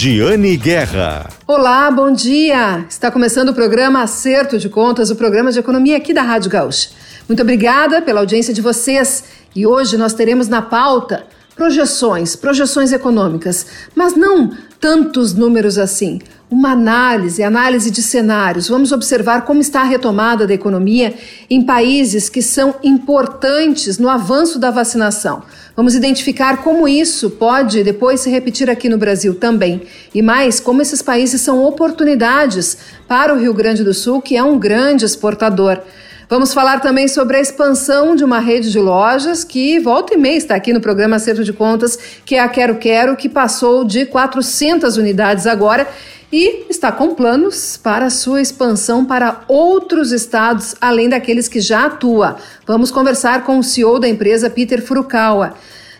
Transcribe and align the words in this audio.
Giane 0.00 0.56
Guerra. 0.56 1.28
Olá, 1.44 1.90
bom 1.90 2.12
dia. 2.12 2.86
Está 2.88 3.10
começando 3.10 3.48
o 3.48 3.52
programa 3.52 4.00
Acerto 4.00 4.56
de 4.56 4.68
Contas, 4.68 5.10
o 5.10 5.16
programa 5.16 5.50
de 5.50 5.58
economia 5.58 5.96
aqui 5.96 6.14
da 6.14 6.22
Rádio 6.22 6.48
Gaúcha. 6.48 6.90
Muito 7.28 7.42
obrigada 7.42 8.00
pela 8.00 8.20
audiência 8.20 8.54
de 8.54 8.60
vocês. 8.60 9.24
E 9.56 9.66
hoje 9.66 9.96
nós 9.96 10.14
teremos 10.14 10.46
na 10.46 10.62
pauta 10.62 11.26
projeções, 11.56 12.36
projeções 12.36 12.92
econômicas, 12.92 13.66
mas 13.92 14.14
não 14.14 14.52
tantos 14.78 15.34
números 15.34 15.76
assim. 15.78 16.20
Uma 16.50 16.70
análise, 16.72 17.42
análise 17.42 17.90
de 17.90 18.00
cenários. 18.00 18.68
Vamos 18.68 18.90
observar 18.90 19.42
como 19.42 19.60
está 19.60 19.82
a 19.82 19.84
retomada 19.84 20.46
da 20.46 20.54
economia 20.54 21.14
em 21.50 21.62
países 21.62 22.30
que 22.30 22.40
são 22.40 22.76
importantes 22.82 23.98
no 23.98 24.08
avanço 24.08 24.58
da 24.58 24.70
vacinação. 24.70 25.42
Vamos 25.76 25.94
identificar 25.94 26.62
como 26.62 26.88
isso 26.88 27.28
pode 27.28 27.84
depois 27.84 28.20
se 28.20 28.30
repetir 28.30 28.70
aqui 28.70 28.88
no 28.88 28.96
Brasil 28.96 29.34
também. 29.34 29.82
E 30.14 30.22
mais, 30.22 30.58
como 30.58 30.80
esses 30.80 31.02
países 31.02 31.42
são 31.42 31.62
oportunidades 31.62 32.78
para 33.06 33.34
o 33.34 33.38
Rio 33.38 33.52
Grande 33.52 33.84
do 33.84 33.92
Sul, 33.92 34.22
que 34.22 34.34
é 34.34 34.42
um 34.42 34.58
grande 34.58 35.04
exportador. 35.04 35.82
Vamos 36.30 36.52
falar 36.52 36.80
também 36.80 37.08
sobre 37.08 37.38
a 37.38 37.40
expansão 37.40 38.14
de 38.14 38.24
uma 38.24 38.38
rede 38.38 38.70
de 38.70 38.78
lojas 38.78 39.44
que 39.44 39.78
volta 39.78 40.12
e 40.12 40.16
meia 40.16 40.36
está 40.36 40.54
aqui 40.54 40.74
no 40.74 40.80
programa 40.80 41.16
Acerto 41.16 41.42
de 41.42 41.54
Contas, 41.54 41.98
que 42.24 42.34
é 42.34 42.40
a 42.40 42.48
Quero 42.48 42.76
Quero, 42.76 43.16
que 43.16 43.30
passou 43.30 43.82
de 43.82 44.04
400 44.04 44.98
unidades 44.98 45.46
agora 45.46 45.86
e 46.32 46.66
está 46.68 46.92
com 46.92 47.14
planos 47.14 47.76
para 47.76 48.10
sua 48.10 48.40
expansão 48.40 49.04
para 49.04 49.42
outros 49.48 50.12
estados, 50.12 50.74
além 50.80 51.08
daqueles 51.08 51.48
que 51.48 51.60
já 51.60 51.86
atua. 51.86 52.36
Vamos 52.66 52.90
conversar 52.90 53.44
com 53.44 53.58
o 53.58 53.62
CEO 53.62 53.98
da 53.98 54.08
empresa, 54.08 54.50
Peter 54.50 54.82
Furukawa. 54.82 55.54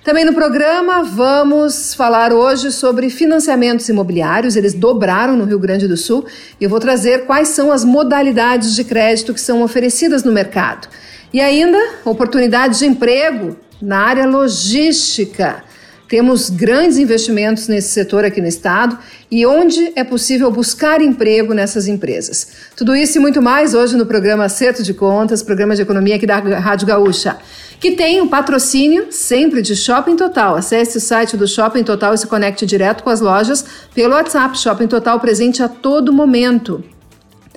Também 0.04 0.24
no 0.24 0.32
programa 0.32 1.02
vamos 1.02 1.92
falar 1.94 2.32
hoje 2.32 2.70
sobre 2.72 3.10
financiamentos 3.10 3.88
imobiliários. 3.88 4.56
Eles 4.56 4.72
dobraram 4.72 5.36
no 5.36 5.44
Rio 5.44 5.58
Grande 5.58 5.88
do 5.88 5.96
Sul 5.96 6.24
e 6.60 6.64
eu 6.64 6.70
vou 6.70 6.80
trazer 6.80 7.26
quais 7.26 7.48
são 7.48 7.72
as 7.72 7.84
modalidades 7.84 8.74
de 8.74 8.84
crédito 8.84 9.34
que 9.34 9.40
são 9.40 9.62
oferecidas 9.62 10.24
no 10.24 10.32
mercado. 10.32 10.88
E 11.32 11.40
ainda 11.40 11.78
oportunidades 12.04 12.78
de 12.78 12.86
emprego 12.86 13.56
na 13.82 13.98
área 13.98 14.26
logística. 14.26 15.62
Temos 16.08 16.48
grandes 16.48 16.96
investimentos 16.96 17.68
nesse 17.68 17.90
setor 17.90 18.24
aqui 18.24 18.40
no 18.40 18.48
estado 18.48 18.98
e 19.30 19.44
onde 19.44 19.92
é 19.94 20.02
possível 20.02 20.50
buscar 20.50 21.02
emprego 21.02 21.52
nessas 21.52 21.86
empresas. 21.86 22.48
Tudo 22.74 22.96
isso 22.96 23.18
e 23.18 23.20
muito 23.20 23.42
mais 23.42 23.74
hoje 23.74 23.96
no 23.96 24.06
programa 24.06 24.44
Acerto 24.44 24.82
de 24.82 24.94
Contas, 24.94 25.42
programa 25.42 25.76
de 25.76 25.82
economia 25.82 26.16
aqui 26.16 26.26
da 26.26 26.38
Rádio 26.38 26.86
Gaúcha 26.86 27.36
que 27.80 27.92
tem 27.92 28.20
o 28.20 28.24
um 28.24 28.28
patrocínio 28.28 29.06
sempre 29.10 29.62
de 29.62 29.76
Shopping 29.76 30.16
Total. 30.16 30.56
Acesse 30.56 30.98
o 30.98 31.00
site 31.00 31.36
do 31.36 31.46
Shopping 31.46 31.84
Total 31.84 32.12
e 32.12 32.18
se 32.18 32.26
conecte 32.26 32.66
direto 32.66 33.04
com 33.04 33.10
as 33.10 33.20
lojas 33.20 33.64
pelo 33.94 34.14
WhatsApp. 34.14 34.58
Shopping 34.58 34.88
Total 34.88 35.18
presente 35.20 35.62
a 35.62 35.68
todo 35.68 36.12
momento. 36.12 36.82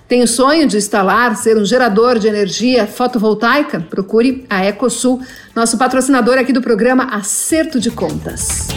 Tem 0.06 0.22
o 0.22 0.28
sonho 0.28 0.68
de 0.68 0.76
instalar, 0.76 1.34
ser 1.36 1.56
um 1.56 1.64
gerador 1.64 2.18
de 2.18 2.28
energia 2.28 2.86
fotovoltaica? 2.86 3.80
Procure 3.80 4.44
a 4.50 4.64
Ecosul, 4.64 5.20
nosso 5.56 5.78
patrocinador 5.78 6.38
aqui 6.38 6.52
do 6.52 6.60
programa 6.60 7.04
Acerto 7.04 7.80
de 7.80 7.90
Contas. 7.90 8.68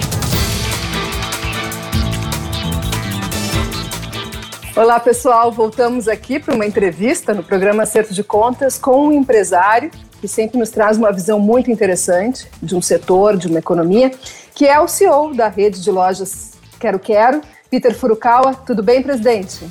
Olá, 4.78 5.00
pessoal. 5.00 5.52
Voltamos 5.52 6.08
aqui 6.08 6.40
para 6.40 6.54
uma 6.54 6.64
entrevista 6.64 7.34
no 7.34 7.42
programa 7.42 7.82
Acerto 7.82 8.14
de 8.14 8.24
Contas 8.24 8.78
com 8.78 9.08
um 9.08 9.12
empresário 9.12 9.90
que 10.22 10.28
sempre 10.28 10.60
nos 10.60 10.70
traz 10.70 11.00
uma 11.00 11.12
visão 11.12 11.40
muito 11.40 11.72
interessante 11.72 12.48
de 12.62 12.76
um 12.76 12.82
setor, 12.82 13.38
de 13.38 13.48
uma 13.48 13.58
economia, 13.58 14.12
que 14.54 14.68
é 14.68 14.80
o 14.80 14.88
CEO 14.88 15.34
da 15.34 15.48
rede 15.48 15.82
de 15.82 15.90
lojas 15.90 16.52
Quero 16.80 17.00
Quero, 17.00 17.42
Peter 17.72 17.92
Furukawa. 17.92 18.54
Tudo 18.54 18.84
bem, 18.84 19.02
presidente? 19.02 19.68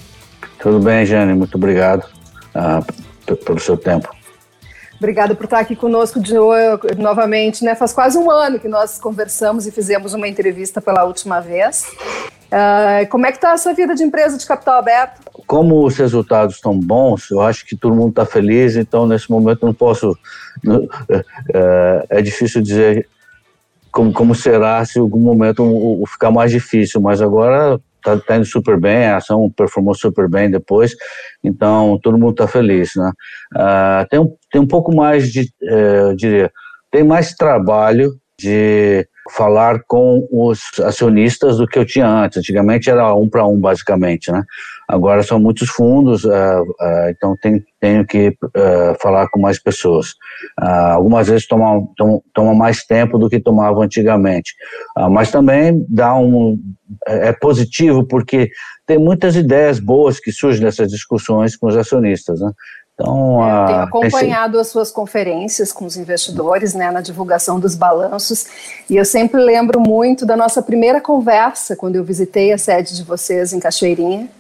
Tudo 0.59 0.81
bem, 0.81 1.07
Jane. 1.07 1.35
Muito 1.35 1.55
obrigado 1.55 2.05
uh, 2.57 3.37
pelo 3.37 3.61
seu 3.61 3.77
tempo. 3.77 4.13
Obrigada 4.97 5.37
por 5.37 5.45
estar 5.45 5.61
aqui 5.61 5.77
conosco 5.77 6.19
de, 6.19 6.35
novamente. 6.99 7.65
Né? 7.65 7.77
Faz 7.77 7.93
quase 7.93 8.19
um 8.19 8.29
ano 8.29 8.59
que 8.59 8.67
nós 8.67 8.99
conversamos 8.99 9.69
e 9.69 9.71
fizemos 9.71 10.15
uma 10.15 10.27
entrevista 10.27 10.81
pela 10.81 11.05
última 11.05 11.39
vez. 11.39 11.87
Uh, 12.47 13.09
como 13.09 13.27
é 13.27 13.33
que 13.33 13.39
está 13.39 13.53
essa 13.53 13.75
vida 13.75 13.95
de 13.95 14.05
empresa 14.05 14.39
de 14.39 14.47
capital 14.47 14.79
aberto? 14.79 15.21
Como 15.47 15.85
os 15.85 15.97
resultados 15.97 16.57
estão 16.57 16.79
bons, 16.79 17.31
eu 17.31 17.41
acho 17.41 17.67
que 17.67 17.77
todo 17.77 17.95
mundo 17.95 18.11
está 18.11 18.25
feliz, 18.25 18.77
então 18.77 19.07
nesse 19.07 19.31
momento 19.31 19.67
não 19.67 19.75
posso. 19.75 20.17
Não, 20.63 20.89
é, 21.53 22.07
é, 22.11 22.23
difícil 22.23 22.63
dizer 22.63 23.09
como, 23.93 24.13
como 24.13 24.35
será 24.35 24.85
se 24.85 24.99
algum 24.99 25.21
momento 25.21 26.03
ficar 26.09 26.31
mais 26.31 26.51
difícil, 26.51 27.01
mas 27.01 27.21
agora 27.21 27.81
está 27.97 28.17
tá 28.17 28.37
indo 28.37 28.47
super 28.47 28.79
bem, 28.79 29.07
a 29.07 29.17
ação 29.17 29.51
performou 29.51 29.95
super 29.95 30.29
bem 30.29 30.51
depois, 30.51 30.95
então 31.43 31.99
todo 32.03 32.19
mundo 32.19 32.31
está 32.33 32.47
feliz, 32.47 32.93
né? 32.95 33.11
Uh, 33.55 34.09
tem, 34.09 34.21
um, 34.21 34.37
tem 34.51 34.61
um 34.61 34.67
pouco 34.67 34.95
mais 34.95 35.33
de, 35.33 35.51
uh, 35.63 36.11
eu 36.11 36.17
diria, 36.17 36.51
tem 36.91 37.03
mais 37.03 37.35
trabalho 37.35 38.19
de 38.39 39.07
falar 39.31 39.83
com 39.87 40.27
os 40.31 40.61
acionistas 40.85 41.59
do 41.59 41.67
que 41.67 41.79
eu 41.79 41.85
tinha 41.85 42.07
antes. 42.07 42.39
Antigamente 42.39 42.91
era 42.91 43.15
um 43.15 43.29
para 43.29 43.47
um, 43.47 43.59
basicamente, 43.59 44.31
né? 44.31 44.45
Agora 44.89 45.23
são 45.23 45.41
muitos 45.41 45.69
fundos, 45.69 46.25
uh, 46.25 46.29
uh, 46.31 47.09
então 47.11 47.37
tenho 47.81 48.07
que 48.07 48.29
uh, 48.29 48.97
falar 49.01 49.29
com 49.29 49.41
mais 49.41 49.61
pessoas. 49.61 50.15
algumas 50.59 51.29
vezes 51.29 51.47
toma, 51.47 51.85
toma, 51.97 52.21
toma, 52.33 52.55
mais 52.55 52.85
tempo 52.85 53.19
do 53.19 53.29
que 53.29 53.41
tomava 53.41 53.83
antigamente, 53.83 54.55
mas 55.11 55.31
também 55.31 55.85
dá 55.89 56.15
um 56.15 56.57
é, 57.07 57.29
é 57.29 57.33
positivo 57.33 58.05
porque 58.05 58.51
tem 58.87 58.99
muitas 58.99 59.35
ideias 59.35 59.81
boas 59.81 60.21
que 60.21 60.31
surgem 60.31 60.63
dessas 60.63 60.89
discussões 60.89 61.57
com 61.57 61.67
os 61.67 61.77
acionistas, 61.77 62.41
né? 62.41 62.53
Então, 62.99 63.47
é, 63.47 63.63
eu 63.63 63.67
tenho 63.67 63.81
acompanhado 63.81 64.59
as 64.59 64.69
suas 64.69 64.91
conferências 64.91 65.71
com 65.71 65.85
os 65.85 65.99
investidores, 65.99 66.73
né, 66.73 66.91
na 66.91 67.03
divulgação 67.03 67.61
dos 67.61 67.75
balanços, 67.75 68.47
e 68.89 68.97
eu 68.97 69.05
sempre 69.05 69.39
lembro 69.39 69.79
muito 69.79 70.25
da 70.25 70.35
nossa 70.35 70.63
primeira 70.63 70.99
conversa 70.99 71.77
quando 71.77 71.97
eu 71.97 72.05
visitei 72.05 72.55
a 72.55 72.59
sede 72.59 72.97
de 72.97 73.05
vocês 73.05 73.53
em 73.53 73.61
Cachoeirinha. 73.61 74.31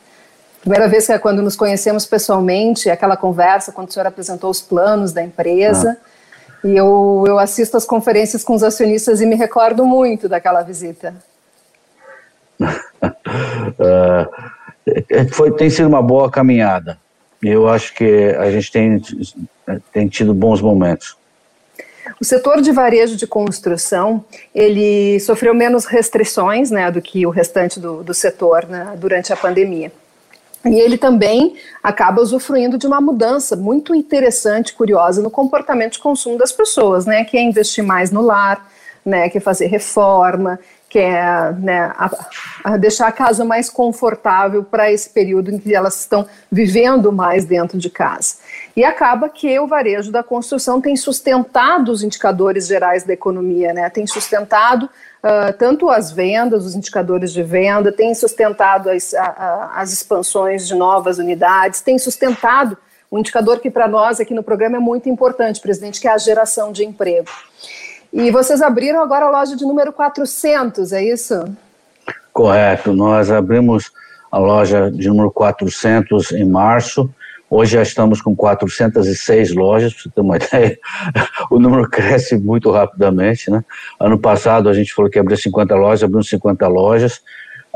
Primeira 0.62 0.88
vez 0.88 1.06
que 1.06 1.12
é 1.12 1.18
quando 1.18 1.42
nos 1.42 1.54
conhecemos 1.54 2.06
pessoalmente, 2.06 2.88
aquela 2.88 3.16
conversa 3.16 3.70
quando 3.70 3.90
o 3.90 3.92
senhor 3.92 4.06
apresentou 4.06 4.50
os 4.50 4.62
planos 4.62 5.12
da 5.12 5.22
empresa. 5.22 5.98
Ah. 6.02 6.66
E 6.66 6.74
eu, 6.74 7.24
eu 7.26 7.38
assisto 7.38 7.76
as 7.76 7.84
conferências 7.84 8.42
com 8.42 8.54
os 8.54 8.62
acionistas 8.62 9.20
e 9.20 9.26
me 9.26 9.36
recordo 9.36 9.84
muito 9.84 10.30
daquela 10.30 10.62
visita. 10.62 11.14
uh, 12.60 12.66
foi, 15.32 15.52
tem 15.52 15.68
sido 15.68 15.86
uma 15.86 16.02
boa 16.02 16.30
caminhada. 16.30 16.98
Eu 17.42 17.68
acho 17.68 17.94
que 17.94 18.34
a 18.38 18.50
gente 18.50 18.72
tem, 18.72 19.02
tem 19.92 20.08
tido 20.08 20.32
bons 20.32 20.60
momentos. 20.60 21.16
O 22.20 22.24
setor 22.24 22.60
de 22.60 22.72
varejo 22.72 23.16
de 23.16 23.26
construção, 23.26 24.24
ele 24.54 25.20
sofreu 25.20 25.54
menos 25.54 25.84
restrições 25.84 26.70
né, 26.70 26.90
do 26.90 27.02
que 27.02 27.26
o 27.26 27.30
restante 27.30 27.78
do, 27.78 28.02
do 28.02 28.14
setor 28.14 28.66
né, 28.66 28.94
durante 28.96 29.32
a 29.32 29.36
pandemia. 29.36 29.92
E 30.64 30.80
ele 30.80 30.98
também 30.98 31.56
acaba 31.82 32.20
usufruindo 32.20 32.76
de 32.78 32.86
uma 32.86 33.00
mudança 33.00 33.54
muito 33.54 33.94
interessante, 33.94 34.74
curiosa 34.74 35.22
no 35.22 35.30
comportamento 35.30 35.92
de 35.92 35.98
consumo 35.98 36.36
das 36.36 36.50
pessoas, 36.50 37.06
né? 37.06 37.24
Que 37.24 37.36
é 37.36 37.42
investir 37.42 37.84
mais 37.84 38.10
no 38.10 38.20
lar, 38.20 38.66
né? 39.04 39.28
Que 39.28 39.38
é 39.38 39.40
fazer 39.40 39.66
reforma, 39.66 40.58
que 40.96 41.00
é 41.00 41.52
né, 41.52 41.93
a, 41.94 42.10
a 42.64 42.76
deixar 42.78 43.08
a 43.08 43.12
casa 43.12 43.44
mais 43.44 43.69
confortável 43.69 44.64
para 44.64 44.90
esse 44.90 45.10
período 45.10 45.50
em 45.50 45.58
que 45.58 45.75
elas 45.75 46.00
estão 46.00 46.26
vivendo 46.50 47.12
mais 47.12 47.44
dentro 47.44 47.76
de 47.76 47.90
casa. 47.90 48.37
E 48.75 48.82
acaba 48.82 49.28
que 49.28 49.60
o 49.60 49.66
varejo 49.66 50.10
da 50.10 50.22
construção 50.22 50.81
tem 50.81 50.96
sustentado 50.96 51.93
os 51.93 52.02
indicadores 52.02 52.66
gerais 52.66 53.04
da 53.04 53.12
economia, 53.12 53.75
né? 53.75 53.90
Tem 53.90 54.06
sustentado 54.06 54.84
uh, 54.84 55.52
tanto 55.58 55.90
as 55.90 56.10
vendas, 56.10 56.64
os 56.64 56.75
indicadores 56.75 57.31
de 57.31 57.42
venda, 57.42 57.92
tem 57.92 58.14
sustentado 58.14 58.88
as, 58.88 59.12
a, 59.12 59.72
as 59.75 59.92
expansões 59.92 60.66
de 60.66 60.75
novas 60.75 61.19
unidades, 61.19 61.82
tem 61.82 61.99
sustentado 61.99 62.75
um 63.12 63.19
indicador 63.19 63.60
que 63.60 63.70
para 63.70 63.87
nós 63.87 64.19
aqui 64.19 64.32
no 64.32 64.42
programa 64.42 64.78
é 64.78 64.81
muito 64.81 65.10
importante, 65.10 65.60
presidente, 65.60 66.00
que 66.00 66.08
é 66.08 66.12
a 66.12 66.16
geração 66.16 66.72
de 66.72 66.87
emprego. 66.87 67.28
E 68.16 68.30
vocês 68.30 68.62
abriram 68.62 69.02
agora 69.02 69.26
a 69.26 69.30
loja 69.30 69.54
de 69.54 69.64
número 69.64 69.92
400, 69.92 70.92
é 70.92 71.04
isso? 71.04 71.44
Correto, 72.32 72.94
nós 72.94 73.30
abrimos 73.30 73.92
a 74.32 74.38
loja 74.38 74.90
de 74.90 75.06
número 75.08 75.30
400 75.30 76.32
em 76.32 76.44
março 76.44 77.10
Hoje 77.48 77.74
já 77.74 77.82
estamos 77.82 78.20
com 78.20 78.34
406 78.34 79.54
lojas, 79.54 79.94
para 79.94 80.02
você 80.02 80.10
ter 80.10 80.20
uma 80.20 80.36
ideia. 80.36 80.78
O 81.48 81.60
número 81.60 81.88
cresce 81.88 82.36
muito 82.36 82.70
rapidamente, 82.72 83.50
né? 83.50 83.64
Ano 84.00 84.18
passado 84.18 84.68
a 84.68 84.72
gente 84.72 84.92
falou 84.92 85.10
que 85.10 85.18
abriu 85.18 85.36
50 85.36 85.74
lojas, 85.76 86.02
abriu 86.02 86.22
50 86.22 86.66
lojas. 86.66 87.20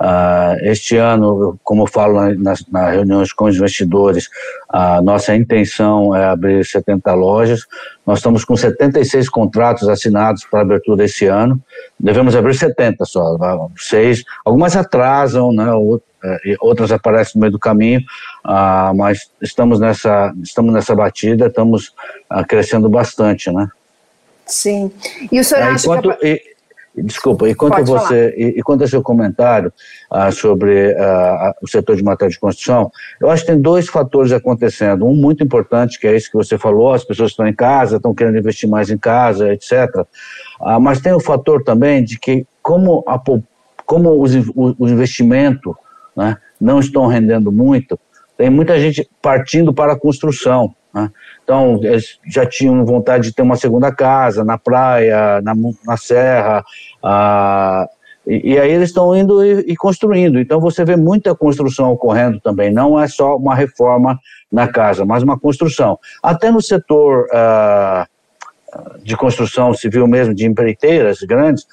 Uh, 0.01 0.57
este 0.63 0.97
ano, 0.97 1.59
como 1.63 1.83
eu 1.83 1.87
falo 1.87 2.35
nas, 2.37 2.65
nas, 2.69 2.91
reuniões 2.91 3.35
com 3.35 3.45
os 3.45 3.57
investidores, 3.57 4.31
a 4.67 5.03
nossa 5.03 5.37
intenção 5.37 6.17
é 6.17 6.25
abrir 6.25 6.65
70 6.65 7.13
lojas. 7.13 7.67
Nós 8.07 8.21
estamos 8.21 8.43
com 8.43 8.57
76 8.57 9.29
contratos 9.29 9.89
assinados 9.91 10.47
para 10.51 10.63
abertura 10.63 11.05
esse 11.05 11.27
ano. 11.27 11.63
Devemos 11.99 12.35
abrir 12.35 12.55
70 12.55 13.05
só, 13.05 13.37
seis. 13.77 14.25
Algumas 14.43 14.75
atrasam, 14.75 15.53
né? 15.53 15.67
É, 16.23 16.57
outras 16.61 16.93
aparecem 16.93 17.33
no 17.37 17.41
meio 17.41 17.53
do 17.53 17.59
caminho, 17.59 18.01
uh, 18.45 18.95
mas 18.95 19.31
estamos 19.41 19.81
nessa, 19.81 20.35
estamos 20.43 20.73
nessa 20.73 20.95
batida, 20.95 21.47
estamos 21.47 21.95
uh, 22.31 22.47
crescendo 22.47 22.91
bastante, 22.91 23.51
né? 23.51 23.69
Sim. 24.45 24.93
E 25.31 25.41
o 25.41 25.45
senhor 25.45 25.63
é, 25.63 25.65
acha 25.69 25.87
enquanto, 25.87 26.15
que... 26.19 26.43
Desculpa, 27.03 27.49
e 27.49 27.55
quanto, 27.55 27.83
você, 27.85 28.35
e, 28.37 28.59
e 28.59 28.63
quanto 28.63 28.83
ao 28.83 28.89
seu 28.89 29.03
comentário 29.03 29.73
ah, 30.11 30.31
sobre 30.31 30.95
ah, 30.99 31.55
o 31.63 31.69
setor 31.69 31.97
de 31.97 32.03
matéria 32.03 32.31
de 32.31 32.39
construção, 32.39 32.91
eu 33.21 33.31
acho 33.31 33.45
que 33.45 33.53
tem 33.53 33.61
dois 33.61 33.89
fatores 33.89 34.33
acontecendo. 34.33 35.07
Um 35.07 35.15
muito 35.15 35.43
importante, 35.43 35.99
que 35.99 36.07
é 36.07 36.17
isso 36.17 36.31
que 36.31 36.37
você 36.37 36.59
falou, 36.59 36.93
as 36.93 37.05
pessoas 37.05 37.31
estão 37.31 37.47
em 37.47 37.55
casa, 37.55 37.97
estão 37.97 38.15
querendo 38.15 38.39
investir 38.39 38.69
mais 38.69 38.91
em 38.91 38.99
casa, 38.99 39.53
etc. 39.53 40.05
Ah, 40.61 40.79
mas 40.79 41.01
tem 41.01 41.13
o 41.13 41.21
fator 41.21 41.63
também 41.63 42.05
de 42.05 42.19
que, 42.19 42.47
como, 42.63 43.03
a, 43.07 43.19
como 43.87 44.23
os, 44.23 44.35
o, 44.35 44.77
o 44.79 44.89
investimento 44.89 45.77
né, 46.17 46.37
não 46.61 46.81
estão 46.81 47.07
rendendo 47.07 47.51
muito, 47.51 47.99
tem 48.37 48.51
muita 48.51 48.79
gente 48.79 49.09
partindo 49.21 49.73
para 49.73 49.93
a 49.93 49.99
construção. 49.99 50.75
Né? 50.95 51.11
Então, 51.45 51.79
eles 51.83 52.19
já 52.27 52.45
tinham 52.45 52.85
vontade 52.85 53.29
de 53.29 53.35
ter 53.35 53.43
uma 53.43 53.57
segunda 53.57 53.93
casa 53.95 54.45
na 54.45 54.59
praia, 54.59 55.41
na, 55.43 55.55
na 55.85 55.97
serra, 55.97 56.65
ah, 57.03 57.87
e, 58.27 58.53
e, 58.53 58.59
aí 58.59 58.71
eles 58.71 58.91
estão 58.91 59.17
indo 59.17 59.45
e, 59.45 59.73
e, 59.73 59.77
construindo. 59.77 60.39
Então, 60.39 60.61
você 60.61 60.85
vê 60.85 60.95
muita 60.95 61.35
construção 61.35 61.91
ocorrendo 61.91 62.39
também. 62.41 62.71
Não 62.71 63.01
é 63.01 63.09
só 63.09 63.37
uma 63.37 63.55
reforma 63.55 64.19
na 64.53 64.69
casa, 64.69 65.05
mas 65.05 65.23
uma 65.23 65.39
construção. 65.39 65.99
Até 66.23 66.51
no 66.51 66.61
setor 66.61 67.27
ah, 67.33 68.07
de 69.03 69.17
construção 69.17 69.75
civil 69.75 70.07
mesmo, 70.07 70.35
de 70.35 70.47
empreiteiras 70.47 71.21
grandes, 71.23 71.67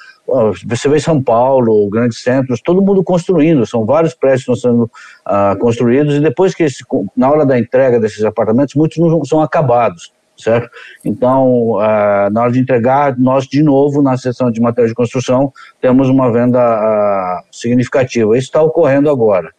você 0.66 0.90
vê 0.90 1.00
São 1.00 1.22
Paulo, 1.22 1.90
grandes 1.90 2.22
centros, 2.22 2.62
todo 2.62 2.82
mundo 2.82 3.04
construindo, 3.04 3.66
são 3.66 3.86
vários 3.86 4.14
prédios 4.14 4.44
que 4.44 4.52
estão 4.52 4.72
sendo 4.72 4.84
uh, 4.84 5.58
construídos 5.60 6.16
e 6.16 6.20
depois 6.20 6.54
que, 6.54 6.64
esse, 6.64 6.84
na 7.16 7.30
hora 7.30 7.46
da 7.46 7.58
entrega 7.58 8.00
desses 8.00 8.24
apartamentos, 8.24 8.76
muitos 8.76 8.98
não 8.98 9.24
são 9.24 9.42
acabados, 9.42 10.12
certo? 10.38 10.70
Então, 11.06 11.72
uh, 11.76 12.30
na 12.32 12.42
hora 12.42 12.52
de 12.52 12.60
entregar, 12.60 13.18
nós 13.18 13.48
de 13.48 13.64
novo, 13.64 14.02
na 14.02 14.18
seção 14.18 14.52
de 14.52 14.60
materiais 14.60 14.92
de 14.92 14.96
construção, 14.96 15.54
temos 15.80 16.10
uma 16.10 16.32
venda 16.32 16.60
uh, 16.60 17.44
significativa. 17.52 18.38
Isso 18.38 18.48
está 18.48 18.62
ocorrendo 18.62 19.10
agora. 19.10 19.52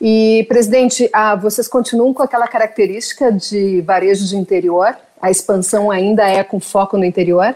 E, 0.00 0.44
presidente, 0.48 1.10
vocês 1.40 1.66
continuam 1.66 2.12
com 2.12 2.22
aquela 2.22 2.46
característica 2.46 3.32
de 3.32 3.80
varejo 3.80 4.26
de 4.26 4.36
interior? 4.36 4.94
A 5.24 5.30
expansão 5.30 5.90
ainda 5.90 6.28
é 6.28 6.44
com 6.44 6.60
foco 6.60 6.98
no 6.98 7.04
interior? 7.04 7.54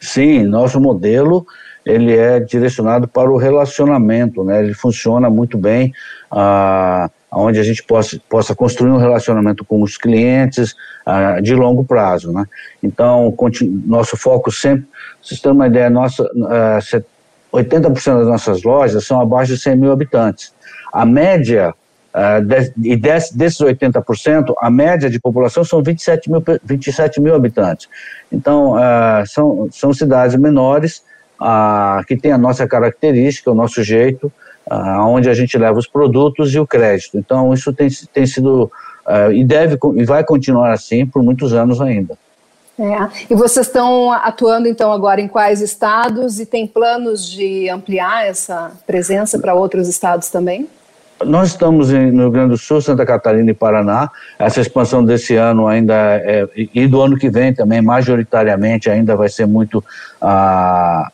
Sim, 0.00 0.42
nosso 0.42 0.80
modelo 0.80 1.46
ele 1.86 2.16
é 2.16 2.40
direcionado 2.40 3.06
para 3.06 3.30
o 3.30 3.36
relacionamento, 3.36 4.42
né? 4.42 4.58
Ele 4.64 4.74
funciona 4.74 5.30
muito 5.30 5.56
bem, 5.56 5.94
ah, 6.28 7.08
onde 7.30 7.60
a 7.60 7.62
gente 7.62 7.84
possa, 7.84 8.20
possa 8.28 8.56
construir 8.56 8.90
um 8.90 8.96
relacionamento 8.96 9.64
com 9.64 9.80
os 9.82 9.96
clientes 9.96 10.74
ah, 11.06 11.38
de 11.40 11.54
longo 11.54 11.84
prazo, 11.84 12.32
né? 12.32 12.44
Então, 12.82 13.32
nosso 13.86 14.16
foco 14.16 14.50
sempre, 14.50 14.84
vocês 15.22 15.40
têm 15.40 15.52
uma 15.52 15.68
ideia, 15.68 15.88
nossa, 15.88 16.28
ah, 16.48 16.80
80% 17.52 18.18
das 18.18 18.26
nossas 18.26 18.64
lojas 18.64 19.06
são 19.06 19.20
abaixo 19.20 19.54
de 19.54 19.60
100 19.60 19.76
mil 19.76 19.92
habitantes. 19.92 20.52
A 20.92 21.06
média 21.06 21.72
Uh, 22.12 22.42
e 22.82 22.96
desse, 22.96 23.36
desses 23.36 23.60
80%, 23.60 24.52
a 24.58 24.68
média 24.68 25.08
de 25.08 25.20
população 25.20 25.62
são 25.62 25.80
27 25.82 26.30
mil, 26.30 26.42
27 26.64 27.20
mil 27.20 27.34
habitantes. 27.34 27.88
Então, 28.32 28.74
uh, 28.74 29.26
são, 29.26 29.68
são 29.70 29.92
cidades 29.92 30.34
menores 30.36 31.04
uh, 31.40 32.04
que 32.06 32.16
têm 32.16 32.32
a 32.32 32.38
nossa 32.38 32.66
característica, 32.66 33.50
o 33.50 33.54
nosso 33.54 33.82
jeito, 33.82 34.32
onde 35.00 35.28
a 35.28 35.34
gente 35.34 35.58
leva 35.58 35.76
os 35.78 35.86
produtos 35.88 36.54
e 36.54 36.60
o 36.60 36.66
crédito. 36.66 37.18
Então, 37.18 37.52
isso 37.52 37.72
tem, 37.72 37.88
tem 38.12 38.24
sido 38.24 38.70
e 39.32 39.42
deve 39.42 39.76
e 39.96 40.04
vai 40.04 40.22
continuar 40.22 40.70
assim 40.70 41.04
por 41.04 41.24
muitos 41.24 41.52
anos 41.52 41.80
ainda. 41.80 42.16
É. 42.78 43.08
E 43.28 43.34
vocês 43.34 43.66
estão 43.66 44.12
atuando 44.12 44.68
então 44.68 44.92
agora 44.92 45.20
em 45.20 45.26
quais 45.26 45.60
estados 45.60 46.38
e 46.38 46.46
tem 46.46 46.68
planos 46.68 47.28
de 47.28 47.68
ampliar 47.68 48.26
essa 48.26 48.70
presença 48.86 49.40
para 49.40 49.54
outros 49.54 49.88
estados 49.88 50.28
também? 50.28 50.68
Nós 51.24 51.48
estamos 51.48 51.92
em, 51.92 52.10
no 52.10 52.22
Rio 52.22 52.30
Grande 52.30 52.50
do 52.50 52.58
Sul, 52.58 52.80
Santa 52.80 53.04
Catarina 53.04 53.50
e 53.50 53.54
Paraná. 53.54 54.10
Essa 54.38 54.60
expansão 54.60 55.04
desse 55.04 55.36
ano 55.36 55.66
ainda 55.66 55.94
é, 55.94 56.48
e 56.56 56.86
do 56.86 57.00
ano 57.00 57.16
que 57.16 57.28
vem 57.28 57.52
também, 57.52 57.82
majoritariamente, 57.82 58.88
ainda 58.88 59.14
vai 59.14 59.28
ser 59.28 59.46
muito 59.46 59.84
ah, 60.20 61.10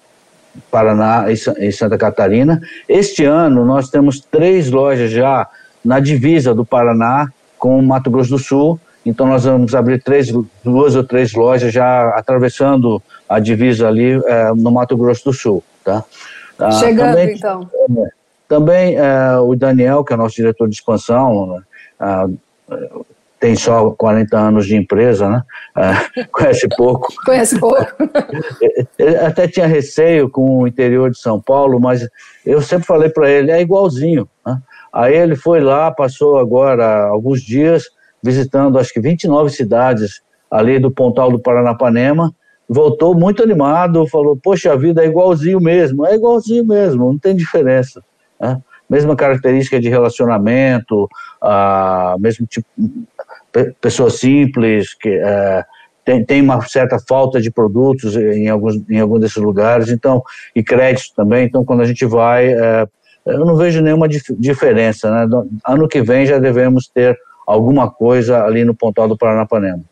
Paraná 0.70 1.26
e, 1.28 1.34
e 1.66 1.72
Santa 1.72 1.98
Catarina. 1.98 2.60
Este 2.88 3.24
ano 3.24 3.64
nós 3.64 3.88
temos 3.88 4.20
três 4.20 4.70
lojas 4.70 5.10
já 5.10 5.46
na 5.84 6.00
divisa 6.00 6.54
do 6.54 6.64
Paraná 6.64 7.28
com 7.58 7.78
o 7.78 7.82
Mato 7.82 8.10
Grosso 8.10 8.30
do 8.30 8.38
Sul. 8.38 8.80
Então 9.04 9.26
nós 9.26 9.44
vamos 9.44 9.74
abrir 9.74 10.02
três, 10.02 10.32
duas 10.64 10.96
ou 10.96 11.04
três 11.04 11.32
lojas 11.32 11.72
já 11.72 12.10
atravessando 12.10 13.02
a 13.28 13.38
divisa 13.38 13.86
ali 13.86 14.20
é, 14.26 14.52
no 14.54 14.70
Mato 14.70 14.96
Grosso 14.96 15.24
do 15.26 15.32
Sul, 15.32 15.62
tá? 15.84 16.04
Ah, 16.58 16.70
Chegando 16.72 17.10
também, 17.10 17.34
então. 17.36 17.70
É, 17.74 18.08
também 18.48 18.96
é, 18.96 19.36
o 19.38 19.54
Daniel, 19.54 20.04
que 20.04 20.12
é 20.12 20.16
nosso 20.16 20.36
diretor 20.36 20.68
de 20.68 20.74
expansão, 20.74 21.62
é, 22.00 22.26
tem 23.38 23.54
só 23.54 23.90
40 23.90 24.38
anos 24.38 24.66
de 24.66 24.76
empresa, 24.76 25.28
né? 25.28 25.42
É, 25.76 26.24
conhece 26.32 26.68
pouco. 26.76 27.12
Conhece 27.24 27.58
pouco. 27.58 27.84
ele 28.98 29.16
até 29.18 29.46
tinha 29.46 29.66
receio 29.66 30.30
com 30.30 30.58
o 30.58 30.66
interior 30.66 31.10
de 31.10 31.18
São 31.18 31.40
Paulo, 31.40 31.78
mas 31.78 32.06
eu 32.44 32.62
sempre 32.62 32.86
falei 32.86 33.08
para 33.08 33.30
ele, 33.30 33.50
é 33.50 33.60
igualzinho. 33.60 34.28
Né? 34.44 34.58
Aí 34.92 35.14
ele 35.14 35.36
foi 35.36 35.60
lá, 35.60 35.90
passou 35.90 36.38
agora 36.38 37.04
alguns 37.06 37.42
dias 37.42 37.84
visitando 38.22 38.78
acho 38.78 38.92
que 38.92 39.00
29 39.00 39.50
cidades 39.50 40.20
ali 40.50 40.78
do 40.78 40.90
Pontal 40.90 41.30
do 41.30 41.38
Paranapanema, 41.38 42.34
voltou 42.68 43.14
muito 43.14 43.42
animado, 43.42 44.06
falou, 44.06 44.36
poxa, 44.36 44.72
a 44.72 44.76
vida 44.76 45.04
é 45.04 45.06
igualzinho 45.06 45.60
mesmo, 45.60 46.06
é 46.06 46.14
igualzinho 46.14 46.64
mesmo, 46.64 47.12
não 47.12 47.18
tem 47.18 47.36
diferença. 47.36 48.02
Né? 48.40 48.60
Mesma 48.88 49.16
característica 49.16 49.80
de 49.80 49.88
relacionamento, 49.88 51.08
ah, 51.42 52.16
mesmo 52.18 52.46
tipo, 52.46 52.68
pessoa 53.80 54.10
simples, 54.10 54.94
que, 54.94 55.08
é, 55.08 55.64
tem, 56.04 56.24
tem 56.24 56.40
uma 56.40 56.62
certa 56.62 56.98
falta 57.00 57.40
de 57.40 57.50
produtos 57.50 58.16
em 58.16 58.48
alguns, 58.48 58.76
em 58.88 59.00
alguns 59.00 59.20
desses 59.20 59.36
lugares, 59.36 59.88
então, 59.88 60.22
e 60.54 60.62
crédito 60.62 61.12
também, 61.16 61.46
então 61.46 61.64
quando 61.64 61.80
a 61.80 61.84
gente 61.84 62.06
vai, 62.06 62.52
é, 62.52 62.86
eu 63.26 63.44
não 63.44 63.56
vejo 63.56 63.82
nenhuma 63.82 64.08
dif 64.08 64.32
diferença, 64.38 65.10
né? 65.10 65.28
Ano 65.66 65.88
que 65.88 66.00
vem 66.00 66.24
já 66.24 66.38
devemos 66.38 66.86
ter 66.86 67.18
alguma 67.44 67.90
coisa 67.90 68.44
ali 68.44 68.64
no 68.64 68.74
Pontal 68.74 69.08
do 69.08 69.18
Paranapanema. 69.18 69.82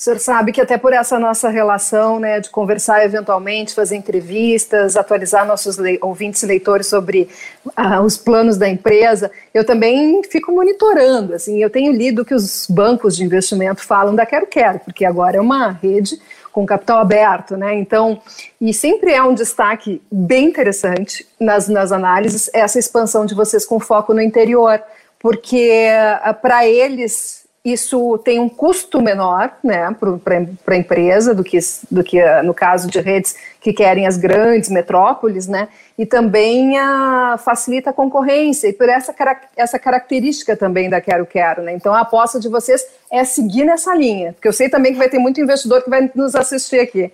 O 0.00 0.02
senhor 0.02 0.18
sabe 0.18 0.50
que 0.50 0.62
até 0.62 0.78
por 0.78 0.94
essa 0.94 1.18
nossa 1.18 1.50
relação, 1.50 2.18
né, 2.18 2.40
de 2.40 2.48
conversar 2.48 3.04
eventualmente, 3.04 3.74
fazer 3.74 3.96
entrevistas, 3.96 4.96
atualizar 4.96 5.46
nossos 5.46 5.76
le 5.76 5.98
ouvintes 6.00 6.42
e 6.42 6.46
leitores 6.46 6.86
sobre 6.86 7.28
ah, 7.76 8.00
os 8.00 8.16
planos 8.16 8.56
da 8.56 8.66
empresa, 8.66 9.30
eu 9.52 9.62
também 9.62 10.22
fico 10.22 10.52
monitorando, 10.52 11.34
assim, 11.34 11.62
eu 11.62 11.68
tenho 11.68 11.92
lido 11.92 12.24
que 12.24 12.34
os 12.34 12.66
bancos 12.66 13.14
de 13.14 13.24
investimento 13.24 13.82
falam 13.82 14.14
da 14.14 14.24
Quero 14.24 14.46
Quero, 14.46 14.78
porque 14.78 15.04
agora 15.04 15.36
é 15.36 15.40
uma 15.40 15.70
rede 15.70 16.18
com 16.50 16.64
capital 16.64 17.00
aberto, 17.00 17.58
né? 17.58 17.74
Então, 17.74 18.22
e 18.58 18.72
sempre 18.72 19.12
é 19.12 19.22
um 19.22 19.34
destaque 19.34 20.00
bem 20.10 20.46
interessante 20.46 21.26
nas, 21.38 21.68
nas 21.68 21.92
análises 21.92 22.48
essa 22.54 22.78
expansão 22.78 23.26
de 23.26 23.34
vocês 23.34 23.66
com 23.66 23.78
foco 23.78 24.14
no 24.14 24.22
interior, 24.22 24.82
porque 25.18 25.90
ah, 26.22 26.32
para 26.32 26.66
eles 26.66 27.39
isso 27.64 28.16
tem 28.18 28.40
um 28.40 28.48
custo 28.48 29.02
menor 29.02 29.52
né, 29.62 29.94
para 30.24 30.74
a 30.74 30.78
empresa 30.78 31.34
do 31.34 31.44
que, 31.44 31.58
do 31.90 32.02
que 32.02 32.18
ah, 32.18 32.42
no 32.42 32.54
caso 32.54 32.88
de 32.90 32.98
redes 33.00 33.36
que 33.60 33.72
querem 33.74 34.06
as 34.06 34.16
grandes 34.16 34.70
metrópoles, 34.70 35.46
né, 35.46 35.68
e 35.98 36.06
também 36.06 36.78
a, 36.78 37.36
facilita 37.36 37.90
a 37.90 37.92
concorrência, 37.92 38.68
e 38.68 38.72
por 38.72 38.88
essa, 38.88 39.14
essa 39.54 39.78
característica 39.78 40.56
também 40.56 40.88
da 40.88 41.02
Quero 41.02 41.26
Quero. 41.26 41.62
Né, 41.62 41.74
então 41.74 41.92
a 41.92 42.00
aposta 42.00 42.40
de 42.40 42.48
vocês 42.48 42.82
é 43.12 43.24
seguir 43.24 43.64
nessa 43.64 43.94
linha, 43.94 44.32
porque 44.32 44.48
eu 44.48 44.54
sei 44.54 44.70
também 44.70 44.92
que 44.92 44.98
vai 44.98 45.10
ter 45.10 45.18
muito 45.18 45.40
investidor 45.40 45.82
que 45.82 45.90
vai 45.90 46.10
nos 46.14 46.34
assistir 46.34 46.80
aqui. 46.80 47.12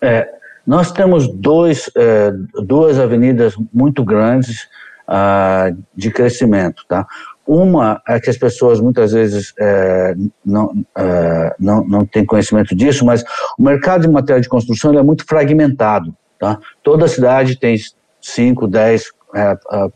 É, 0.00 0.28
nós 0.66 0.90
temos 0.90 1.28
dois, 1.28 1.88
é, 1.96 2.32
duas 2.64 2.98
avenidas 2.98 3.54
muito 3.72 4.04
grandes 4.04 4.68
uh, 5.10 5.76
de 5.94 6.10
crescimento. 6.10 6.84
Tá? 6.88 7.06
Uma 7.52 8.00
é 8.06 8.20
que 8.20 8.30
as 8.30 8.38
pessoas 8.38 8.80
muitas 8.80 9.10
vezes 9.10 9.52
é, 9.58 10.14
não, 10.46 10.72
é, 10.96 11.56
não, 11.58 11.84
não 11.84 12.06
têm 12.06 12.24
conhecimento 12.24 12.76
disso, 12.76 13.04
mas 13.04 13.24
o 13.58 13.62
mercado 13.64 14.02
de 14.02 14.08
material 14.08 14.40
de 14.40 14.48
construção 14.48 14.96
é 14.96 15.02
muito 15.02 15.26
fragmentado. 15.26 16.14
Tá? 16.38 16.60
Toda 16.80 17.08
cidade 17.08 17.58
tem 17.58 17.76
5, 18.20 18.68
10 18.68 19.04
é, 19.34 19.58
é, 19.72 19.88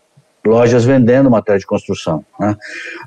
lojas 0.44 0.84
vendendo 0.84 1.30
material 1.30 1.60
de 1.60 1.66
construção. 1.66 2.24
Né? 2.40 2.56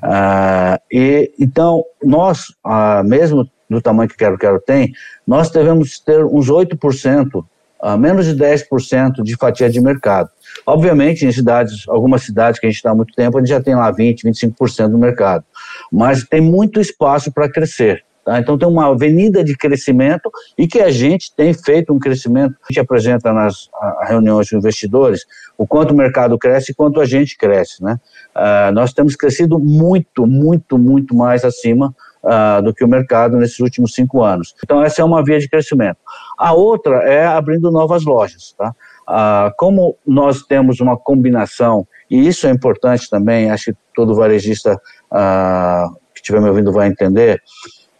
Ah, 0.02 0.80
e, 0.90 1.30
então, 1.38 1.84
nós, 2.02 2.46
ah, 2.64 3.02
mesmo 3.04 3.46
do 3.68 3.82
tamanho 3.82 4.08
que 4.08 4.16
Quero 4.16 4.38
Quero 4.38 4.62
tem, 4.62 4.94
nós 5.26 5.50
devemos 5.50 6.00
ter 6.00 6.24
uns 6.24 6.48
8%, 6.48 7.44
ah, 7.80 7.96
menos 7.96 8.26
de 8.26 8.34
10% 8.34 9.22
de 9.22 9.36
fatia 9.36 9.70
de 9.70 9.80
mercado. 9.80 10.30
Obviamente, 10.66 11.24
em 11.24 11.32
cidades, 11.32 11.88
algumas 11.88 12.22
cidades 12.22 12.58
que 12.58 12.66
a 12.66 12.68
gente 12.68 12.76
está 12.76 12.90
há 12.90 12.94
muito 12.94 13.14
tempo, 13.14 13.36
a 13.36 13.40
gente 13.40 13.50
já 13.50 13.60
tem 13.60 13.74
lá 13.74 13.92
20%, 13.92 14.22
25% 14.24 14.88
do 14.88 14.98
mercado. 14.98 15.44
Mas 15.92 16.24
tem 16.24 16.40
muito 16.40 16.80
espaço 16.80 17.32
para 17.32 17.48
crescer. 17.48 18.04
Tá? 18.24 18.38
Então, 18.38 18.58
tem 18.58 18.68
uma 18.68 18.90
avenida 18.90 19.42
de 19.42 19.56
crescimento 19.56 20.30
e 20.58 20.66
que 20.66 20.80
a 20.80 20.90
gente 20.90 21.34
tem 21.34 21.54
feito 21.54 21.94
um 21.94 21.98
crescimento. 21.98 22.54
A 22.62 22.72
gente 22.72 22.80
apresenta 22.80 23.32
nas 23.32 23.70
reuniões 24.06 24.48
de 24.48 24.56
investidores 24.56 25.24
o 25.56 25.66
quanto 25.66 25.92
o 25.92 25.96
mercado 25.96 26.36
cresce 26.38 26.72
e 26.72 26.74
quanto 26.74 27.00
a 27.00 27.06
gente 27.06 27.38
cresce. 27.38 27.82
Né? 27.82 27.98
Uh, 28.36 28.72
nós 28.72 28.92
temos 28.92 29.16
crescido 29.16 29.58
muito, 29.58 30.26
muito, 30.26 30.76
muito 30.76 31.14
mais 31.14 31.44
acima 31.44 31.94
Uh, 32.22 32.60
do 32.60 32.74
que 32.74 32.84
o 32.84 32.88
mercado 32.88 33.36
nesses 33.36 33.60
últimos 33.60 33.94
cinco 33.94 34.24
anos. 34.24 34.52
Então, 34.64 34.82
essa 34.82 35.00
é 35.00 35.04
uma 35.04 35.24
via 35.24 35.38
de 35.38 35.48
crescimento. 35.48 35.98
A 36.36 36.52
outra 36.52 36.96
é 37.04 37.24
abrindo 37.24 37.70
novas 37.70 38.04
lojas. 38.04 38.52
Tá? 38.58 38.74
Ah, 39.10 39.50
como 39.56 39.96
nós 40.06 40.42
temos 40.42 40.80
uma 40.80 40.94
combinação, 40.94 41.88
e 42.10 42.28
isso 42.28 42.46
é 42.46 42.50
importante 42.50 43.08
também, 43.08 43.50
acho 43.50 43.72
que 43.72 43.78
todo 43.94 44.14
varejista 44.14 44.78
ah, 45.10 45.86
que 46.14 46.20
estiver 46.20 46.42
me 46.42 46.48
ouvindo 46.50 46.70
vai 46.70 46.88
entender, 46.88 47.40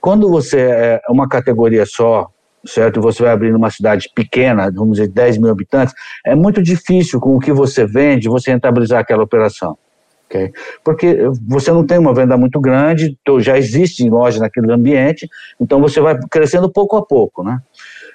quando 0.03 0.29
você 0.29 0.61
é 0.61 1.01
uma 1.09 1.27
categoria 1.27 1.87
só, 1.87 2.29
certo? 2.67 3.01
Você 3.01 3.23
vai 3.23 3.33
abrir 3.33 3.53
numa 3.53 3.71
cidade 3.71 4.11
pequena, 4.15 4.71
vamos 4.71 4.99
dizer 4.99 5.09
10 5.09 5.39
mil 5.39 5.51
habitantes, 5.51 5.95
é 6.27 6.35
muito 6.35 6.63
difícil 6.63 7.19
com 7.21 7.37
o 7.37 7.41
que 7.41 7.53
você 7.53 7.87
vende 7.87 8.29
você 8.29 8.51
rentabilizar 8.51 9.01
aquela 9.01 9.23
operação. 9.23 9.79
Okay? 10.29 10.53
Porque 10.85 11.17
você 11.47 11.73
não 11.73 11.87
tem 11.87 11.99
uma 11.99 12.13
venda 12.13 12.37
muito 12.37 12.61
grande, 12.61 13.17
já 13.41 13.57
existe 13.57 14.09
loja 14.11 14.39
naquele 14.39 14.71
ambiente, 14.71 15.27
então 15.59 15.81
você 15.81 16.01
vai 16.01 16.19
crescendo 16.31 16.71
pouco 16.71 16.97
a 16.97 17.05
pouco, 17.05 17.43
né? 17.43 17.61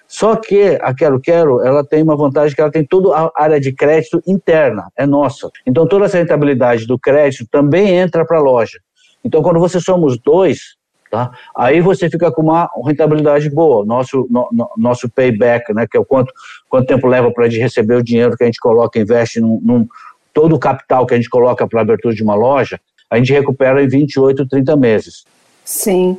Só 0.08 0.36
que 0.36 0.77
a 0.79 0.93
Quero 0.93 1.20
Quero, 1.20 1.62
ela 1.65 1.84
tem 1.84 2.03
uma 2.03 2.15
vantagem 2.15 2.53
que 2.53 2.62
ela 2.62 2.72
tem 2.72 2.86
toda 2.86 3.17
a 3.17 3.32
área 3.36 3.60
de 3.60 3.72
crédito 3.74 4.22
interna, 4.27 4.91
é 4.96 5.08
nossa. 5.08 5.50
Então 5.65 5.88
toda 5.88 6.05
essa 6.05 6.20
rentabilidade 6.20 6.86
do 6.86 7.00
crédito 7.00 7.48
também 7.50 7.96
entra 7.96 8.24
para 8.24 8.38
a 8.38 8.41
loja. 8.41 8.79
Então 9.24 9.41
quando 9.41 9.60
você 9.60 9.79
somos 9.79 10.20
dois, 10.20 10.75
tá? 11.10 11.32
Aí 11.58 11.82
você 11.82 12.12
fica 12.12 12.32
com 12.32 12.43
uma 12.43 12.70
rentabilidade 12.86 13.50
boa, 13.50 13.84
nosso 13.84 14.27
no, 14.29 14.48
no, 14.51 14.70
nosso 14.77 15.10
payback, 15.10 15.74
né, 15.74 15.88
que 15.89 15.98
é 15.98 16.00
o 16.00 16.05
quanto 16.05 16.32
quanto 16.70 16.86
tempo 16.86 17.08
leva 17.08 17.32
para 17.32 17.48
receber 17.48 17.96
o 17.96 18.03
dinheiro 18.03 18.38
que 18.38 18.43
a 18.43 18.46
gente 18.46 18.60
coloca, 18.60 19.00
investe 19.00 19.39
num, 19.39 19.60
num 19.63 19.88
todo 20.34 20.56
o 20.56 20.60
capital 20.60 21.06
que 21.06 21.13
a 21.13 21.18
gente 21.18 21.30
coloca 21.30 21.68
para 21.68 21.80
a 21.80 21.84
abertura 21.84 22.13
de 22.13 22.24
uma 22.24 22.36
loja, 22.36 22.80
a 23.10 23.18
gente 23.18 23.32
recupera 23.32 23.84
em 23.84 23.88
28, 23.88 24.48
30 24.48 24.75
meses. 24.75 25.24
Sim. 25.63 26.18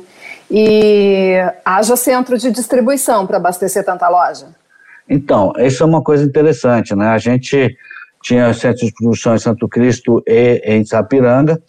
E 0.49 1.35
haja 1.63 1.95
centro 1.95 2.37
de 2.37 2.51
distribuição 2.51 3.27
para 3.27 3.37
abastecer 3.37 3.83
tanta 3.83 4.07
loja? 4.07 4.47
Então, 5.07 5.53
isso 5.57 5.83
é 5.83 5.85
uma 5.85 6.01
coisa 6.01 6.23
interessante, 6.23 6.95
né? 6.95 7.09
A 7.09 7.17
gente 7.17 7.75
tinha 8.23 8.51
centros 8.53 8.87
de 8.87 8.93
produção 8.93 9.35
em 9.35 9.39
Santo 9.39 9.67
Cristo 9.67 10.23
e 10.25 10.61
em 10.65 10.83
Sapiranga, 10.83 11.61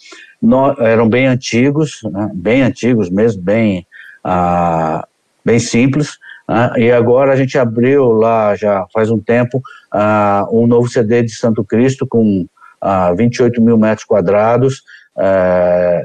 eram 0.79 1.09
bem 1.09 1.27
antigos, 1.27 2.01
né? 2.05 2.31
bem 2.33 2.63
antigos 2.63 3.11
mesmo, 3.11 3.43
bem, 3.43 3.87
ah, 4.25 5.07
bem 5.45 5.59
simples, 5.59 6.19
né? 6.49 6.73
e 6.77 6.93
agora 6.93 7.33
a 7.33 7.37
gente 7.37 7.59
abriu 7.59 8.13
lá, 8.13 8.55
já 8.55 8.87
faz 8.93 9.11
um 9.11 9.19
tempo, 9.19 9.61
ah, 9.93 10.47
um 10.51 10.67
novo 10.67 10.89
CD 10.89 11.23
de 11.23 11.33
Santo 11.33 11.65
Cristo 11.65 12.07
com 12.07 12.47
ah, 12.81 13.13
28 13.13 13.61
mil 13.61 13.77
metros 13.77 14.05
quadrados, 14.05 14.83
eh, 15.19 16.05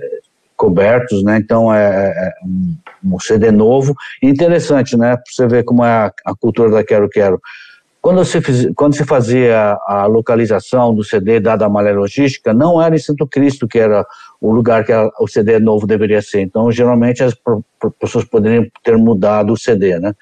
cobertos, 0.56 1.24
né? 1.24 1.38
Então 1.38 1.74
é, 1.74 1.84
é, 1.84 2.28
é 2.28 2.34
um, 3.04 3.20
CD 3.20 3.52
novo. 3.52 3.96
interessante, 4.22 4.96
né? 4.96 5.16
Para 5.16 5.24
você 5.28 5.48
ver 5.48 5.64
como 5.64 5.84
é 5.84 5.90
a, 5.90 6.14
a, 6.26 6.36
cultura 6.36 6.70
da 6.70 6.84
Quero 6.84 7.10
Quero. 7.10 7.42
Quando 8.02 8.26
se, 8.26 8.74
quando 8.74 8.96
se 8.96 9.06
fazia 9.06 9.78
a 9.86 10.08
localização 10.08 10.94
do 10.94 11.04
CD, 11.04 11.40
dada 11.40 11.66
a 11.68 11.70
malha 11.70 11.94
logística, 11.94 12.52
não 12.52 12.82
era 12.82 12.96
em 12.96 13.00
Santo 13.00 13.28
Cristo 13.28 13.68
que 13.68 13.78
era 13.78 14.04
o 14.40 14.52
lugar 14.52 14.84
que 14.84 14.92
a, 14.92 15.08
o 15.20 15.28
CD 15.28 15.60
novo 15.60 15.86
deveria 15.86 16.20
ser. 16.20 16.42
Então, 16.42 16.72
geralmente, 16.72 17.24
as 17.24 17.36
pessoas 18.00 18.26
poderiam 18.26 18.66
ter 18.84 18.98
mudado 18.98 19.54
o 19.54 19.58
CD, 19.58 20.00
né? 20.00 20.16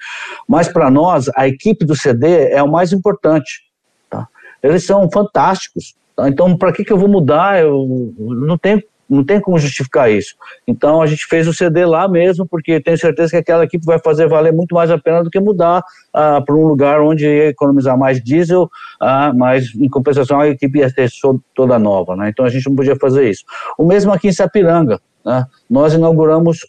Mas, 0.46 0.68
para 0.68 0.90
nós, 0.90 1.30
a 1.34 1.48
equipe 1.48 1.86
do 1.86 1.96
CD 1.96 2.50
é 2.50 2.62
o 2.62 2.70
mais 2.70 2.92
importante. 2.92 3.62
Tá? 4.10 4.28
Eles 4.62 4.84
são 4.84 5.10
fantásticos. 5.10 5.94
Tá? 6.14 6.28
Então, 6.28 6.54
para 6.58 6.74
que, 6.74 6.84
que 6.84 6.92
eu 6.92 6.98
vou 6.98 7.08
mudar? 7.08 7.62
Eu 7.62 8.12
não 8.18 8.58
tenho 8.58 8.82
não 9.10 9.24
tem 9.24 9.40
como 9.40 9.58
justificar 9.58 10.10
isso. 10.10 10.36
Então 10.66 11.02
a 11.02 11.06
gente 11.06 11.26
fez 11.26 11.48
o 11.48 11.52
CD 11.52 11.84
lá 11.84 12.08
mesmo, 12.08 12.46
porque 12.46 12.80
tenho 12.80 12.96
certeza 12.96 13.30
que 13.32 13.36
aquela 13.36 13.64
equipe 13.64 13.84
vai 13.84 13.98
fazer 13.98 14.28
valer 14.28 14.52
muito 14.52 14.72
mais 14.72 14.90
a 14.90 14.98
pena 14.98 15.24
do 15.24 15.28
que 15.28 15.40
mudar 15.40 15.82
ah, 16.14 16.40
para 16.40 16.54
um 16.54 16.64
lugar 16.66 17.00
onde 17.00 17.26
ia 17.26 17.48
economizar 17.48 17.98
mais 17.98 18.22
diesel, 18.22 18.70
ah, 19.00 19.32
mas 19.34 19.74
em 19.74 19.88
compensação 19.88 20.38
a 20.38 20.48
equipe 20.48 20.78
ia 20.78 20.92
ter 20.92 21.10
toda 21.54 21.78
nova, 21.78 22.14
né? 22.14 22.28
Então 22.28 22.44
a 22.44 22.48
gente 22.48 22.68
não 22.68 22.76
podia 22.76 22.94
fazer 22.94 23.28
isso. 23.28 23.44
O 23.76 23.84
mesmo 23.84 24.12
aqui 24.12 24.28
em 24.28 24.32
Sapiranga, 24.32 25.00
né? 25.26 25.44
nós 25.68 25.92
inauguramos 25.92 26.60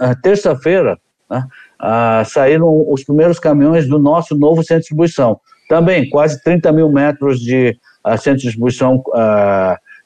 ah, 0.00 0.14
terça-feira, 0.14 0.98
né? 1.30 1.44
ah, 1.78 2.22
saíram 2.24 2.90
os 2.90 3.04
primeiros 3.04 3.38
caminhões 3.38 3.86
do 3.86 3.98
nosso 3.98 4.34
novo 4.34 4.62
centro 4.62 4.76
de 4.76 4.80
distribuição. 4.80 5.38
Também 5.68 6.08
quase 6.08 6.42
30 6.42 6.72
mil 6.72 6.90
metros 6.90 7.38
de 7.40 7.76
centro 8.16 8.38
de 8.38 8.44
distribuição 8.44 9.02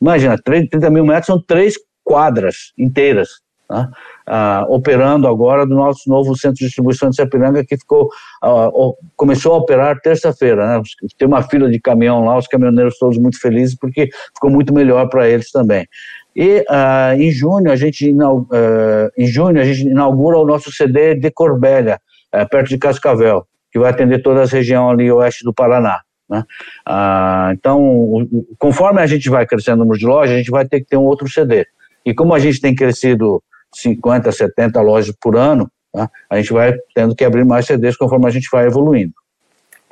Imagina, 0.03 0.37
30 0.37 0.91
mil 0.91 1.07
metros 1.07 1.27
são 1.27 1.41
três 1.41 1.77
quadras 2.03 2.73
inteiras, 2.77 3.29
tá? 3.69 3.89
ah, 4.27 4.67
operando 4.69 5.29
agora 5.29 5.65
do 5.65 5.77
nosso 5.77 6.11
novo 6.11 6.37
centro 6.37 6.57
de 6.57 6.65
distribuição 6.65 7.09
de 7.09 7.15
Sapiranga, 7.15 7.65
que 7.65 7.77
ficou, 7.77 8.09
ah, 8.43 8.69
começou 9.15 9.55
a 9.55 9.59
operar 9.59 10.01
terça-feira. 10.01 10.67
Né? 10.67 10.83
Tem 11.17 11.29
uma 11.29 11.45
fila 11.45 11.71
de 11.71 11.79
caminhão 11.79 12.25
lá, 12.25 12.37
os 12.37 12.49
caminhoneiros 12.49 12.99
todos 12.99 13.17
muito 13.17 13.41
felizes, 13.41 13.77
porque 13.77 14.09
ficou 14.35 14.51
muito 14.51 14.75
melhor 14.75 15.09
para 15.09 15.29
eles 15.29 15.53
também. 15.53 15.87
E 16.35 16.65
ah, 16.69 17.15
em 17.17 17.31
junho 17.31 17.71
a 17.71 17.77
gente 17.77 18.13
ah, 18.51 19.09
em 19.17 19.27
junho 19.29 19.61
a 19.61 19.65
gente 19.65 19.87
inaugura 19.87 20.37
o 20.37 20.45
nosso 20.45 20.73
CD 20.73 21.15
de 21.15 21.31
Corbélia, 21.31 22.01
eh, 22.33 22.45
perto 22.45 22.71
de 22.71 22.79
Cascavel, 22.79 23.47
que 23.71 23.79
vai 23.79 23.91
atender 23.91 24.21
toda 24.21 24.43
a 24.43 24.47
região 24.47 24.91
ali 24.91 25.13
oeste 25.13 25.45
do 25.45 25.55
Paraná. 25.55 26.01
Né? 26.33 26.45
Ah, 26.87 27.51
então, 27.53 28.29
conforme 28.59 29.01
a 29.01 29.07
gente 29.07 29.29
vai 29.29 29.47
crescendo 29.47 29.77
o 29.77 29.85
número 29.85 29.99
de 29.99 30.07
lojas, 30.07 30.35
a 30.35 30.39
gente 30.39 30.51
vai 30.51 30.67
ter 30.67 30.81
que 30.81 30.87
ter 30.87 30.97
um 30.97 31.05
outro 31.05 31.29
CD. 31.29 31.67
E 32.05 32.15
como 32.15 32.35
a 32.35 32.39
gente 32.39 32.61
tem 32.61 32.75
crescido 32.75 33.43
50, 33.75 34.33
70 34.33 34.81
lojas 34.81 35.15
por 35.21 35.37
ano, 35.37 35.71
Tá? 35.93 36.11
A 36.31 36.37
gente 36.37 36.53
vai 36.53 36.75
tendo 36.95 37.15
que 37.15 37.25
abrir 37.25 37.45
mais 37.45 37.67
CDs 37.67 37.97
conforme 37.97 38.27
a 38.27 38.31
gente 38.31 38.49
vai 38.51 38.67
evoluindo. 38.67 39.13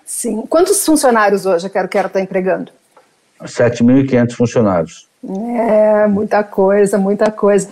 Sim. 0.04 0.42
Quantos 0.48 0.84
funcionários 0.84 1.44
hoje 1.44 1.66
a 1.66 1.70
Quero 1.70 1.88
Quero 1.88 2.06
está 2.06 2.20
empregando? 2.20 2.72
7.500 3.42 4.32
funcionários. 4.32 5.08
É, 5.22 6.06
muita 6.06 6.42
coisa, 6.42 6.96
muita 6.96 7.30
coisa. 7.30 7.68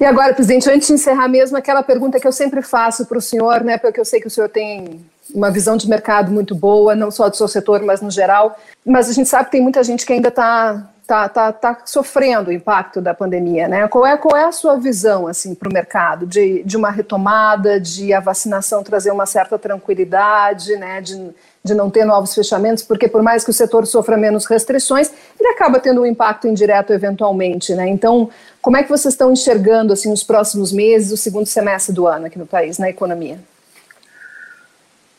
E 0.00 0.04
agora, 0.04 0.32
presidente, 0.32 0.68
antes 0.70 0.88
de 0.88 0.94
encerrar 0.94 1.28
mesmo, 1.28 1.56
aquela 1.56 1.82
pergunta 1.82 2.18
que 2.18 2.26
eu 2.26 2.32
sempre 2.32 2.62
faço 2.62 3.06
para 3.06 3.18
o 3.18 3.22
senhor, 3.22 3.62
né, 3.62 3.76
porque 3.76 4.00
eu 4.00 4.04
sei 4.04 4.20
que 4.20 4.26
o 4.26 4.30
senhor 4.30 4.48
tem 4.48 5.00
uma 5.38 5.50
visão 5.50 5.76
de 5.76 5.88
mercado 5.88 6.30
muito 6.32 6.54
boa, 6.54 6.94
não 6.94 7.10
só 7.10 7.28
do 7.28 7.36
seu 7.36 7.48
setor, 7.48 7.82
mas 7.82 8.02
no 8.02 8.10
geral. 8.10 8.58
Mas 8.84 9.08
a 9.08 9.12
gente 9.12 9.28
sabe 9.28 9.46
que 9.46 9.52
tem 9.52 9.62
muita 9.62 9.82
gente 9.82 10.04
que 10.04 10.12
ainda 10.12 10.28
está 10.28 10.90
tá, 11.06 11.26
tá, 11.26 11.52
tá 11.52 11.78
sofrendo 11.86 12.50
o 12.50 12.52
impacto 12.52 13.00
da 13.00 13.14
pandemia, 13.14 13.66
né? 13.66 13.88
Qual 13.88 14.04
é, 14.04 14.14
qual 14.18 14.36
é 14.36 14.44
a 14.44 14.52
sua 14.52 14.76
visão 14.76 15.26
assim 15.26 15.54
para 15.54 15.68
o 15.68 15.72
mercado 15.72 16.26
de, 16.26 16.62
de 16.64 16.76
uma 16.76 16.90
retomada, 16.90 17.80
de 17.80 18.12
a 18.12 18.20
vacinação 18.20 18.82
trazer 18.82 19.10
uma 19.10 19.24
certa 19.24 19.58
tranquilidade, 19.58 20.76
né? 20.76 21.00
De, 21.00 21.30
de 21.64 21.74
não 21.74 21.88
ter 21.88 22.04
novos 22.04 22.34
fechamentos, 22.34 22.82
porque 22.82 23.08
por 23.08 23.22
mais 23.22 23.42
que 23.42 23.50
o 23.50 23.54
setor 23.54 23.86
sofra 23.86 24.16
menos 24.16 24.44
restrições, 24.44 25.10
ele 25.38 25.48
acaba 25.50 25.80
tendo 25.80 26.02
um 26.02 26.06
impacto 26.06 26.46
indireto 26.46 26.92
eventualmente, 26.92 27.74
né? 27.74 27.88
Então, 27.88 28.28
como 28.60 28.76
é 28.76 28.82
que 28.82 28.90
vocês 28.90 29.14
estão 29.14 29.32
enxergando 29.32 29.92
assim 29.92 30.12
os 30.12 30.22
próximos 30.22 30.72
meses, 30.72 31.10
o 31.10 31.16
segundo 31.16 31.46
semestre 31.46 31.94
do 31.94 32.06
ano 32.06 32.26
aqui 32.26 32.38
no 32.38 32.46
país, 32.46 32.76
na 32.78 32.90
economia? 32.90 33.38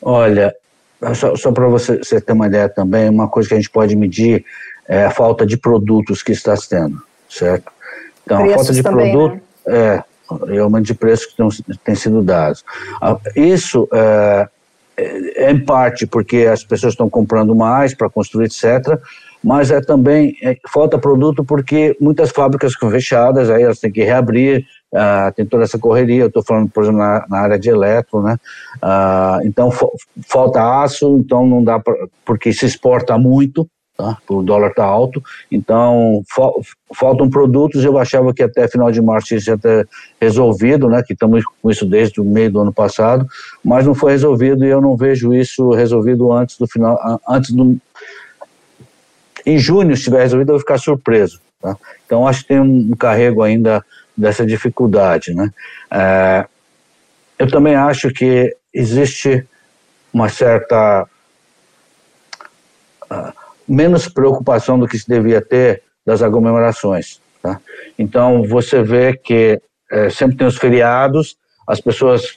Olha, 0.02 0.54
só, 1.14 1.34
só 1.36 1.52
para 1.52 1.66
você, 1.66 1.98
você 1.98 2.20
ter 2.20 2.32
uma 2.32 2.46
ideia 2.46 2.68
também, 2.68 3.08
uma 3.08 3.28
coisa 3.28 3.48
que 3.48 3.54
a 3.54 3.58
gente 3.58 3.70
pode 3.70 3.96
medir 3.96 4.44
é 4.88 5.04
a 5.04 5.10
falta 5.10 5.46
de 5.46 5.56
produtos 5.56 6.22
que 6.22 6.32
está 6.32 6.54
tendo, 6.68 7.00
certo? 7.28 7.70
Então, 8.24 8.38
Preços 8.42 8.54
a 8.54 8.56
falta 8.56 8.72
de 8.72 8.82
também, 8.82 9.12
produto 9.12 9.42
né? 9.66 10.04
é, 10.48 10.56
é 10.56 10.58
aumento 10.58 10.86
de 10.86 10.94
preços 10.94 11.26
que 11.26 11.78
tem 11.84 11.94
sido 11.94 12.22
dados. 12.22 12.64
Isso 13.34 13.88
é, 13.92 14.48
é, 14.96 15.50
em 15.50 15.64
parte 15.64 16.06
porque 16.06 16.48
as 16.50 16.62
pessoas 16.64 16.92
estão 16.92 17.08
comprando 17.08 17.54
mais 17.54 17.94
para 17.94 18.10
construir, 18.10 18.46
etc., 18.46 18.98
mas 19.42 19.70
é 19.70 19.80
também 19.80 20.36
é, 20.42 20.54
falta 20.68 20.98
produto 20.98 21.42
porque 21.42 21.96
muitas 21.98 22.30
fábricas 22.30 22.74
ficam 22.74 22.90
fechadas, 22.90 23.48
aí 23.48 23.62
elas 23.62 23.78
têm 23.78 23.90
que 23.90 24.04
reabrir, 24.04 24.66
ah, 24.94 25.32
tem 25.34 25.46
toda 25.46 25.62
essa 25.62 25.78
correria, 25.78 26.22
eu 26.22 26.28
estou 26.28 26.42
falando, 26.42 26.68
por 26.68 26.82
exemplo, 26.82 26.98
na, 26.98 27.24
na, 27.28 27.38
área 27.38 27.58
de 27.58 27.70
eletro, 27.70 28.22
né? 28.22 28.36
Ah, 28.82 29.38
então 29.44 29.70
falta 30.26 30.82
aço, 30.82 31.16
então 31.18 31.46
não 31.46 31.62
dá 31.62 31.78
pra, 31.78 31.94
porque 32.24 32.52
se 32.52 32.66
exporta 32.66 33.16
muito, 33.16 33.68
tá? 33.96 34.18
o 34.28 34.42
dólar 34.42 34.70
está 34.70 34.84
alto, 34.84 35.22
então 35.50 36.22
faltam 36.94 37.30
produtos, 37.30 37.84
eu 37.84 37.98
achava 37.98 38.34
que 38.34 38.42
até 38.42 38.66
final 38.66 38.90
de 38.90 39.00
março 39.00 39.34
isso 39.34 39.50
ia 39.50 39.58
ter 39.58 39.88
resolvido, 40.20 40.88
né, 40.88 41.02
que 41.06 41.12
estamos 41.12 41.44
com 41.62 41.70
isso 41.70 41.86
desde 41.86 42.20
o 42.20 42.24
meio 42.24 42.50
do 42.50 42.60
ano 42.60 42.72
passado, 42.72 43.26
mas 43.64 43.86
não 43.86 43.94
foi 43.94 44.12
resolvido 44.12 44.64
e 44.64 44.68
eu 44.68 44.80
não 44.80 44.96
vejo 44.96 45.32
isso 45.32 45.70
resolvido 45.70 46.32
antes 46.32 46.58
do 46.58 46.66
final, 46.66 46.98
antes 47.28 47.52
do... 47.52 47.76
Em 49.46 49.56
junho, 49.56 49.94
se 49.94 50.00
estiver 50.00 50.20
resolvido, 50.22 50.50
eu 50.50 50.54
vou 50.54 50.60
ficar 50.60 50.78
surpreso, 50.78 51.40
tá? 51.62 51.76
Então 52.04 52.26
acho 52.26 52.42
que 52.42 52.48
tem 52.48 52.60
um 52.60 52.94
carrego 52.96 53.42
ainda 53.42 53.84
dessa 54.20 54.44
dificuldade, 54.44 55.34
né. 55.34 55.50
É, 55.90 56.46
eu 57.38 57.50
também 57.50 57.74
acho 57.74 58.10
que 58.10 58.54
existe 58.72 59.46
uma 60.12 60.28
certa... 60.28 61.06
Uh, 63.10 63.40
menos 63.70 64.08
preocupação 64.08 64.76
do 64.76 64.88
que 64.88 64.98
se 64.98 65.08
devia 65.08 65.40
ter 65.40 65.82
das 66.04 66.22
aglomerações. 66.22 67.20
Tá? 67.40 67.60
Então, 67.96 68.42
você 68.42 68.82
vê 68.82 69.16
que 69.16 69.60
é, 69.90 70.10
sempre 70.10 70.36
tem 70.36 70.46
os 70.46 70.56
feriados, 70.56 71.36
as 71.66 71.80
pessoas 71.80 72.36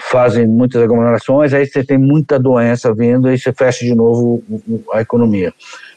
fazem 0.00 0.46
muitas 0.46 0.82
aglomerações, 0.82 1.54
aí 1.54 1.66
você 1.66 1.82
tem 1.82 1.96
muita 1.96 2.38
doença 2.38 2.94
vindo 2.94 3.30
e 3.30 3.38
você 3.38 3.52
fecha 3.52 3.84
de 3.86 3.94
novo 3.94 4.42
a 4.92 5.00
economia, 5.00 5.52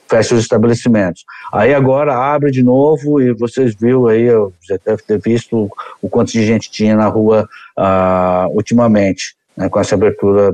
fecha 0.08 0.36
os 0.36 0.42
estabelecimentos. 0.42 1.24
Aí 1.52 1.74
agora 1.74 2.16
abre 2.16 2.52
de 2.52 2.64
novo 2.64 3.22
e 3.22 3.34
vocês 3.34 3.76
viram 3.76 4.08
aí, 4.08 4.28
você 4.62 4.80
deve 4.86 5.02
ter 5.04 5.20
visto 5.20 5.70
o 6.02 6.10
quanto 6.10 6.32
de 6.32 6.46
gente 6.46 6.70
tinha 6.70 6.96
na 6.96 7.08
rua 7.08 7.48
uh, 7.78 8.56
ultimamente 8.56 9.36
né, 9.56 9.70
com 9.70 9.80
essa 9.80 9.96
abertura 9.96 10.54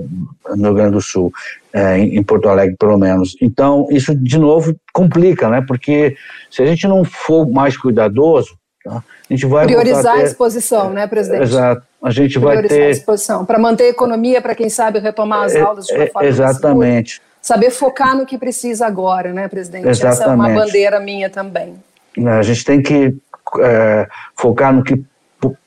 no 0.49 0.63
Rio 0.63 0.73
Grande 0.73 0.91
do 0.91 1.01
Sul, 1.01 1.31
é, 1.73 1.97
em 1.97 2.21
Porto 2.23 2.49
Alegre 2.49 2.75
pelo 2.77 2.97
menos. 2.97 3.35
Então, 3.41 3.87
isso 3.89 4.13
de 4.15 4.37
novo 4.37 4.75
complica, 4.93 5.49
né? 5.49 5.63
Porque 5.65 6.15
se 6.49 6.61
a 6.61 6.65
gente 6.65 6.87
não 6.87 7.03
for 7.03 7.49
mais 7.49 7.75
cuidadoso, 7.75 8.55
tá, 8.83 9.03
a 9.29 9.33
gente 9.33 9.45
vai 9.45 9.65
priorizar 9.65 10.13
a, 10.13 10.17
ter, 10.17 10.21
a 10.21 10.25
exposição, 10.25 10.91
né, 10.91 11.07
presidente? 11.07 11.43
Exato. 11.43 11.83
A 12.03 12.11
gente 12.11 12.39
priorizar 12.39 12.69
vai 12.69 12.69
ter 12.69 12.83
a 12.83 12.89
exposição 12.89 13.45
para 13.45 13.57
manter 13.57 13.85
a 13.85 13.89
economia, 13.89 14.41
para 14.41 14.53
quem 14.53 14.69
sabe 14.69 14.99
retomar 14.99 15.45
as 15.45 15.55
é, 15.55 15.61
aulas 15.61 15.85
de 15.85 15.93
uma 15.93 16.03
é, 16.03 16.07
forma 16.07 16.27
exatamente. 16.27 17.13
Segura. 17.13 17.30
Saber 17.41 17.71
focar 17.71 18.15
no 18.15 18.25
que 18.25 18.37
precisa 18.37 18.85
agora, 18.85 19.33
né, 19.33 19.47
presidente? 19.47 19.87
Exatamente. 19.87 20.21
Essa 20.21 20.31
é 20.31 20.35
uma 20.35 20.49
bandeira 20.49 20.99
minha 20.99 21.29
também. 21.29 21.75
A 22.37 22.41
gente 22.41 22.63
tem 22.63 22.81
que 22.81 23.15
é, 23.59 24.07
focar 24.35 24.73
no 24.73 24.83
que 24.83 25.03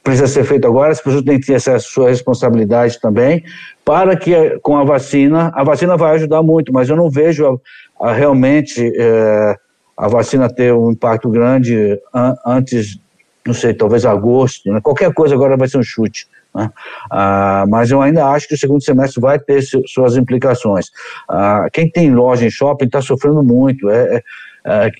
precisa 0.02 0.28
ser 0.28 0.44
feito 0.44 0.68
agora, 0.68 0.92
as 0.92 1.00
pessoas 1.00 1.24
têm 1.24 1.40
que 1.40 1.46
ter 1.46 1.54
essa 1.54 1.78
sua 1.80 2.10
responsabilidade 2.10 3.00
também, 3.00 3.42
para 3.84 4.16
que 4.16 4.58
com 4.62 4.76
a 4.76 4.84
vacina, 4.84 5.50
a 5.54 5.64
vacina 5.64 5.96
vai 5.96 6.14
ajudar 6.14 6.42
muito, 6.42 6.72
mas 6.72 6.88
eu 6.88 6.96
não 6.96 7.10
vejo 7.10 7.60
a, 8.00 8.08
a 8.08 8.12
realmente 8.12 8.92
é, 8.96 9.56
a 9.96 10.08
vacina 10.08 10.48
ter 10.48 10.72
um 10.72 10.92
impacto 10.92 11.28
grande 11.28 11.98
an, 12.14 12.36
antes, 12.46 12.98
não 13.44 13.54
sei, 13.54 13.74
talvez 13.74 14.06
agosto, 14.06 14.70
né? 14.70 14.80
qualquer 14.80 15.12
coisa 15.12 15.34
agora 15.34 15.56
vai 15.56 15.66
ser 15.66 15.78
um 15.78 15.82
chute. 15.82 16.28
Né? 16.54 16.70
Ah, 17.10 17.64
mas 17.68 17.90
eu 17.90 18.00
ainda 18.00 18.26
acho 18.26 18.46
que 18.46 18.54
o 18.54 18.58
segundo 18.58 18.82
semestre 18.82 19.20
vai 19.20 19.38
ter 19.38 19.62
suas 19.86 20.16
implicações. 20.16 20.90
Ah, 21.28 21.66
quem 21.72 21.90
tem 21.90 22.14
loja 22.14 22.46
em 22.46 22.50
shopping 22.50 22.86
está 22.86 23.02
sofrendo 23.02 23.42
muito, 23.42 23.90
é, 23.90 24.22
é, 24.64 24.86
é, 24.86 24.90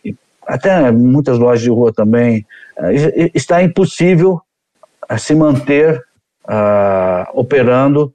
até 0.47 0.91
muitas 0.91 1.39
lojas 1.39 1.63
de 1.63 1.71
rua 1.71 1.93
também, 1.93 2.45
é, 2.79 3.31
está 3.35 3.63
impossível 3.63 4.41
a 5.09 5.19
se 5.19 5.35
manter 5.35 6.03
uh, 6.45 7.39
operando 7.39 8.13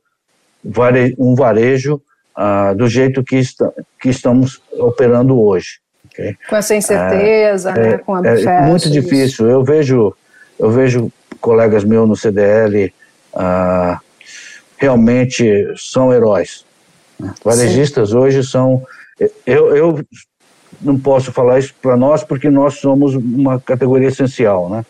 vare, 0.64 1.16
um 1.18 1.36
varejo 1.36 2.02
uh, 2.38 2.76
do 2.76 2.88
jeito 2.88 3.24
que, 3.24 3.38
está, 3.38 3.72
que 4.02 4.10
estamos 4.10 4.62
operando 4.74 5.40
hoje. 5.40 5.80
Okay? 6.06 6.36
Com 6.50 6.56
essa 6.56 6.76
incerteza, 6.76 7.72
uh, 7.72 7.76
né, 7.76 7.90
é, 7.90 7.98
com 7.98 8.16
a 8.16 8.28
É 8.28 8.62
muito 8.68 8.90
difícil. 8.90 9.48
Eu 9.48 9.64
vejo, 9.64 10.16
eu 10.60 10.72
vejo 10.72 11.12
colegas 11.40 11.84
meus 11.84 12.08
no 12.08 12.16
CDL 12.16 12.94
realmente 14.78 15.74
são 15.78 16.14
heróis. 16.14 16.66
Né? 17.20 17.34
Varejistas 17.44 18.10
Sim. 18.10 18.18
hoje 18.18 18.44
são. 18.44 18.84
Eu, 19.46 19.76
eu 19.76 20.06
não 20.82 20.98
posso 20.98 21.32
falar 21.32 21.60
isso 21.60 21.74
para 21.82 21.98
nós 21.98 22.24
porque 22.24 22.50
nós 22.50 22.76
somos 22.76 23.16
uma 23.16 23.60
categoria 23.60 24.08
essencial, 24.08 24.70
né? 24.70 24.86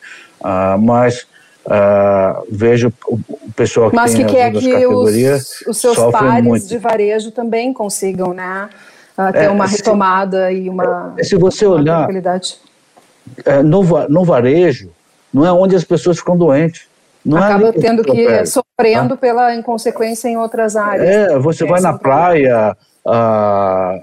mas 0.79 1.27
Uh, 1.69 2.47
vejo 2.49 2.91
o, 3.05 3.19
pessoal 3.55 3.91
que 3.91 3.95
Mas 3.95 4.13
tem 4.13 4.25
que 4.25 4.31
quer 4.31 4.51
que 4.51 4.87
os, 4.87 5.67
os 5.67 5.77
seus 5.77 5.97
pares 6.11 6.43
muito. 6.43 6.65
de 6.65 6.79
varejo 6.79 7.29
também 7.29 7.71
consigam, 7.71 8.33
né, 8.33 8.69
uh, 9.15 9.31
ter 9.31 9.43
é, 9.43 9.49
uma 9.49 9.67
retomada 9.67 10.51
e 10.51 10.67
uma 10.67 11.13
é, 11.15 11.23
Se 11.23 11.35
você 11.35 11.67
olhar, 11.67 12.09
é, 13.45 13.61
no, 13.61 13.83
no 14.07 14.25
varejo, 14.25 14.89
não 15.31 15.45
é 15.45 15.51
onde 15.51 15.75
as 15.75 15.83
pessoas 15.83 16.17
ficam 16.17 16.35
doentes. 16.35 16.87
Não 17.25 17.37
é 17.37 17.45
Acaba 17.45 17.73
tendo 17.73 18.03
que, 18.03 18.11
que 18.11 18.45
sofrendo 18.45 19.09
tá? 19.09 19.17
pela 19.17 19.55
inconsequência 19.55 20.27
em 20.29 20.37
outras 20.37 20.75
áreas. 20.75 21.09
É, 21.09 21.39
você 21.39 21.65
vai 21.65 21.81
na 21.81 21.97
praia, 21.97 22.75
ah, 23.05 23.99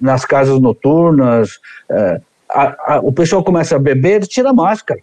nas 0.00 0.24
casas 0.24 0.58
noturnas, 0.58 1.58
é, 1.90 2.20
a, 2.48 2.94
a, 2.94 3.00
o 3.00 3.12
pessoal 3.12 3.42
começa 3.42 3.76
a 3.76 3.78
beber, 3.78 4.16
ele 4.16 4.26
tira 4.26 4.50
a 4.50 4.54
máscara. 4.54 5.00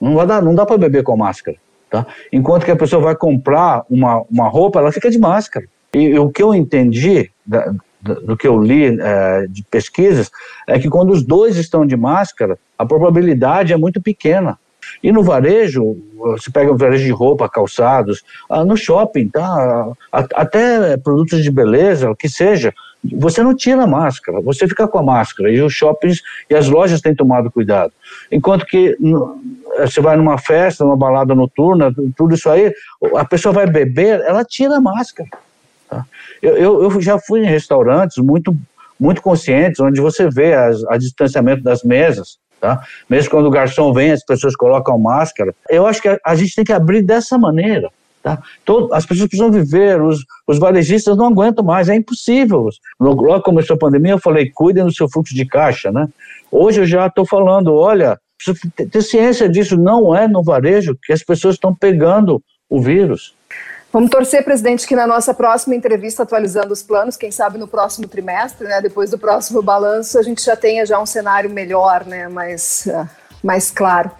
Não, 0.00 0.14
vai 0.14 0.26
dar, 0.26 0.42
não 0.42 0.54
dá 0.54 0.64
para 0.64 0.78
beber 0.78 1.02
com 1.02 1.16
máscara. 1.16 1.56
Tá? 1.90 2.06
Enquanto 2.32 2.64
que 2.64 2.70
a 2.70 2.76
pessoa 2.76 3.02
vai 3.02 3.16
comprar 3.16 3.84
uma, 3.88 4.22
uma 4.30 4.48
roupa, 4.48 4.78
ela 4.78 4.92
fica 4.92 5.10
de 5.10 5.18
máscara. 5.18 5.66
E, 5.94 5.98
e 5.98 6.18
o 6.18 6.30
que 6.30 6.42
eu 6.42 6.54
entendi 6.54 7.30
da, 7.44 7.72
do 8.02 8.36
que 8.36 8.46
eu 8.46 8.60
li 8.60 8.98
é, 9.00 9.46
de 9.48 9.62
pesquisas 9.64 10.30
é 10.66 10.78
que 10.78 10.88
quando 10.88 11.10
os 11.10 11.22
dois 11.22 11.56
estão 11.56 11.86
de 11.86 11.96
máscara, 11.96 12.58
a 12.76 12.84
probabilidade 12.84 13.72
é 13.72 13.76
muito 13.76 14.00
pequena. 14.00 14.58
E 15.02 15.10
no 15.12 15.22
varejo, 15.22 15.96
você 16.16 16.50
pega 16.50 16.72
o 16.72 16.76
varejo 16.76 17.04
de 17.04 17.10
roupa, 17.10 17.48
calçados, 17.48 18.22
ah, 18.48 18.64
no 18.64 18.76
shopping, 18.76 19.28
tá? 19.28 19.92
até 20.12 20.96
produtos 20.96 21.42
de 21.42 21.50
beleza, 21.50 22.10
o 22.10 22.16
que 22.16 22.28
seja, 22.28 22.72
você 23.04 23.42
não 23.42 23.54
tira 23.54 23.82
a 23.82 23.86
máscara, 23.86 24.40
você 24.40 24.68
fica 24.68 24.86
com 24.86 24.98
a 24.98 25.02
máscara. 25.02 25.50
E 25.50 25.60
os 25.60 25.72
shoppings 25.72 26.22
e 26.48 26.54
as 26.54 26.68
lojas 26.68 27.00
têm 27.00 27.14
tomado 27.14 27.50
cuidado. 27.50 27.92
Enquanto 28.30 28.64
que 28.64 28.96
você 29.78 30.00
vai 30.00 30.16
numa 30.16 30.38
festa, 30.38 30.84
numa 30.84 30.96
balada 30.96 31.34
noturna, 31.34 31.92
tudo 32.16 32.34
isso 32.34 32.48
aí, 32.48 32.72
a 33.16 33.24
pessoa 33.24 33.52
vai 33.52 33.66
beber, 33.66 34.20
ela 34.20 34.44
tira 34.44 34.76
a 34.76 34.80
máscara. 34.80 35.28
Tá? 35.88 36.06
Eu, 36.40 36.56
eu, 36.56 36.82
eu, 36.84 37.00
já 37.00 37.18
fui 37.18 37.40
em 37.40 37.46
restaurantes 37.46 38.18
muito, 38.18 38.56
muito 38.98 39.20
conscientes, 39.20 39.80
onde 39.80 40.00
você 40.00 40.28
vê 40.30 40.54
o 40.56 40.98
distanciamento 40.98 41.62
das 41.62 41.82
mesas. 41.82 42.38
Tá? 42.62 42.80
Mesmo 43.10 43.28
quando 43.28 43.46
o 43.46 43.50
garçom 43.50 43.92
vem, 43.92 44.12
as 44.12 44.24
pessoas 44.24 44.54
colocam 44.54 44.96
máscara. 44.96 45.52
Eu 45.68 45.84
acho 45.84 46.00
que 46.00 46.08
a, 46.08 46.16
a 46.24 46.36
gente 46.36 46.54
tem 46.54 46.64
que 46.64 46.72
abrir 46.72 47.02
dessa 47.02 47.36
maneira. 47.36 47.90
Tá? 48.22 48.40
Todo, 48.64 48.94
as 48.94 49.04
pessoas 49.04 49.28
precisam 49.28 49.50
viver, 49.50 50.00
os, 50.00 50.24
os 50.46 50.60
varejistas 50.60 51.16
não 51.16 51.26
aguentam 51.26 51.64
mais, 51.64 51.88
é 51.88 51.96
impossível. 51.96 52.68
Logo 53.00 53.42
começou 53.42 53.74
a 53.74 53.78
pandemia, 53.80 54.12
eu 54.12 54.20
falei, 54.20 54.48
cuidem 54.48 54.84
do 54.84 54.94
seu 54.94 55.10
fluxo 55.10 55.34
de 55.34 55.44
caixa, 55.44 55.90
né? 55.90 56.08
Hoje 56.52 56.82
eu 56.82 56.86
já 56.86 57.08
estou 57.08 57.26
falando, 57.26 57.74
olha, 57.74 58.16
ter 58.92 59.02
ciência 59.02 59.48
disso, 59.48 59.76
não 59.76 60.14
é 60.14 60.28
no 60.28 60.44
varejo 60.44 60.96
que 61.02 61.12
as 61.12 61.24
pessoas 61.24 61.56
estão 61.56 61.74
pegando 61.74 62.40
o 62.70 62.80
vírus. 62.80 63.34
Vamos 63.92 64.08
torcer, 64.08 64.42
presidente, 64.42 64.86
que 64.86 64.96
na 64.96 65.06
nossa 65.06 65.34
próxima 65.34 65.74
entrevista, 65.74 66.22
atualizando 66.22 66.72
os 66.72 66.82
planos, 66.82 67.14
quem 67.14 67.30
sabe 67.30 67.58
no 67.58 67.68
próximo 67.68 68.08
trimestre, 68.08 68.66
né, 68.66 68.80
depois 68.80 69.10
do 69.10 69.18
próximo 69.18 69.60
balanço, 69.60 70.18
a 70.18 70.22
gente 70.22 70.42
já 70.42 70.56
tenha 70.56 70.86
já 70.86 70.98
um 70.98 71.04
cenário 71.04 71.50
melhor, 71.50 72.06
né, 72.06 72.26
mais, 72.26 72.88
uh, 72.88 73.06
mais 73.42 73.70
claro. 73.70 74.10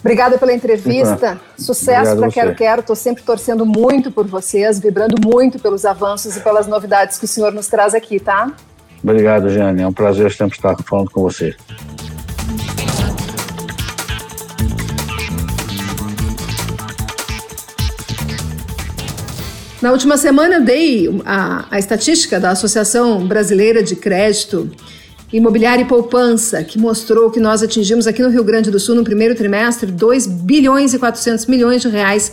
Obrigada 0.00 0.38
pela 0.38 0.54
entrevista. 0.54 1.38
Sucesso 1.58 2.16
para 2.16 2.30
Quero 2.30 2.54
Quero. 2.54 2.80
Estou 2.80 2.96
sempre 2.96 3.22
torcendo 3.22 3.66
muito 3.66 4.10
por 4.10 4.26
vocês, 4.26 4.80
vibrando 4.80 5.16
muito 5.22 5.58
pelos 5.58 5.84
avanços 5.84 6.38
e 6.38 6.40
pelas 6.40 6.66
novidades 6.66 7.18
que 7.18 7.26
o 7.26 7.28
senhor 7.28 7.52
nos 7.52 7.66
traz 7.66 7.94
aqui, 7.94 8.18
tá? 8.18 8.50
Obrigado, 9.02 9.50
Jane. 9.50 9.82
É 9.82 9.86
um 9.86 9.92
prazer 9.92 10.32
sempre 10.32 10.56
estar 10.56 10.74
falando 10.84 11.10
com 11.10 11.20
você. 11.20 11.54
Na 19.80 19.92
última 19.92 20.18
semana 20.18 20.56
eu 20.56 20.62
dei 20.62 21.08
a, 21.24 21.64
a 21.70 21.78
estatística 21.78 22.38
da 22.38 22.50
Associação 22.50 23.26
Brasileira 23.26 23.82
de 23.82 23.96
Crédito 23.96 24.70
Imobiliária 25.32 25.82
e 25.82 25.86
Poupança, 25.86 26.62
que 26.62 26.78
mostrou 26.78 27.30
que 27.30 27.40
nós 27.40 27.62
atingimos 27.62 28.06
aqui 28.06 28.22
no 28.22 28.28
Rio 28.28 28.44
Grande 28.44 28.70
do 28.70 28.78
Sul, 28.78 28.94
no 28.94 29.04
primeiro 29.04 29.34
trimestre, 29.34 29.90
2 29.90 30.26
bilhões 30.26 30.92
e 30.92 30.98
400 30.98 31.46
milhões 31.46 31.80
de 31.80 31.88
reais 31.88 32.30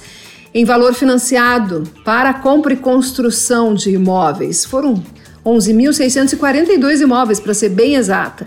em 0.54 0.66
valor 0.66 0.94
financiado 0.94 1.84
para 2.04 2.34
compra 2.34 2.74
e 2.74 2.76
construção 2.76 3.74
de 3.74 3.92
imóveis. 3.92 4.66
Foram 4.66 5.02
11.642 5.46 7.00
imóveis, 7.00 7.40
para 7.40 7.54
ser 7.54 7.70
bem 7.70 7.96
exata. 7.96 8.46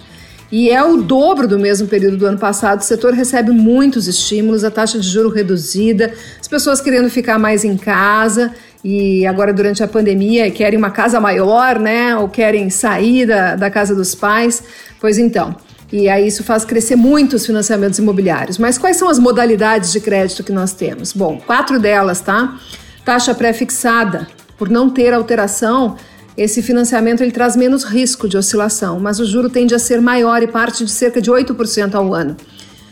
E 0.52 0.68
é 0.68 0.82
o 0.82 0.96
dobro 0.96 1.46
do 1.46 1.58
mesmo 1.58 1.86
período 1.86 2.16
do 2.16 2.26
ano 2.26 2.38
passado. 2.38 2.80
O 2.80 2.84
setor 2.84 3.14
recebe 3.14 3.52
muitos 3.52 4.08
estímulos, 4.08 4.64
a 4.64 4.70
taxa 4.70 4.98
de 4.98 5.08
juro 5.08 5.30
reduzida, 5.30 6.12
as 6.40 6.48
pessoas 6.48 6.80
querendo 6.80 7.08
ficar 7.08 7.38
mais 7.38 7.64
em 7.64 7.76
casa 7.76 8.52
e 8.82 9.26
agora 9.26 9.52
durante 9.52 9.82
a 9.82 9.88
pandemia 9.88 10.50
querem 10.50 10.78
uma 10.78 10.90
casa 10.90 11.20
maior, 11.20 11.78
né? 11.78 12.16
Ou 12.16 12.28
querem 12.28 12.70
sair 12.70 13.26
da, 13.26 13.56
da 13.56 13.70
casa 13.70 13.94
dos 13.94 14.14
pais. 14.14 14.62
Pois 15.00 15.18
então. 15.18 15.54
E 15.92 16.08
aí 16.08 16.26
isso 16.26 16.44
faz 16.44 16.64
crescer 16.64 16.96
muito 16.96 17.34
os 17.34 17.44
financiamentos 17.44 17.98
imobiliários. 17.98 18.58
Mas 18.58 18.78
quais 18.78 18.96
são 18.96 19.08
as 19.08 19.18
modalidades 19.18 19.92
de 19.92 20.00
crédito 20.00 20.44
que 20.44 20.52
nós 20.52 20.72
temos? 20.72 21.12
Bom, 21.12 21.38
quatro 21.44 21.78
delas, 21.78 22.20
tá? 22.20 22.58
Taxa 23.04 23.34
pré-fixada. 23.34 24.28
Por 24.56 24.68
não 24.68 24.88
ter 24.88 25.12
alteração, 25.12 25.96
esse 26.36 26.62
financiamento 26.62 27.22
ele 27.22 27.32
traz 27.32 27.56
menos 27.56 27.82
risco 27.82 28.28
de 28.28 28.36
oscilação, 28.36 29.00
mas 29.00 29.18
o 29.18 29.26
juro 29.26 29.50
tende 29.50 29.74
a 29.74 29.78
ser 29.78 30.00
maior 30.00 30.42
e 30.42 30.46
parte 30.46 30.84
de 30.84 30.90
cerca 30.90 31.20
de 31.20 31.30
8% 31.30 31.94
ao 31.94 32.14
ano. 32.14 32.36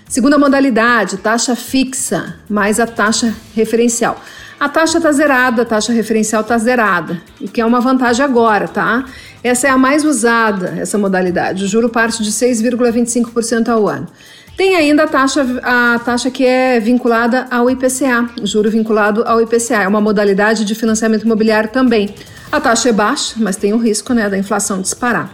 Segunda 0.09 0.39
modalidade, 0.39 1.19
taxa 1.19 1.55
fixa 1.55 2.37
mais 2.49 2.81
a 2.81 2.87
taxa 2.87 3.35
referencial. 3.55 4.21
A 4.61 4.69
taxa 4.69 4.99
está 4.99 5.13
zerada, 5.13 5.63
a 5.63 5.65
taxa 5.65 5.93
referencial 5.93 6.43
está 6.43 6.59
zerada, 6.59 7.23
o 7.41 7.47
que 7.47 7.61
é 7.61 7.65
uma 7.65 7.81
vantagem 7.81 8.25
agora, 8.25 8.67
tá? 8.67 9.05
Essa 9.43 9.69
é 9.69 9.71
a 9.71 9.79
mais 9.79 10.05
usada, 10.05 10.75
essa 10.81 10.99
modalidade. 10.99 11.65
O 11.65 11.69
juro 11.69 11.89
parte 11.89 12.25
de 12.25 12.33
6,25% 12.33 13.69
ao 13.69 13.87
ano. 13.87 14.09
Tem 14.57 14.75
ainda 14.75 15.05
a 15.05 15.07
taxa, 15.07 15.47
a 15.63 16.01
taxa 16.01 16.29
que 16.29 16.45
é 16.45 16.81
vinculada 16.81 17.47
ao 17.49 17.71
IPCA, 17.71 18.29
o 18.43 18.47
juro 18.47 18.69
vinculado 18.69 19.23
ao 19.25 19.41
IPCA. 19.41 19.85
É 19.85 19.87
uma 19.87 20.01
modalidade 20.01 20.65
de 20.65 20.75
financiamento 20.75 21.23
imobiliário 21.23 21.71
também. 21.71 22.13
A 22.51 22.61
taxa 22.61 22.89
é 22.89 22.93
baixa, 22.93 23.37
mas 23.37 23.55
tem 23.55 23.73
o 23.73 23.79
risco 23.79 24.13
né, 24.13 24.29
da 24.29 24.37
inflação 24.37 24.81
disparar. 24.81 25.33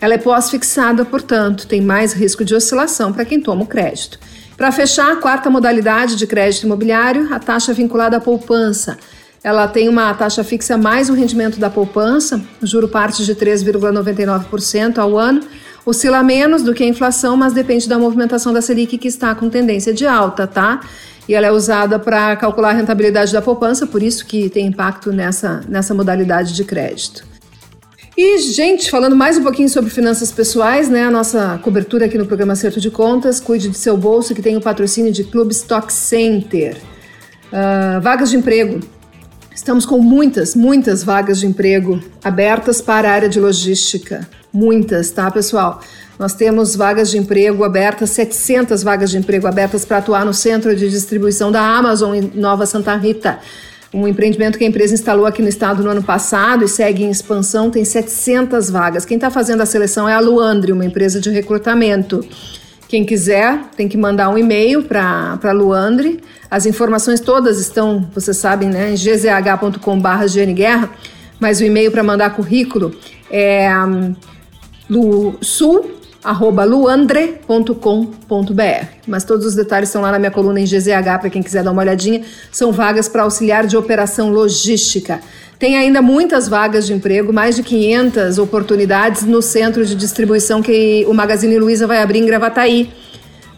Ela 0.00 0.14
é 0.14 0.18
pós-fixada, 0.18 1.04
portanto, 1.04 1.66
tem 1.66 1.82
mais 1.82 2.14
risco 2.14 2.42
de 2.42 2.54
oscilação 2.54 3.12
para 3.12 3.26
quem 3.26 3.38
toma 3.38 3.64
o 3.64 3.66
crédito. 3.66 4.18
Para 4.62 4.70
fechar, 4.70 5.10
a 5.10 5.16
quarta 5.16 5.50
modalidade 5.50 6.14
de 6.14 6.24
crédito 6.24 6.66
imobiliário, 6.66 7.34
a 7.34 7.40
taxa 7.40 7.74
vinculada 7.74 8.18
à 8.18 8.20
poupança. 8.20 8.96
Ela 9.42 9.66
tem 9.66 9.88
uma 9.88 10.14
taxa 10.14 10.44
fixa 10.44 10.78
mais 10.78 11.10
o 11.10 11.14
rendimento 11.14 11.58
da 11.58 11.68
poupança, 11.68 12.40
o 12.62 12.64
juro 12.64 12.86
parte 12.86 13.24
de 13.24 13.34
3,99% 13.34 14.98
ao 14.98 15.18
ano, 15.18 15.40
oscila 15.84 16.22
menos 16.22 16.62
do 16.62 16.72
que 16.72 16.84
a 16.84 16.86
inflação, 16.86 17.36
mas 17.36 17.52
depende 17.52 17.88
da 17.88 17.98
movimentação 17.98 18.52
da 18.52 18.62
Selic 18.62 18.98
que 18.98 19.08
está 19.08 19.34
com 19.34 19.50
tendência 19.50 19.92
de 19.92 20.06
alta, 20.06 20.46
tá? 20.46 20.78
E 21.28 21.34
ela 21.34 21.48
é 21.48 21.50
usada 21.50 21.98
para 21.98 22.36
calcular 22.36 22.68
a 22.68 22.74
rentabilidade 22.74 23.32
da 23.32 23.42
poupança, 23.42 23.84
por 23.84 24.00
isso 24.00 24.24
que 24.24 24.48
tem 24.48 24.68
impacto 24.68 25.10
nessa, 25.10 25.60
nessa 25.68 25.92
modalidade 25.92 26.54
de 26.54 26.62
crédito. 26.62 27.31
E, 28.14 28.38
gente, 28.38 28.90
falando 28.90 29.16
mais 29.16 29.38
um 29.38 29.42
pouquinho 29.42 29.70
sobre 29.70 29.90
finanças 29.90 30.30
pessoais, 30.30 30.86
né? 30.86 31.04
A 31.04 31.10
nossa 31.10 31.58
cobertura 31.62 32.04
aqui 32.04 32.18
no 32.18 32.26
programa 32.26 32.52
Acerto 32.52 32.78
de 32.78 32.90
Contas, 32.90 33.40
cuide 33.40 33.70
de 33.70 33.78
seu 33.78 33.96
bolso, 33.96 34.34
que 34.34 34.42
tem 34.42 34.54
o 34.54 34.60
patrocínio 34.60 35.10
de 35.10 35.24
Clube 35.24 35.52
Stock 35.52 35.90
Center. 35.90 36.76
Uh, 37.46 38.00
vagas 38.02 38.28
de 38.28 38.36
emprego. 38.36 38.80
Estamos 39.54 39.86
com 39.86 39.96
muitas, 39.98 40.54
muitas 40.54 41.02
vagas 41.02 41.40
de 41.40 41.46
emprego 41.46 42.02
abertas 42.22 42.82
para 42.82 43.08
a 43.08 43.12
área 43.12 43.28
de 43.30 43.40
logística. 43.40 44.28
Muitas, 44.52 45.10
tá, 45.10 45.30
pessoal? 45.30 45.80
Nós 46.18 46.34
temos 46.34 46.76
vagas 46.76 47.10
de 47.10 47.16
emprego 47.16 47.64
abertas, 47.64 48.10
700 48.10 48.82
vagas 48.82 49.10
de 49.10 49.16
emprego 49.16 49.46
abertas 49.46 49.86
para 49.86 49.96
atuar 49.96 50.26
no 50.26 50.34
centro 50.34 50.76
de 50.76 50.90
distribuição 50.90 51.50
da 51.50 51.62
Amazon 51.62 52.14
em 52.14 52.30
Nova 52.34 52.66
Santa 52.66 52.94
Rita 52.94 53.38
um 53.92 54.08
empreendimento 54.08 54.56
que 54.56 54.64
a 54.64 54.66
empresa 54.66 54.94
instalou 54.94 55.26
aqui 55.26 55.42
no 55.42 55.48
estado 55.48 55.82
no 55.82 55.90
ano 55.90 56.02
passado 56.02 56.64
e 56.64 56.68
segue 56.68 57.04
em 57.04 57.10
expansão, 57.10 57.70
tem 57.70 57.84
700 57.84 58.70
vagas. 58.70 59.04
Quem 59.04 59.16
está 59.16 59.30
fazendo 59.30 59.60
a 59.60 59.66
seleção 59.66 60.08
é 60.08 60.14
a 60.14 60.20
Luandre, 60.20 60.72
uma 60.72 60.84
empresa 60.84 61.20
de 61.20 61.28
recrutamento. 61.28 62.24
Quem 62.88 63.04
quiser 63.04 63.58
tem 63.76 63.88
que 63.88 63.96
mandar 63.96 64.30
um 64.30 64.38
e-mail 64.38 64.82
para 64.82 65.38
a 65.42 65.52
Luandre. 65.52 66.20
As 66.50 66.64
informações 66.66 67.20
todas 67.20 67.58
estão, 67.58 68.08
vocês 68.14 68.36
sabem, 68.36 68.68
né, 68.68 68.90
em 68.90 68.94
gzh.com.br 68.94 70.52
Guerra, 70.54 70.90
mas 71.38 71.60
o 71.60 71.64
e-mail 71.64 71.90
para 71.90 72.02
mandar 72.02 72.30
currículo 72.34 72.94
é 73.30 73.70
um, 74.90 75.34
sul 75.40 76.01
arroba 76.22 76.64
luandre.com.br. 76.64 78.86
Mas 79.06 79.24
todos 79.24 79.46
os 79.46 79.54
detalhes 79.54 79.88
estão 79.88 80.02
lá 80.02 80.12
na 80.12 80.18
minha 80.18 80.30
coluna 80.30 80.60
em 80.60 80.64
GZH 80.64 81.18
para 81.20 81.30
quem 81.30 81.42
quiser 81.42 81.64
dar 81.64 81.72
uma 81.72 81.82
olhadinha. 81.82 82.22
São 82.50 82.72
vagas 82.72 83.08
para 83.08 83.22
auxiliar 83.22 83.66
de 83.66 83.76
operação 83.76 84.30
logística. 84.30 85.20
Tem 85.58 85.76
ainda 85.76 86.02
muitas 86.02 86.48
vagas 86.48 86.86
de 86.86 86.92
emprego, 86.92 87.32
mais 87.32 87.54
de 87.54 87.62
500 87.62 88.38
oportunidades 88.38 89.22
no 89.22 89.40
centro 89.40 89.84
de 89.84 89.94
distribuição 89.94 90.60
que 90.60 91.04
o 91.08 91.14
Magazine 91.14 91.56
Luiza 91.58 91.86
vai 91.86 92.02
abrir 92.02 92.18
em 92.18 92.26
Gravataí, 92.26 92.90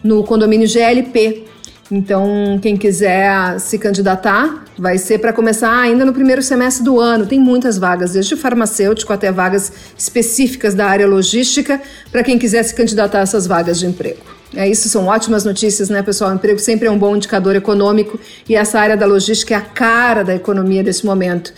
no 0.03 0.23
condomínio 0.23 0.67
GLP. 0.67 1.45
Então, 1.91 2.59
quem 2.61 2.75
quiser 2.75 3.59
se 3.59 3.77
candidatar, 3.77 4.65
vai 4.77 4.97
ser 4.97 5.19
para 5.19 5.31
começar 5.31 5.71
ainda 5.71 6.03
no 6.03 6.13
primeiro 6.13 6.41
semestre 6.41 6.83
do 6.83 6.99
ano. 6.99 7.27
Tem 7.27 7.39
muitas 7.39 7.77
vagas, 7.77 8.13
desde 8.13 8.35
farmacêutico 8.35 9.13
até 9.13 9.31
vagas 9.31 9.71
específicas 9.97 10.73
da 10.73 10.87
área 10.87 11.07
logística, 11.07 11.79
para 12.11 12.23
quem 12.23 12.39
quiser 12.39 12.63
se 12.63 12.73
candidatar 12.73 13.19
a 13.19 13.21
essas 13.21 13.45
vagas 13.45 13.79
de 13.79 13.85
emprego. 13.85 14.19
É 14.55 14.67
isso, 14.67 14.89
são 14.89 15.07
ótimas 15.07 15.43
notícias, 15.43 15.89
né, 15.89 16.01
pessoal? 16.01 16.31
O 16.31 16.35
emprego 16.35 16.59
sempre 16.59 16.87
é 16.87 16.91
um 16.91 16.97
bom 16.97 17.15
indicador 17.15 17.55
econômico 17.55 18.19
e 18.47 18.55
essa 18.55 18.79
área 18.79 18.97
da 18.97 19.05
logística 19.05 19.53
é 19.53 19.57
a 19.57 19.61
cara 19.61 20.23
da 20.23 20.33
economia 20.33 20.83
desse 20.83 21.05
momento. 21.05 21.53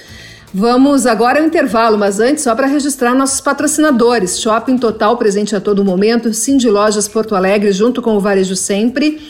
Vamos 0.53 1.05
agora 1.05 1.39
ao 1.39 1.45
intervalo, 1.45 1.97
mas 1.97 2.19
antes, 2.19 2.43
só 2.43 2.55
para 2.55 2.67
registrar 2.67 3.13
nossos 3.13 3.39
patrocinadores: 3.39 4.39
Shopping 4.39 4.77
Total 4.77 5.15
presente 5.17 5.55
a 5.55 5.61
todo 5.61 5.85
momento, 5.85 6.33
Cindy 6.33 6.69
Lojas 6.69 7.07
Porto 7.07 7.35
Alegre, 7.35 7.71
junto 7.71 8.01
com 8.01 8.15
o 8.15 8.19
Varejo 8.19 8.55
Sempre. 8.55 9.21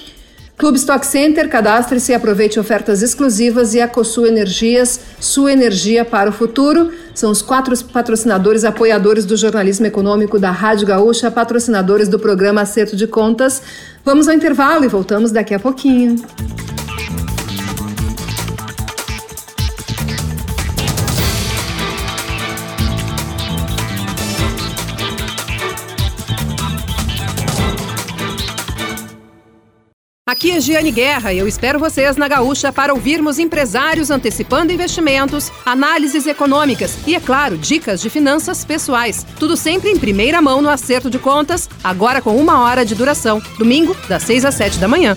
Clube 0.57 0.79
Stock 0.79 1.05
Center, 1.05 1.47
cadastre-se 1.47 2.11
e 2.11 2.15
aproveite 2.15 2.59
ofertas 2.59 3.03
exclusivas 3.03 3.75
e 3.75 3.79
a 3.79 3.87
Cosul 3.87 4.25
Energias, 4.25 4.99
sua 5.19 5.53
energia 5.53 6.03
para 6.03 6.31
o 6.31 6.33
futuro. 6.33 6.91
São 7.13 7.29
os 7.29 7.43
quatro 7.43 7.77
patrocinadores 7.85 8.63
apoiadores 8.63 9.23
do 9.23 9.37
jornalismo 9.37 9.85
econômico 9.85 10.39
da 10.39 10.49
Rádio 10.49 10.87
Gaúcha, 10.87 11.29
patrocinadores 11.29 12.09
do 12.09 12.17
programa 12.17 12.61
Acerto 12.61 12.95
de 12.95 13.05
Contas. 13.05 13.61
Vamos 14.03 14.27
ao 14.27 14.33
intervalo 14.33 14.83
e 14.83 14.87
voltamos 14.87 15.31
daqui 15.31 15.53
a 15.53 15.59
pouquinho. 15.59 16.15
Aqui 30.27 30.51
é 30.51 30.59
Giane 30.59 30.91
Guerra 30.91 31.31
e 31.31 31.37
eu 31.37 31.47
espero 31.47 31.79
vocês 31.79 32.17
na 32.17 32.27
Gaúcha 32.27 32.69
para 32.73 32.93
ouvirmos 32.93 33.39
empresários 33.39 34.11
antecipando 34.11 34.73
investimentos, 34.73 35.49
análises 35.65 36.27
econômicas 36.27 36.97
e, 37.07 37.15
é 37.15 37.19
claro, 37.21 37.57
dicas 37.57 38.01
de 38.01 38.09
finanças 38.09 38.65
pessoais. 38.65 39.25
Tudo 39.39 39.55
sempre 39.55 39.89
em 39.89 39.97
primeira 39.97 40.41
mão 40.41 40.61
no 40.61 40.67
acerto 40.67 41.09
de 41.09 41.17
contas, 41.17 41.69
agora 41.81 42.21
com 42.21 42.35
uma 42.35 42.61
hora 42.61 42.83
de 42.83 42.93
duração. 42.93 43.41
Domingo, 43.57 43.95
das 44.09 44.23
6 44.23 44.43
às 44.43 44.55
7 44.55 44.79
da 44.79 44.87
manhã. 44.89 45.15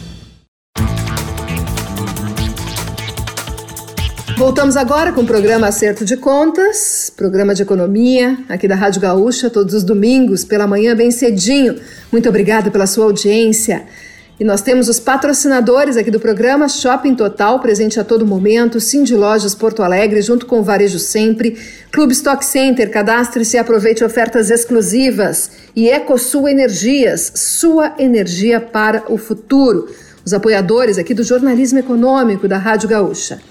Voltamos 4.38 4.76
agora 4.76 5.12
com 5.12 5.22
o 5.22 5.26
programa 5.26 5.66
Acerto 5.66 6.04
de 6.04 6.16
Contas, 6.16 7.12
programa 7.16 7.52
de 7.52 7.62
economia 7.62 8.38
aqui 8.48 8.68
da 8.68 8.76
Rádio 8.76 9.00
Gaúcha, 9.00 9.50
todos 9.50 9.74
os 9.74 9.82
domingos, 9.82 10.44
pela 10.44 10.68
manhã, 10.68 10.94
bem 10.94 11.10
cedinho. 11.10 11.80
Muito 12.12 12.28
obrigada 12.28 12.70
pela 12.70 12.86
sua 12.86 13.06
audiência. 13.06 13.88
E 14.40 14.44
nós 14.44 14.62
temos 14.62 14.88
os 14.88 14.98
patrocinadores 14.98 15.98
aqui 15.98 16.10
do 16.10 16.18
programa 16.18 16.66
Shopping 16.66 17.14
Total, 17.14 17.60
presente 17.60 18.00
a 18.00 18.04
todo 18.04 18.24
momento, 18.24 18.80
Cindy 18.80 19.14
Lojas 19.14 19.54
Porto 19.54 19.82
Alegre, 19.82 20.22
junto 20.22 20.46
com 20.46 20.60
o 20.60 20.62
Varejo 20.62 20.98
Sempre, 20.98 21.58
Clube 21.92 22.14
Stock 22.14 22.42
Center, 22.42 22.90
cadastre-se 22.90 23.58
e 23.58 23.60
aproveite 23.60 24.02
ofertas 24.02 24.48
exclusivas. 24.48 25.50
E 25.76 25.90
EcoSul 25.90 26.48
Energias, 26.48 27.30
sua 27.34 27.92
energia 27.98 28.58
para 28.62 29.12
o 29.12 29.18
futuro. 29.18 29.90
Os 30.24 30.32
apoiadores 30.32 30.96
aqui 30.96 31.12
do 31.12 31.22
jornalismo 31.22 31.78
econômico 31.78 32.48
da 32.48 32.56
Rádio 32.56 32.88
Gaúcha. 32.88 33.42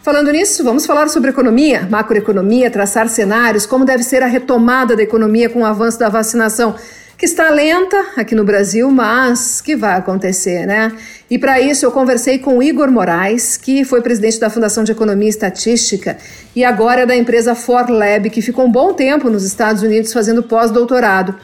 Falando 0.00 0.32
nisso, 0.32 0.64
vamos 0.64 0.86
falar 0.86 1.08
sobre 1.10 1.28
economia, 1.28 1.86
macroeconomia, 1.90 2.70
traçar 2.70 3.06
cenários, 3.10 3.66
como 3.66 3.84
deve 3.84 4.02
ser 4.02 4.22
a 4.22 4.26
retomada 4.26 4.96
da 4.96 5.02
economia 5.02 5.50
com 5.50 5.60
o 5.60 5.66
avanço 5.66 5.98
da 5.98 6.08
vacinação, 6.08 6.74
que 7.22 7.26
está 7.26 7.50
lenta 7.50 8.04
aqui 8.16 8.34
no 8.34 8.42
Brasil, 8.42 8.90
mas 8.90 9.60
que 9.60 9.76
vai 9.76 9.96
acontecer, 9.96 10.66
né? 10.66 10.90
E 11.30 11.38
para 11.38 11.60
isso 11.60 11.86
eu 11.86 11.92
conversei 11.92 12.36
com 12.36 12.60
Igor 12.60 12.90
Moraes, 12.90 13.56
que 13.56 13.84
foi 13.84 14.02
presidente 14.02 14.40
da 14.40 14.50
Fundação 14.50 14.82
de 14.82 14.90
Economia 14.90 15.28
e 15.28 15.30
Estatística 15.30 16.16
e 16.52 16.64
agora 16.64 17.02
é 17.02 17.06
da 17.06 17.14
empresa 17.14 17.54
ForLab, 17.54 18.28
que 18.28 18.42
ficou 18.42 18.66
um 18.66 18.72
bom 18.72 18.92
tempo 18.92 19.30
nos 19.30 19.44
Estados 19.44 19.84
Unidos 19.84 20.12
fazendo 20.12 20.42
pós-doutorado. 20.42 21.36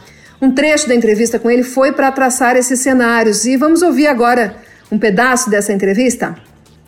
Um 0.43 0.53
trecho 0.53 0.89
da 0.89 0.97
entrevista 0.97 1.39
com 1.39 1.49
ele 1.49 1.63
foi 1.63 1.93
para 1.93 2.11
traçar 2.11 2.57
esses 2.57 2.81
cenários 2.81 3.45
e 3.45 3.57
vamos 3.57 3.81
ouvir 3.81 4.09
agora 4.09 4.57
um 4.91 4.99
pedaço 4.99 5.49
dessa 5.49 5.73
entrevista. 5.73 6.35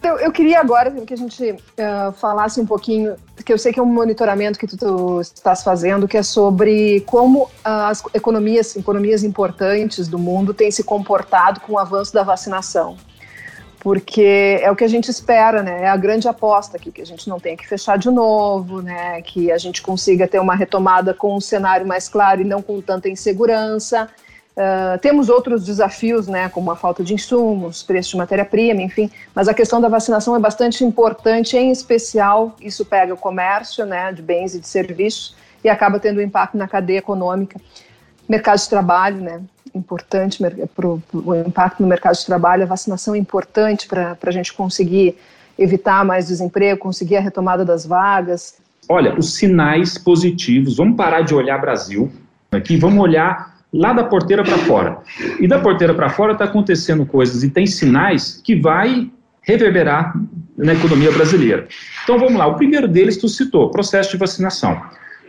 Eu, 0.02 0.18
eu 0.18 0.32
queria 0.32 0.60
agora 0.60 0.90
que 0.90 1.12
a 1.12 1.16
gente 1.16 1.52
uh, 1.52 2.12
falasse 2.12 2.58
um 2.58 2.64
pouquinho, 2.64 3.16
que 3.44 3.52
eu 3.52 3.58
sei 3.58 3.70
que 3.70 3.78
é 3.78 3.82
um 3.82 3.86
monitoramento 3.86 4.58
que 4.58 4.66
tu, 4.66 4.76
tu 4.76 5.20
estás 5.20 5.62
fazendo, 5.62 6.08
que 6.08 6.16
é 6.16 6.22
sobre 6.22 7.00
como 7.02 7.42
uh, 7.42 7.50
as 7.64 8.02
economias, 8.14 8.74
economias 8.76 9.22
importantes 9.22 10.08
do 10.08 10.18
mundo 10.18 10.54
têm 10.54 10.70
se 10.70 10.82
comportado 10.82 11.60
com 11.60 11.74
o 11.74 11.78
avanço 11.78 12.14
da 12.14 12.22
vacinação. 12.22 12.96
Porque 13.78 14.58
é 14.62 14.70
o 14.70 14.76
que 14.76 14.84
a 14.84 14.88
gente 14.88 15.10
espera, 15.10 15.62
né? 15.62 15.84
É 15.84 15.88
a 15.88 15.96
grande 15.96 16.28
aposta 16.28 16.76
aqui, 16.76 16.90
que 16.90 17.00
a 17.00 17.06
gente 17.06 17.28
não 17.28 17.38
tenha 17.38 17.56
que 17.56 17.66
fechar 17.66 17.96
de 17.98 18.10
novo, 18.10 18.82
né? 18.82 19.20
Que 19.22 19.50
a 19.52 19.58
gente 19.58 19.80
consiga 19.80 20.28
ter 20.28 20.38
uma 20.38 20.54
retomada 20.54 21.14
com 21.14 21.34
um 21.36 21.40
cenário 21.40 21.86
mais 21.86 22.08
claro 22.08 22.42
e 22.42 22.44
não 22.44 22.60
com 22.60 22.80
tanta 22.80 23.08
insegurança. 23.08 24.08
Uh, 24.60 24.98
temos 24.98 25.30
outros 25.30 25.64
desafios, 25.64 26.26
né, 26.26 26.50
como 26.50 26.70
a 26.70 26.76
falta 26.76 27.02
de 27.02 27.14
insumos, 27.14 27.82
preço 27.82 28.10
de 28.10 28.18
matéria-prima, 28.18 28.82
enfim, 28.82 29.10
mas 29.34 29.48
a 29.48 29.54
questão 29.54 29.80
da 29.80 29.88
vacinação 29.88 30.36
é 30.36 30.38
bastante 30.38 30.84
importante, 30.84 31.56
em 31.56 31.70
especial 31.70 32.54
isso 32.60 32.84
pega 32.84 33.14
o 33.14 33.16
comércio, 33.16 33.86
né, 33.86 34.12
de 34.12 34.20
bens 34.20 34.54
e 34.54 34.60
de 34.60 34.68
serviços 34.68 35.34
e 35.64 35.68
acaba 35.70 35.98
tendo 35.98 36.20
impacto 36.20 36.58
na 36.58 36.68
cadeia 36.68 36.98
econômica. 36.98 37.58
Mercado 38.28 38.58
de 38.58 38.68
trabalho, 38.68 39.16
né, 39.16 39.40
importante 39.74 40.42
para 40.76 40.86
o 40.86 41.34
impacto 41.46 41.80
no 41.80 41.88
mercado 41.88 42.16
de 42.16 42.26
trabalho, 42.26 42.64
a 42.64 42.66
vacinação 42.66 43.14
é 43.14 43.18
importante 43.18 43.88
para 43.88 44.14
a 44.22 44.30
gente 44.30 44.52
conseguir 44.52 45.16
evitar 45.58 46.04
mais 46.04 46.26
desemprego, 46.26 46.78
conseguir 46.78 47.16
a 47.16 47.20
retomada 47.20 47.64
das 47.64 47.86
vagas. 47.86 48.58
Olha, 48.90 49.18
os 49.18 49.32
sinais 49.36 49.96
positivos, 49.96 50.76
vamos 50.76 50.98
parar 50.98 51.22
de 51.22 51.34
olhar 51.34 51.58
Brasil 51.58 52.12
aqui, 52.52 52.76
vamos 52.76 53.02
olhar 53.02 53.49
lá 53.72 53.92
da 53.92 54.04
porteira 54.04 54.42
para 54.42 54.59
fora. 54.59 54.98
E 55.38 55.46
da 55.46 55.59
porteira 55.59 55.94
para 55.94 56.09
fora 56.11 56.33
está 56.33 56.44
acontecendo 56.44 57.06
coisas 57.06 57.42
e 57.42 57.50
tem 57.50 57.66
sinais 57.66 58.40
que 58.44 58.56
vai 58.56 59.11
reverberar 59.42 60.14
na 60.56 60.74
economia 60.74 61.11
brasileira. 61.11 61.66
Então 62.04 62.18
vamos 62.18 62.37
lá, 62.37 62.46
o 62.46 62.56
primeiro 62.56 62.87
deles 62.87 63.16
tu 63.16 63.28
citou, 63.28 63.70
processo 63.70 64.11
de 64.11 64.16
vacinação. 64.16 64.80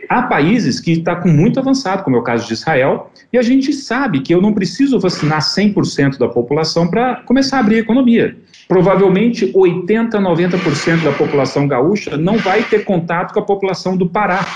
Há 0.08 0.22
países 0.22 0.80
que 0.80 0.92
está 0.92 1.16
com 1.16 1.28
muito 1.28 1.58
avançado, 1.60 2.02
como 2.02 2.16
é 2.16 2.18
o 2.18 2.22
caso 2.22 2.46
de 2.46 2.52
Israel, 2.52 3.10
e 3.32 3.38
a 3.38 3.42
gente 3.42 3.72
sabe 3.72 4.20
que 4.20 4.34
eu 4.34 4.42
não 4.42 4.52
preciso 4.52 4.98
vacinar 4.98 5.40
100% 5.40 6.18
da 6.18 6.28
população 6.28 6.88
para 6.88 7.22
começar 7.22 7.58
a 7.58 7.60
abrir 7.60 7.76
a 7.76 7.80
economia. 7.80 8.36
Provavelmente 8.68 9.50
80, 9.54 10.18
90% 10.18 11.04
da 11.04 11.12
população 11.12 11.66
gaúcha 11.68 12.16
não 12.16 12.36
vai 12.36 12.62
ter 12.64 12.84
contato 12.84 13.32
com 13.32 13.40
a 13.40 13.44
população 13.44 13.96
do 13.96 14.08
Pará. 14.08 14.46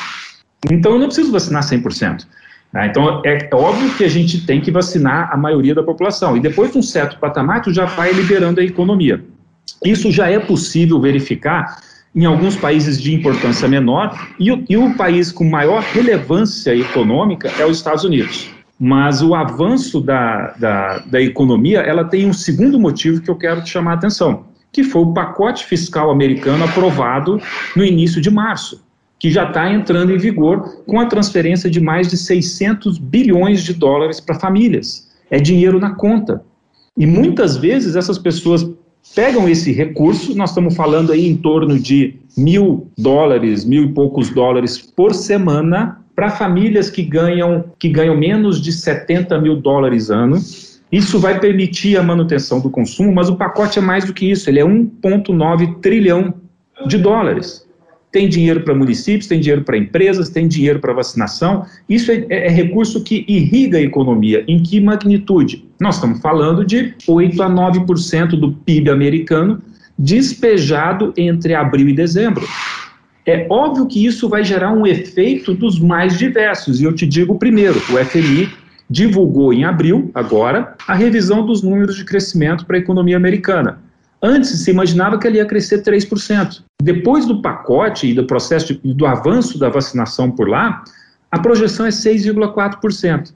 Então 0.71 0.93
eu 0.93 0.99
não 0.99 1.07
preciso 1.07 1.33
vacinar 1.33 1.63
100%. 1.63 2.27
Né? 2.77 2.89
Então, 2.89 3.23
é 3.25 3.49
óbvio 3.55 3.89
que 3.95 4.05
a 4.05 4.09
gente 4.09 4.45
tem 4.45 4.61
que 4.61 4.71
vacinar 4.71 5.31
a 5.33 5.37
maioria 5.37 5.75
da 5.75 5.83
população. 5.83 6.37
E 6.37 6.41
depois 6.41 6.73
de 6.73 6.77
um 6.77 6.83
certo 6.83 7.19
patamar, 7.19 7.63
tu 7.63 7.73
já 7.73 7.87
vai 7.87 8.13
liberando 8.13 8.61
a 8.61 8.63
economia. 8.63 9.25
Isso 9.83 10.13
já 10.13 10.29
é 10.29 10.39
possível 10.39 11.01
verificar 11.01 11.79
em 12.15 12.27
alguns 12.27 12.55
países 12.55 13.01
de 13.01 13.15
importância 13.15 13.67
menor, 13.67 14.15
e 14.39 14.51
o, 14.53 14.65
e 14.69 14.77
o 14.77 14.95
país 14.95 15.33
com 15.33 15.45
maior 15.45 15.83
relevância 15.83 16.75
econômica 16.75 17.51
é 17.59 17.65
os 17.65 17.79
Estados 17.79 18.05
Unidos. 18.05 18.51
Mas 18.79 19.23
o 19.23 19.35
avanço 19.35 20.01
da, 20.01 20.55
da, 20.59 20.99
da 20.99 21.21
economia, 21.21 21.81
ela 21.81 22.05
tem 22.05 22.27
um 22.27 22.33
segundo 22.33 22.79
motivo 22.79 23.23
que 23.23 23.31
eu 23.31 23.37
quero 23.37 23.63
te 23.63 23.71
chamar 23.71 23.93
a 23.93 23.95
atenção, 23.95 24.45
que 24.73 24.83
foi 24.85 25.03
o 25.03 25.13
pacote 25.13 25.65
fiscal 25.65 26.11
americano 26.11 26.65
aprovado 26.65 27.41
no 27.75 27.85
início 27.85 28.21
de 28.21 28.31
março 28.31 28.86
que 29.19 29.31
já 29.31 29.49
está 29.49 29.73
entrando 29.73 30.13
em 30.13 30.19
vigor 30.19 30.83
com 30.87 31.01
a 31.01 31.07
transferência 31.07 31.71
de 31.71 31.81
mais 31.81 32.09
de 32.09 32.17
600 32.17 32.99
bilhões 32.99 33.63
de 33.63 33.73
dólares 33.73 34.21
para 34.21 34.39
famílias. 34.39 35.09
É 35.31 35.39
dinheiro 35.39 35.81
na 35.81 35.95
conta. 35.95 36.43
E 36.97 37.07
muitas 37.07 37.57
vezes 37.57 37.97
essas 37.97 38.19
pessoas 38.19 38.69
pegam 39.15 39.49
esse 39.49 39.73
recurso, 39.73 40.35
nós 40.35 40.51
estamos 40.51 40.75
falando 40.75 41.13
aí 41.13 41.27
em 41.27 41.37
torno 41.37 41.79
de 41.79 42.17
mil 42.37 42.91
dólares, 42.99 43.65
mil 43.65 43.85
e 43.85 43.93
poucos 43.93 44.31
dólares 44.31 44.79
por 44.79 45.15
semana, 45.15 46.01
para 46.15 46.31
famílias 46.31 46.91
que 46.91 47.03
ganham, 47.03 47.65
que 47.79 47.89
ganham 47.89 48.17
menos 48.17 48.61
de 48.61 48.73
70 48.73 49.39
mil 49.41 49.57
dólares 49.57 50.11
ano. 50.11 50.39
Isso 50.91 51.19
vai 51.19 51.39
permitir 51.39 51.99
a 51.99 52.03
manutenção 52.03 52.61
do 52.61 52.71
consumo, 52.71 53.13
mas 53.13 53.29
o 53.29 53.37
pacote 53.37 53.79
é 53.79 53.83
mais 53.83 54.05
do 54.05 54.15
que 54.15 54.31
isso, 54.31 54.49
ele 54.49 54.61
é 54.61 54.65
1,9 54.65 55.81
trilhão 55.81 56.35
de 56.87 56.97
dólares 56.97 57.66
tem 58.17 58.31
dinheiro 58.31 58.63
para 58.63 58.75
municípios, 58.75 59.27
tem 59.27 59.41
dinheiro 59.41 59.63
para 59.63 59.77
empresas, 59.77 60.31
tem 60.31 60.49
dinheiro 60.49 60.79
para 60.79 60.95
vacinação. 60.95 61.67
Isso 61.87 62.11
é, 62.11 62.25
é, 62.31 62.47
é, 62.47 62.49
recurso 62.49 63.05
que 63.05 63.27
irriga 63.29 63.77
a 63.77 63.83
economia. 63.83 64.43
Em 64.49 64.63
que 64.63 64.81
magnitude? 64.81 65.67
Nós 65.79 65.97
estamos 65.97 66.19
falando 66.21 66.65
de 66.65 66.95
8 67.07 67.43
a 67.43 67.51
9% 67.51 68.29
do 68.29 68.53
PIB 68.53 68.89
americano 68.89 69.61
despejado 69.99 71.13
entre 71.15 71.55
abril 71.55 71.91
e 71.91 71.93
dezembro. 71.93 72.49
É 73.27 73.47
óbvio 73.51 73.85
que 73.85 74.07
isso 74.07 74.31
vai 74.31 74.43
gerar 74.43 74.73
um 74.73 74.87
efeito 74.87 75.53
dos 75.53 75.79
mais 75.79 76.17
diversos, 76.17 76.81
e 76.81 76.85
eu 76.85 76.95
te 76.95 77.07
digo 77.07 77.39
primeiro: 77.39 77.77
o 77.77 78.03
FMI 78.03 78.49
divulgou 78.89 79.53
em 79.53 79.65
abril, 79.65 80.11
agora, 80.15 80.75
a 80.89 80.95
revisão 80.95 81.45
dos 81.45 81.63
números 81.63 81.97
de 81.97 82.05
crescimento 82.07 82.65
para 82.65 82.77
a 82.77 82.81
economia 82.81 83.17
americana. 83.19 83.79
Antes 84.23 84.51
se 84.51 84.71
imaginava 84.71 85.19
que 85.19 85.27
ele 85.27 85.39
ia 85.39 85.47
crescer 85.47 85.83
3%. 85.83 86.63
Depois 86.83 87.27
do 87.27 87.43
pacote 87.43 88.09
e 88.09 88.15
do 88.15 88.27
processo 88.27 88.75
de, 88.75 88.95
do 88.95 89.07
avanço 89.07 89.59
da 89.59 89.69
vacinação 89.69 90.31
por 90.31 90.49
lá, 90.49 90.83
a 91.31 91.39
projeção 91.39 91.87
é 91.87 91.91
6,4%. 91.91 93.33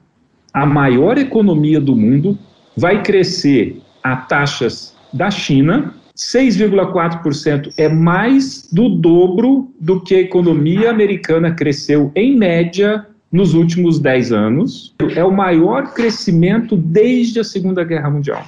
A 0.53 0.65
maior 0.65 1.17
economia 1.17 1.79
do 1.79 1.95
mundo 1.95 2.37
vai 2.75 3.03
crescer 3.03 3.81
a 4.03 4.15
taxas 4.15 4.95
da 5.13 5.29
China, 5.29 5.93
6,4% 6.17 7.73
é 7.77 7.87
mais 7.89 8.69
do 8.71 8.89
dobro 8.89 9.71
do 9.79 10.01
que 10.01 10.15
a 10.15 10.19
economia 10.19 10.89
americana 10.89 11.53
cresceu 11.53 12.11
em 12.15 12.37
média 12.37 13.05
nos 13.31 13.53
últimos 13.53 13.99
10 13.99 14.31
anos. 14.31 14.93
É 15.15 15.23
o 15.23 15.31
maior 15.31 15.93
crescimento 15.93 16.75
desde 16.75 17.39
a 17.39 17.43
Segunda 17.43 17.83
Guerra 17.83 18.09
Mundial. 18.09 18.45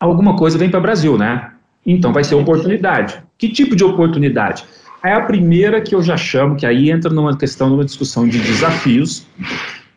Alguma 0.00 0.36
coisa 0.36 0.58
vem 0.58 0.68
para 0.68 0.78
o 0.78 0.82
Brasil, 0.82 1.16
né? 1.16 1.52
Então 1.86 2.12
vai 2.12 2.24
ser 2.24 2.34
oportunidade. 2.34 3.22
Que 3.38 3.48
tipo 3.48 3.76
de 3.76 3.84
oportunidade? 3.84 4.64
É 5.04 5.12
a 5.12 5.20
primeira 5.20 5.80
que 5.80 5.94
eu 5.94 6.02
já 6.02 6.16
chamo, 6.16 6.56
que 6.56 6.66
aí 6.66 6.90
entra 6.90 7.12
numa 7.12 7.36
questão, 7.36 7.70
numa 7.70 7.84
discussão 7.84 8.26
de 8.26 8.38
desafios, 8.40 9.24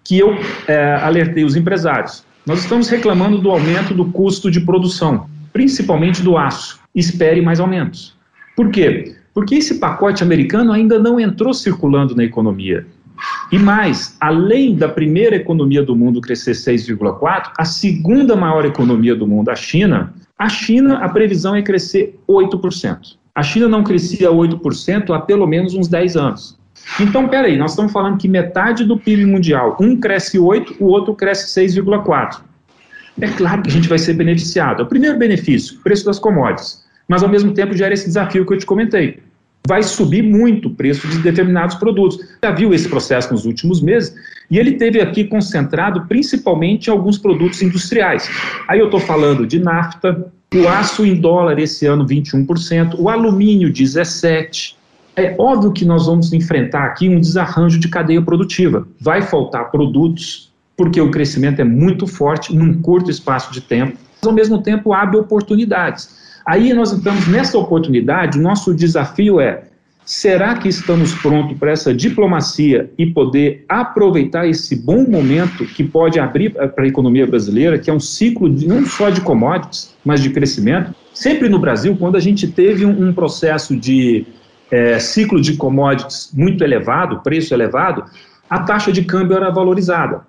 que 0.04 0.20
eu 0.20 0.38
é, 0.68 0.96
alertei 1.02 1.44
os 1.44 1.56
empresários. 1.56 2.24
Nós 2.46 2.60
estamos 2.60 2.90
reclamando 2.90 3.40
do 3.40 3.50
aumento 3.50 3.94
do 3.94 4.06
custo 4.06 4.52
de 4.52 4.62
produção, 4.62 5.28
principalmente 5.52 6.22
do 6.22 6.38
aço. 6.38 6.80
Espere 6.94 7.42
mais 7.42 7.60
aumentos. 7.60 8.16
Por 8.56 8.70
quê? 8.70 9.16
Porque 9.34 9.56
esse 9.56 9.80
pacote 9.80 10.22
americano 10.22 10.72
ainda 10.72 11.00
não 11.00 11.20
entrou 11.20 11.54
circulando 11.54 12.16
na 12.16 12.24
economia. 12.24 12.86
E 13.52 13.58
mais, 13.58 14.16
além 14.20 14.76
da 14.76 14.88
primeira 14.88 15.36
economia 15.36 15.84
do 15.84 15.96
mundo 15.96 16.22
crescer 16.22 16.52
6,4, 16.52 17.52
a 17.58 17.66
segunda 17.66 18.36
maior 18.36 18.66
economia 18.66 19.16
do 19.16 19.28
mundo, 19.28 19.50
a 19.50 19.56
China, 19.56 20.14
a 20.40 20.48
China, 20.48 21.00
a 21.00 21.10
previsão 21.10 21.54
é 21.54 21.62
crescer 21.62 22.18
8%. 22.28 23.18
A 23.36 23.44
China 23.44 23.68
não 23.68 23.84
crescia 23.84 24.30
8% 24.32 25.14
há 25.14 25.20
pelo 25.20 25.46
menos 25.46 25.74
uns 25.74 25.90
10 25.90 26.16
anos. 26.16 26.58
Então, 26.98 27.28
peraí, 27.28 27.58
nós 27.58 27.72
estamos 27.72 27.92
falando 27.92 28.18
que 28.18 28.28
metade 28.30 28.86
do 28.86 28.98
PIB 28.98 29.26
mundial, 29.26 29.76
um 29.82 30.00
cresce 30.00 30.40
8, 30.40 30.78
o 30.80 30.86
outro 30.86 31.14
cresce 31.14 31.60
6,4. 31.60 32.40
É 33.20 33.28
claro 33.28 33.62
que 33.62 33.70
a 33.70 33.74
gente 33.74 33.90
vai 33.90 34.00
ser 34.00 34.14
beneficiado. 34.14 34.82
O 34.82 34.86
primeiro 34.86 35.18
benefício, 35.18 35.78
preço 35.84 36.06
das 36.06 36.18
commodities. 36.18 36.86
Mas, 37.06 37.22
ao 37.22 37.28
mesmo 37.28 37.54
tempo, 37.54 37.76
gera 37.76 37.94
esse 37.94 38.08
desafio 38.08 38.46
que 38.46 38.54
eu 38.54 38.58
te 38.58 38.66
comentei. 38.66 39.20
vai 39.68 39.84
subir 39.84 40.24
muito 40.24 40.70
o 40.70 40.74
preço 40.74 41.06
de 41.10 41.20
determinados 41.20 41.76
produtos. 41.76 42.18
Já 42.42 42.52
viu 42.52 42.74
esse 42.74 42.88
processo 42.88 43.32
nos 43.34 43.46
últimos 43.46 43.82
meses 43.82 44.16
e 44.50 44.58
ele 44.58 44.74
teve 44.74 45.00
aqui 45.00 45.24
concentrado 45.24 46.06
principalmente 46.08 46.88
em 46.88 46.92
alguns 46.92 47.18
produtos 47.18 47.62
industriais. 47.62 48.30
Aí 48.68 48.80
eu 48.80 48.86
estou 48.86 49.00
falando 49.00 49.46
de 49.46 49.60
nafta, 49.60 50.32
o 50.54 50.68
aço 50.68 51.06
em 51.06 51.16
dólar 51.16 51.60
esse 51.60 51.86
ano 51.86 52.06
21%, 52.06 52.96
o 52.98 53.10
alumínio 53.10 53.72
17%. 53.72 54.80
É 55.16 55.36
óbvio 55.38 55.74
que 55.74 55.84
nós 55.84 56.06
vamos 56.06 56.32
enfrentar 56.32 56.86
aqui 56.86 57.10
um 57.10 57.20
desarranjo 57.20 57.78
de 57.78 57.90
cadeia 57.90 58.22
produtiva. 58.22 58.88
Vai 59.02 59.22
faltar 59.22 59.70
produtos, 59.70 60.50
porque 60.78 61.02
o 61.02 61.12
crescimento 61.12 61.60
é 61.60 61.64
muito 61.66 62.08
forte 62.08 62.56
num 62.56 62.82
curto 62.82 63.12
espaço 63.12 63.52
de 63.52 63.60
tempo, 63.60 63.98
mas 64.22 64.28
ao 64.28 64.34
mesmo 64.34 64.62
tempo 64.62 64.94
abre 64.94 65.18
oportunidades. 65.18 66.18
Aí 66.46 66.74
nós 66.74 66.94
entramos 66.94 67.28
nessa 67.28 67.58
oportunidade, 67.58 68.40
o 68.40 68.42
nosso 68.42 68.74
desafio 68.74 69.42
é 69.42 69.64
Será 70.12 70.56
que 70.56 70.68
estamos 70.68 71.14
prontos 71.14 71.56
para 71.60 71.70
essa 71.70 71.94
diplomacia 71.94 72.90
e 72.98 73.06
poder 73.06 73.64
aproveitar 73.70 74.48
esse 74.48 74.76
bom 74.76 75.08
momento 75.08 75.64
que 75.66 75.84
pode 75.84 76.20
abrir 76.20 76.50
para 76.50 76.84
a 76.84 76.88
economia 76.88 77.28
brasileira, 77.28 77.78
que 77.78 77.92
é 77.92 77.94
um 77.94 78.00
ciclo 78.00 78.50
de, 78.50 78.68
não 78.68 78.84
só 78.88 79.12
de 79.12 79.22
commodities, 79.22 79.96
mas 80.04 80.20
de 80.20 80.32
crescimento? 80.32 80.96
Sempre 81.14 81.48
no 81.48 81.60
Brasil, 81.60 81.96
quando 81.96 82.16
a 82.16 82.20
gente 82.20 82.48
teve 82.48 82.88
um, 82.88 83.10
um 83.10 83.14
processo 83.14 83.78
de 83.78 84.26
é, 84.72 84.98
ciclo 84.98 85.40
de 85.40 85.56
commodities 85.56 86.32
muito 86.34 86.64
elevado, 86.64 87.20
preço 87.20 87.54
elevado, 87.54 88.04
a 88.50 88.62
taxa 88.62 88.92
de 88.92 89.04
câmbio 89.04 89.38
era 89.38 89.52
valorizada, 89.52 90.22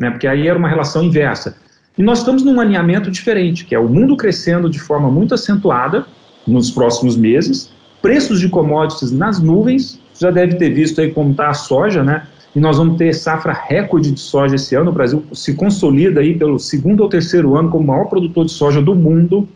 né, 0.00 0.08
porque 0.08 0.26
aí 0.26 0.48
era 0.48 0.58
uma 0.58 0.66
relação 0.66 1.04
inversa. 1.04 1.58
E 1.98 2.02
nós 2.02 2.20
estamos 2.20 2.42
num 2.42 2.58
alinhamento 2.58 3.10
diferente, 3.10 3.66
que 3.66 3.74
é 3.74 3.78
o 3.78 3.86
mundo 3.86 4.16
crescendo 4.16 4.70
de 4.70 4.80
forma 4.80 5.10
muito 5.10 5.34
acentuada 5.34 6.06
nos 6.46 6.70
próximos 6.70 7.18
meses, 7.18 7.75
preços 8.06 8.38
de 8.38 8.48
commodities 8.48 9.10
nas 9.10 9.40
nuvens, 9.40 10.00
já 10.16 10.30
deve 10.30 10.54
ter 10.54 10.70
visto 10.70 11.00
aí 11.00 11.10
como 11.10 11.32
está 11.32 11.48
a 11.48 11.54
soja, 11.54 12.04
né? 12.04 12.28
E 12.54 12.60
nós 12.60 12.78
vamos 12.78 12.98
ter 12.98 13.12
safra 13.12 13.52
recorde 13.52 14.12
de 14.12 14.20
soja 14.20 14.54
esse 14.54 14.76
ano. 14.76 14.92
O 14.92 14.94
Brasil 14.94 15.24
se 15.32 15.54
consolida 15.54 16.20
aí 16.20 16.32
pelo 16.32 16.56
segundo 16.56 17.00
ou 17.02 17.08
terceiro 17.08 17.56
ano 17.56 17.68
como 17.68 17.88
maior 17.88 18.04
produtor 18.04 18.44
de 18.44 18.52
soja 18.52 18.80
do 18.80 18.94
mundo, 18.94 19.48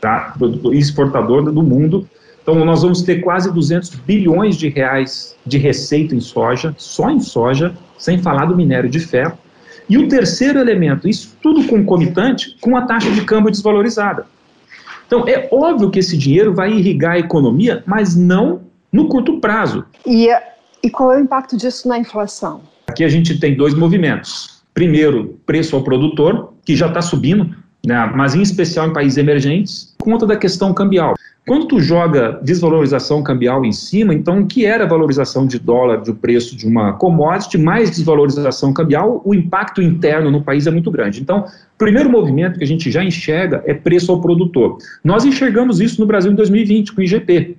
tá? 0.00 0.34
exportador 0.72 1.52
do 1.52 1.62
mundo. 1.62 2.08
Então, 2.42 2.64
nós 2.64 2.80
vamos 2.80 3.02
ter 3.02 3.20
quase 3.20 3.52
200 3.52 3.90
bilhões 3.96 4.56
de 4.56 4.70
reais 4.70 5.36
de 5.44 5.58
receita 5.58 6.14
em 6.14 6.20
soja, 6.20 6.74
só 6.78 7.10
em 7.10 7.20
soja, 7.20 7.74
sem 7.98 8.16
falar 8.16 8.46
do 8.46 8.56
minério 8.56 8.88
de 8.88 9.00
ferro. 9.00 9.36
E 9.90 9.98
o 9.98 10.08
terceiro 10.08 10.58
elemento, 10.58 11.06
isso 11.06 11.36
tudo 11.42 11.66
concomitante 11.66 12.56
com 12.62 12.78
a 12.78 12.86
taxa 12.86 13.10
de 13.10 13.20
câmbio 13.26 13.50
desvalorizada. 13.50 14.24
Então, 15.06 15.26
é 15.28 15.48
óbvio 15.50 15.90
que 15.90 15.98
esse 15.98 16.16
dinheiro 16.16 16.54
vai 16.54 16.72
irrigar 16.72 17.12
a 17.12 17.18
economia, 17.18 17.82
mas 17.86 18.16
não 18.16 18.62
no 18.92 19.08
curto 19.08 19.40
prazo. 19.40 19.84
E, 20.06 20.28
e 20.82 20.90
qual 20.90 21.12
é 21.12 21.16
o 21.16 21.20
impacto 21.20 21.56
disso 21.56 21.88
na 21.88 21.98
inflação? 21.98 22.62
Aqui 22.86 23.04
a 23.04 23.08
gente 23.08 23.38
tem 23.38 23.56
dois 23.56 23.74
movimentos. 23.74 24.62
Primeiro, 24.72 25.38
preço 25.46 25.76
ao 25.76 25.82
produtor, 25.82 26.52
que 26.64 26.74
já 26.74 26.88
está 26.88 27.00
subindo, 27.02 27.54
né, 27.84 28.10
mas 28.14 28.34
em 28.34 28.42
especial 28.42 28.88
em 28.88 28.92
países 28.92 29.18
emergentes, 29.18 29.94
conta 29.98 30.26
da 30.26 30.36
questão 30.36 30.72
cambial. 30.72 31.14
Quando 31.46 31.66
tu 31.66 31.78
joga 31.78 32.40
desvalorização 32.42 33.22
cambial 33.22 33.66
em 33.66 33.72
cima, 33.72 34.14
então 34.14 34.40
o 34.40 34.46
que 34.46 34.64
era 34.64 34.86
valorização 34.86 35.46
de 35.46 35.58
dólar 35.58 35.98
do 35.98 36.14
preço 36.14 36.56
de 36.56 36.66
uma 36.66 36.94
commodity 36.94 37.58
mais 37.58 37.90
desvalorização 37.90 38.72
cambial, 38.72 39.20
o 39.22 39.34
impacto 39.34 39.82
interno 39.82 40.30
no 40.30 40.42
país 40.42 40.66
é 40.66 40.70
muito 40.70 40.90
grande. 40.90 41.20
Então, 41.20 41.40
o 41.40 41.78
primeiro 41.78 42.08
movimento 42.08 42.58
que 42.58 42.64
a 42.64 42.66
gente 42.66 42.90
já 42.90 43.04
enxerga 43.04 43.62
é 43.66 43.74
preço 43.74 44.10
ao 44.10 44.22
produtor. 44.22 44.78
Nós 45.04 45.26
enxergamos 45.26 45.80
isso 45.80 46.00
no 46.00 46.06
Brasil 46.06 46.32
em 46.32 46.34
2020 46.34 46.94
com 46.94 47.02
o 47.02 47.04
IGP. 47.04 47.58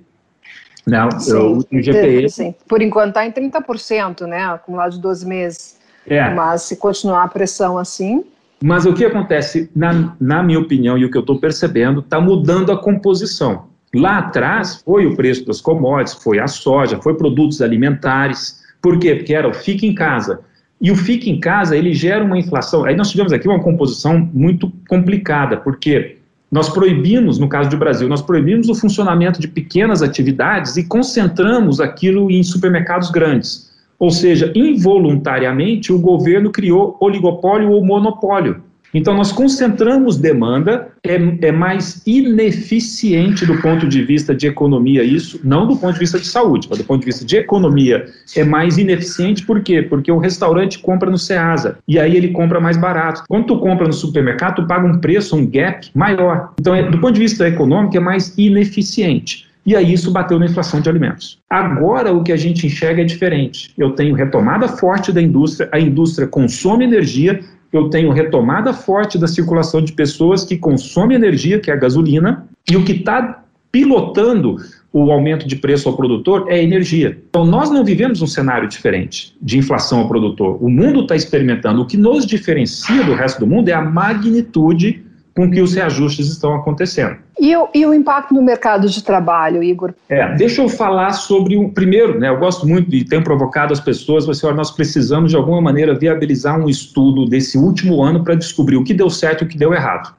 Né? 0.84 1.08
Sim, 1.20 1.32
o 1.34 1.64
IGP. 1.70 2.28
Sim. 2.28 2.54
Por 2.68 2.82
enquanto 2.82 3.08
está 3.08 3.24
em 3.24 3.30
30%, 3.30 4.26
né? 4.26 4.46
Acumulado 4.46 4.92
de 4.92 5.00
12 5.00 5.26
meses. 5.26 5.78
É. 6.08 6.28
Mas 6.34 6.62
se 6.62 6.76
continuar 6.76 7.22
a 7.22 7.28
pressão 7.28 7.78
assim, 7.78 8.24
mas 8.62 8.86
o 8.86 8.94
que 8.94 9.04
acontece, 9.04 9.70
na, 9.74 10.14
na 10.20 10.42
minha 10.42 10.58
opinião, 10.58 10.96
e 10.96 11.04
o 11.04 11.10
que 11.10 11.16
eu 11.16 11.20
estou 11.20 11.38
percebendo, 11.38 12.00
está 12.00 12.20
mudando 12.20 12.72
a 12.72 12.76
composição. 12.76 13.66
Lá 13.94 14.18
atrás 14.18 14.82
foi 14.84 15.06
o 15.06 15.14
preço 15.14 15.46
das 15.46 15.60
commodities, 15.60 16.22
foi 16.22 16.38
a 16.38 16.46
soja, 16.46 17.00
foi 17.02 17.14
produtos 17.14 17.62
alimentares. 17.62 18.62
Por 18.80 18.98
quê? 18.98 19.14
Porque 19.14 19.34
era 19.34 19.48
o 19.48 19.54
fica 19.54 19.86
em 19.86 19.94
casa. 19.94 20.40
E 20.80 20.90
o 20.90 20.96
fica 20.96 21.30
em 21.30 21.40
casa, 21.40 21.76
ele 21.76 21.94
gera 21.94 22.22
uma 22.22 22.38
inflação. 22.38 22.84
Aí 22.84 22.94
nós 22.94 23.10
tivemos 23.10 23.32
aqui 23.32 23.48
uma 23.48 23.60
composição 23.60 24.18
muito 24.32 24.70
complicada, 24.88 25.56
porque 25.56 26.18
nós 26.50 26.68
proibimos, 26.68 27.38
no 27.38 27.48
caso 27.48 27.70
do 27.70 27.76
Brasil, 27.76 28.08
nós 28.08 28.22
proibimos 28.22 28.68
o 28.68 28.74
funcionamento 28.74 29.40
de 29.40 29.48
pequenas 29.48 30.02
atividades 30.02 30.76
e 30.76 30.84
concentramos 30.84 31.80
aquilo 31.80 32.30
em 32.30 32.42
supermercados 32.42 33.10
grandes. 33.10 33.74
Ou 33.98 34.10
seja, 34.10 34.52
involuntariamente 34.54 35.92
o 35.92 35.98
governo 35.98 36.50
criou 36.50 36.96
oligopólio 37.00 37.70
ou 37.70 37.84
monopólio. 37.84 38.62
Então, 38.96 39.14
nós 39.14 39.30
concentramos 39.30 40.16
demanda, 40.16 40.88
é, 41.04 41.16
é, 41.42 41.52
mais 41.52 42.02
ineficiente 42.06 43.44
do 43.44 43.60
ponto 43.60 43.86
de 43.86 44.02
vista 44.02 44.34
de 44.34 44.46
economia 44.46 45.02
isso, 45.02 45.38
não 45.44 45.66
do 45.66 45.76
ponto 45.76 45.92
de 45.92 45.98
vista 45.98 46.18
de 46.18 46.26
saúde, 46.26 46.66
mas 46.70 46.78
do 46.78 46.84
ponto 46.84 47.00
de 47.00 47.06
vista 47.06 47.22
de 47.22 47.36
economia, 47.36 48.06
é 48.34 48.42
mais 48.42 48.78
ineficiente 48.78 49.44
por 49.44 49.60
quê? 49.60 49.82
Porque 49.82 50.10
o 50.10 50.18
restaurante 50.18 50.78
compra 50.78 51.10
no 51.10 51.18
Ceasa, 51.18 51.78
e 51.86 51.98
aí 51.98 52.16
ele 52.16 52.28
compra 52.28 52.58
mais 52.58 52.78
barato. 52.78 53.24
Quando 53.28 53.46
tu 53.46 53.58
compra 53.58 53.86
no 53.86 53.92
supermercado, 53.92 54.56
tu 54.56 54.66
paga 54.66 54.86
um 54.86 54.98
preço, 54.98 55.36
um 55.36 55.46
gap 55.46 55.90
maior. 55.94 56.54
Então, 56.58 56.74
é, 56.74 56.88
do 56.88 56.98
ponto 56.98 57.12
de 57.12 57.20
vista 57.20 57.46
econômico, 57.46 57.96
é 57.96 58.00
mais 58.00 58.32
ineficiente. 58.38 59.45
E 59.66 59.74
aí 59.74 59.92
isso 59.92 60.12
bateu 60.12 60.38
na 60.38 60.46
inflação 60.46 60.80
de 60.80 60.88
alimentos. 60.88 61.40
Agora 61.50 62.12
o 62.12 62.22
que 62.22 62.30
a 62.30 62.36
gente 62.36 62.66
enxerga 62.66 63.02
é 63.02 63.04
diferente. 63.04 63.72
Eu 63.76 63.90
tenho 63.90 64.14
retomada 64.14 64.68
forte 64.68 65.12
da 65.12 65.20
indústria, 65.20 65.68
a 65.72 65.80
indústria 65.80 66.28
consome 66.28 66.84
energia, 66.84 67.40
eu 67.72 67.90
tenho 67.90 68.12
retomada 68.12 68.72
forte 68.72 69.18
da 69.18 69.26
circulação 69.26 69.82
de 69.82 69.92
pessoas 69.92 70.44
que 70.44 70.56
consomem 70.56 71.16
energia, 71.16 71.58
que 71.58 71.70
é 71.70 71.74
a 71.74 71.76
gasolina, 71.76 72.46
e 72.70 72.76
o 72.76 72.84
que 72.84 72.92
está 72.92 73.42
pilotando 73.72 74.56
o 74.92 75.10
aumento 75.10 75.46
de 75.46 75.56
preço 75.56 75.88
ao 75.88 75.96
produtor 75.96 76.46
é 76.48 76.62
energia. 76.62 77.18
Então, 77.28 77.44
nós 77.44 77.70
não 77.70 77.84
vivemos 77.84 78.22
um 78.22 78.26
cenário 78.26 78.66
diferente 78.66 79.36
de 79.42 79.58
inflação 79.58 79.98
ao 80.00 80.08
produtor. 80.08 80.56
O 80.62 80.70
mundo 80.70 81.02
está 81.02 81.14
experimentando. 81.14 81.82
O 81.82 81.86
que 81.86 81.98
nos 81.98 82.24
diferencia 82.24 83.04
do 83.04 83.12
resto 83.12 83.40
do 83.40 83.46
mundo 83.46 83.68
é 83.68 83.74
a 83.74 83.82
magnitude 83.82 85.04
com 85.36 85.50
que 85.50 85.60
os 85.60 85.74
reajustes 85.74 86.28
estão 86.28 86.54
acontecendo. 86.54 87.16
E 87.38 87.54
o, 87.54 87.68
e 87.74 87.84
o 87.84 87.92
impacto 87.92 88.32
no 88.32 88.42
mercado 88.42 88.88
de 88.88 89.04
trabalho, 89.04 89.62
Igor? 89.62 89.92
É, 90.08 90.34
deixa 90.34 90.62
eu 90.62 90.68
falar 90.68 91.12
sobre 91.12 91.58
o 91.58 91.68
primeiro, 91.68 92.18
né? 92.18 92.30
Eu 92.30 92.38
gosto 92.38 92.66
muito 92.66 92.92
e 92.94 93.04
tenho 93.04 93.22
provocado 93.22 93.74
as 93.74 93.80
pessoas, 93.80 94.24
você, 94.24 94.46
olha, 94.46 94.56
nós 94.56 94.70
precisamos 94.70 95.30
de 95.30 95.36
alguma 95.36 95.60
maneira 95.60 95.94
viabilizar 95.94 96.58
um 96.58 96.70
estudo 96.70 97.26
desse 97.26 97.58
último 97.58 98.02
ano 98.02 98.24
para 98.24 98.34
descobrir 98.34 98.76
o 98.76 98.84
que 98.84 98.94
deu 98.94 99.10
certo 99.10 99.42
e 99.42 99.44
o 99.44 99.48
que 99.48 99.58
deu 99.58 99.74
errado. 99.74 100.14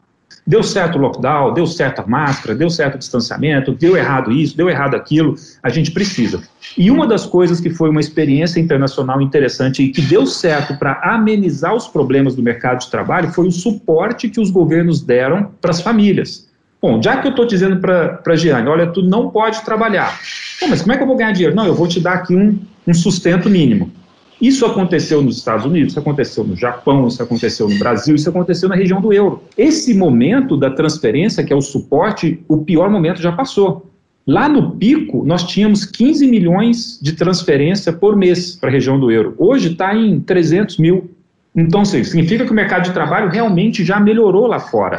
Deu 0.48 0.64
certo 0.64 0.98
o 0.98 1.02
lockdown, 1.02 1.54
deu 1.54 1.68
certo 1.68 2.00
a 2.00 2.08
máscara, 2.08 2.56
deu 2.56 2.70
certo 2.70 2.96
o 2.96 2.98
distanciamento, 2.98 3.74
deu 3.74 3.98
errado 3.98 4.32
isso, 4.32 4.56
deu 4.56 4.70
errado 4.70 4.96
aquilo, 4.96 5.36
a 5.62 5.68
gente 5.68 5.92
precisa. 5.92 6.42
E 6.78 6.90
uma 6.90 7.06
das 7.06 7.26
coisas 7.26 7.60
que 7.60 7.70
foi 7.70 7.90
uma 7.90 8.00
experiência 8.00 8.58
internacional 8.58 9.22
interessante 9.22 9.84
e 9.84 9.90
que 9.90 10.02
deu 10.02 10.26
certo 10.26 10.78
para 10.80 11.02
amenizar 11.04 11.76
os 11.76 11.90
problemas 11.90 12.34
do 12.34 12.42
mercado 12.42 12.80
de 12.80 12.90
trabalho 12.90 13.30
foi 13.34 13.46
o 13.46 13.52
suporte 13.52 14.30
que 14.30 14.40
os 14.40 14.50
governos 14.50 15.02
deram 15.02 15.52
para 15.62 15.72
as 15.72 15.82
famílias. 15.82 16.48
Bom, 16.82 17.02
já 17.02 17.18
que 17.18 17.28
eu 17.28 17.32
estou 17.32 17.46
dizendo 17.46 17.82
para 17.82 18.22
a 18.26 18.36
Giane, 18.38 18.70
olha, 18.70 18.88
tu 18.88 19.02
não 19.02 19.30
pode 19.30 19.62
trabalhar. 19.66 20.18
Bom, 20.62 20.68
mas 20.70 20.82
como 20.82 20.94
é 20.94 20.98
que 20.98 21.04
eu 21.04 21.08
vou 21.08 21.18
ganhar 21.18 21.34
dinheiro? 21.34 21.56
Não, 21.56 21.66
eu 21.66 21.76
vou 21.76 21.88
te 21.88 22.00
dar 22.00 22.14
aqui 22.14 22.34
um, 22.34 22.58
um 22.88 22.94
sustento 22.94 23.50
mínimo. 23.50 23.92
Isso 24.42 24.66
aconteceu 24.66 25.22
nos 25.22 25.38
Estados 25.38 25.66
Unidos, 25.66 25.94
isso 25.94 26.00
aconteceu 26.00 26.44
no 26.44 26.56
Japão, 26.56 27.08
isso 27.08 27.22
aconteceu 27.22 27.68
no 27.68 27.78
Brasil, 27.80 28.16
isso 28.16 28.30
aconteceu 28.30 28.70
na 28.70 28.76
região 28.76 29.02
do 29.02 29.12
euro. 29.12 29.44
Esse 29.58 29.94
momento 29.96 30.56
da 30.56 30.70
transferência, 30.70 31.44
que 31.44 31.52
é 31.52 31.56
o 31.56 31.62
suporte, 31.62 32.44
o 32.48 32.60
pior 32.60 32.90
momento 32.90 33.22
já 33.22 33.32
passou. 33.32 33.90
Lá 34.26 34.48
no 34.48 34.72
pico, 34.72 35.24
nós 35.26 35.44
tínhamos 35.44 35.86
15 35.86 36.28
milhões 36.28 37.00
de 37.02 37.14
transferência 37.14 37.92
por 37.92 38.16
mês 38.16 38.56
para 38.56 38.70
a 38.70 38.72
região 38.72 39.00
do 39.00 39.10
euro. 39.10 39.34
Hoje 39.38 39.72
está 39.72 39.96
em 39.96 40.20
300 40.20 40.78
mil. 40.78 41.10
Então, 41.56 41.84
significa 41.84 42.46
que 42.46 42.52
o 42.52 42.56
mercado 42.56 42.84
de 42.84 42.92
trabalho 42.92 43.30
realmente 43.30 43.84
já 43.84 44.00
melhorou 44.00 44.46
lá 44.46 44.60
fora. 44.60 44.98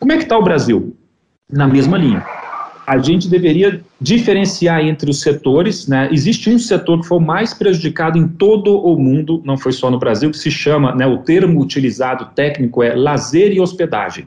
Como 0.00 0.10
é 0.10 0.16
que 0.16 0.24
está 0.24 0.36
o 0.36 0.42
Brasil? 0.42 0.96
Na 1.48 1.68
mesma 1.68 1.96
linha 1.96 2.24
a 2.86 2.98
gente 2.98 3.28
deveria 3.28 3.80
diferenciar 4.00 4.80
entre 4.80 5.10
os 5.10 5.20
setores. 5.20 5.88
Né? 5.88 6.08
Existe 6.12 6.48
um 6.48 6.58
setor 6.58 7.00
que 7.00 7.08
foi 7.08 7.18
mais 7.18 7.52
prejudicado 7.52 8.16
em 8.16 8.28
todo 8.28 8.78
o 8.78 8.96
mundo, 8.96 9.42
não 9.44 9.58
foi 9.58 9.72
só 9.72 9.90
no 9.90 9.98
Brasil, 9.98 10.30
que 10.30 10.38
se 10.38 10.50
chama, 10.50 10.94
né, 10.94 11.06
o 11.06 11.18
termo 11.18 11.60
utilizado 11.60 12.26
técnico 12.34 12.82
é 12.82 12.94
lazer 12.94 13.52
e 13.52 13.60
hospedagem. 13.60 14.26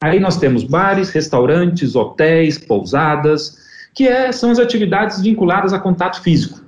Aí 0.00 0.20
nós 0.20 0.36
temos 0.36 0.62
bares, 0.62 1.10
restaurantes, 1.10 1.96
hotéis, 1.96 2.58
pousadas, 2.58 3.58
que 3.94 4.06
é, 4.06 4.30
são 4.30 4.50
as 4.50 4.58
atividades 4.58 5.20
vinculadas 5.20 5.72
a 5.72 5.78
contato 5.78 6.22
físico. 6.22 6.60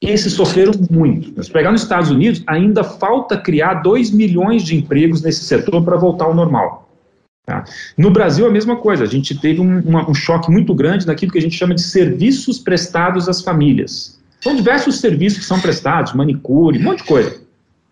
Esses 0.00 0.32
sofreram 0.32 0.72
muito. 0.90 1.40
Se 1.42 1.50
pegar 1.50 1.70
nos 1.70 1.82
Estados 1.82 2.10
Unidos, 2.10 2.42
ainda 2.46 2.82
falta 2.82 3.38
criar 3.38 3.74
2 3.74 4.10
milhões 4.10 4.64
de 4.64 4.76
empregos 4.76 5.22
nesse 5.22 5.44
setor 5.44 5.82
para 5.84 5.96
voltar 5.96 6.24
ao 6.24 6.34
normal. 6.34 6.91
Tá? 7.44 7.64
No 7.98 8.10
Brasil, 8.10 8.46
a 8.46 8.50
mesma 8.50 8.76
coisa. 8.76 9.04
A 9.04 9.06
gente 9.06 9.38
teve 9.38 9.60
um, 9.60 9.80
uma, 9.80 10.08
um 10.08 10.14
choque 10.14 10.50
muito 10.50 10.74
grande 10.74 11.06
naquilo 11.06 11.32
que 11.32 11.38
a 11.38 11.42
gente 11.42 11.56
chama 11.56 11.74
de 11.74 11.82
serviços 11.82 12.58
prestados 12.58 13.28
às 13.28 13.42
famílias. 13.42 14.20
São 14.40 14.54
diversos 14.54 15.00
serviços 15.00 15.40
que 15.40 15.44
são 15.44 15.60
prestados, 15.60 16.12
manicure, 16.12 16.78
um 16.78 16.82
monte 16.82 16.98
de 16.98 17.04
coisa. 17.04 17.42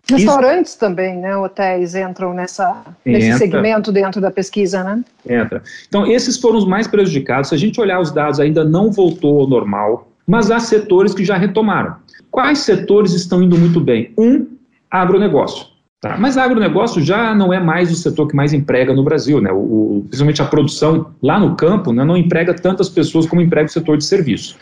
Restaurantes 0.09 0.71
Isso, 0.71 0.79
também, 0.79 1.17
né? 1.17 1.35
Hotéis 1.37 1.95
entram 1.95 2.33
nessa, 2.33 2.83
nesse 3.05 3.27
entra, 3.27 3.37
segmento 3.37 3.91
dentro 3.91 4.19
da 4.19 4.31
pesquisa, 4.31 4.83
né? 4.83 5.03
Entra. 5.27 5.61
Então, 5.87 6.05
esses 6.05 6.37
foram 6.37 6.57
os 6.57 6.65
mais 6.65 6.87
prejudicados. 6.87 7.49
Se 7.49 7.55
a 7.55 7.57
gente 7.57 7.79
olhar 7.79 7.99
os 7.99 8.11
dados, 8.11 8.39
ainda 8.39 8.63
não 8.63 8.91
voltou 8.91 9.41
ao 9.41 9.47
normal, 9.47 10.11
mas 10.25 10.51
há 10.51 10.59
setores 10.59 11.13
que 11.13 11.23
já 11.23 11.37
retomaram. 11.37 11.95
Quais 12.29 12.59
setores 12.59 13.13
estão 13.13 13.43
indo 13.43 13.57
muito 13.57 13.79
bem? 13.79 14.11
Um, 14.17 14.47
agronegócio. 14.89 15.70
Tá? 16.01 16.17
Mas 16.17 16.35
agronegócio 16.35 16.99
já 16.99 17.35
não 17.35 17.53
é 17.53 17.59
mais 17.59 17.91
o 17.91 17.95
setor 17.95 18.27
que 18.27 18.35
mais 18.35 18.53
emprega 18.53 18.91
no 18.91 19.03
Brasil, 19.03 19.39
né? 19.39 19.51
O, 19.51 19.57
o, 19.99 20.05
principalmente 20.07 20.41
a 20.41 20.45
produção 20.45 21.11
lá 21.21 21.39
no 21.39 21.55
campo 21.55 21.93
né, 21.93 22.03
não 22.03 22.17
emprega 22.17 22.55
tantas 22.55 22.89
pessoas 22.89 23.27
como 23.27 23.39
emprega 23.39 23.67
o 23.67 23.71
setor 23.71 23.97
de 23.97 24.05
serviços. 24.05 24.57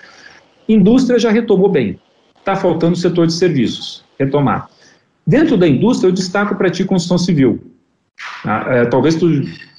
Indústria 0.68 1.18
já 1.18 1.32
retomou 1.32 1.70
bem. 1.70 1.98
Está 2.38 2.58
faltando 2.58 2.94
o 2.94 2.98
setor 2.98 3.26
de 3.26 3.34
serviços, 3.34 4.04
retomar. 4.20 4.70
Dentro 5.26 5.56
da 5.56 5.66
indústria, 5.66 6.10
eu 6.10 6.12
destaco 6.12 6.56
para 6.56 6.70
ti 6.70 6.84
construção 6.84 7.18
civil. 7.18 7.72
Ah, 8.46 8.66
é, 8.70 8.86
talvez 8.86 9.16
tu, 9.16 9.28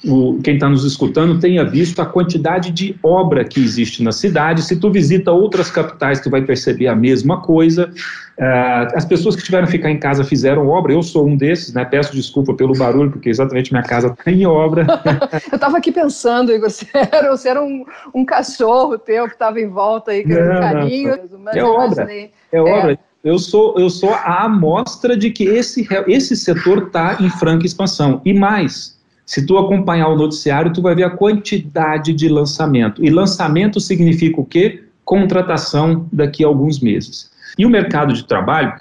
o, 0.05 0.39
quem 0.43 0.55
está 0.55 0.69
nos 0.69 0.83
escutando 0.83 1.39
tenha 1.39 1.63
visto 1.63 2.01
a 2.01 2.05
quantidade 2.05 2.71
de 2.71 2.95
obra 3.03 3.43
que 3.43 3.59
existe 3.59 4.03
na 4.03 4.11
cidade. 4.11 4.63
Se 4.63 4.75
tu 4.75 4.91
visita 4.91 5.31
outras 5.31 5.69
capitais, 5.69 6.19
tu 6.19 6.29
vai 6.29 6.41
perceber 6.41 6.87
a 6.87 6.95
mesma 6.95 7.41
coisa. 7.41 7.91
Ah, 8.39 8.87
as 8.95 9.05
pessoas 9.05 9.35
que 9.35 9.43
tiveram 9.43 9.65
que 9.65 9.73
ficar 9.73 9.91
em 9.91 9.99
casa 9.99 10.23
fizeram 10.23 10.67
obra. 10.67 10.93
Eu 10.93 11.03
sou 11.03 11.27
um 11.27 11.35
desses, 11.35 11.73
né? 11.73 11.85
Peço 11.85 12.15
desculpa 12.15 12.53
pelo 12.53 12.73
barulho, 12.77 13.11
porque 13.11 13.29
exatamente 13.29 13.71
minha 13.71 13.83
casa 13.83 14.15
tem 14.23 14.45
obra. 14.45 14.85
eu 15.51 15.55
estava 15.55 15.77
aqui 15.77 15.91
pensando, 15.91 16.51
Igor, 16.51 16.69
se 16.69 16.87
era, 16.93 17.35
era 17.45 17.61
um, 17.61 17.85
um 18.13 18.25
cachorro 18.25 18.97
teu 18.97 19.27
que 19.27 19.33
estava 19.33 19.59
em 19.59 19.67
volta 19.67 20.11
aí, 20.11 20.23
querendo 20.23 20.59
carinho. 20.59 21.19
Não, 21.31 21.51
é 21.51 21.63
obra. 21.63 22.29
É 22.51 22.61
obra. 22.61 22.93
É 22.93 23.10
eu 23.23 23.37
sou, 23.37 23.75
eu 23.77 23.89
sou 23.89 24.13
a 24.13 24.45
amostra 24.45 25.15
de 25.15 25.29
que 25.29 25.43
esse, 25.43 25.87
esse 26.07 26.35
setor 26.35 26.87
está 26.87 27.17
em 27.19 27.29
franca 27.29 27.65
expansão. 27.65 28.21
E 28.25 28.33
mais, 28.33 28.99
se 29.25 29.45
tu 29.45 29.57
acompanhar 29.57 30.07
o 30.07 30.15
noticiário, 30.15 30.73
tu 30.73 30.81
vai 30.81 30.95
ver 30.95 31.03
a 31.03 31.09
quantidade 31.09 32.13
de 32.13 32.27
lançamento. 32.27 33.03
E 33.03 33.09
lançamento 33.09 33.79
significa 33.79 34.41
o 34.41 34.45
quê? 34.45 34.83
Contratação 35.05 36.07
daqui 36.11 36.43
a 36.43 36.47
alguns 36.47 36.79
meses. 36.79 37.31
E 37.57 37.65
o 37.65 37.69
mercado 37.69 38.13
de 38.13 38.23
trabalho, 38.23 38.73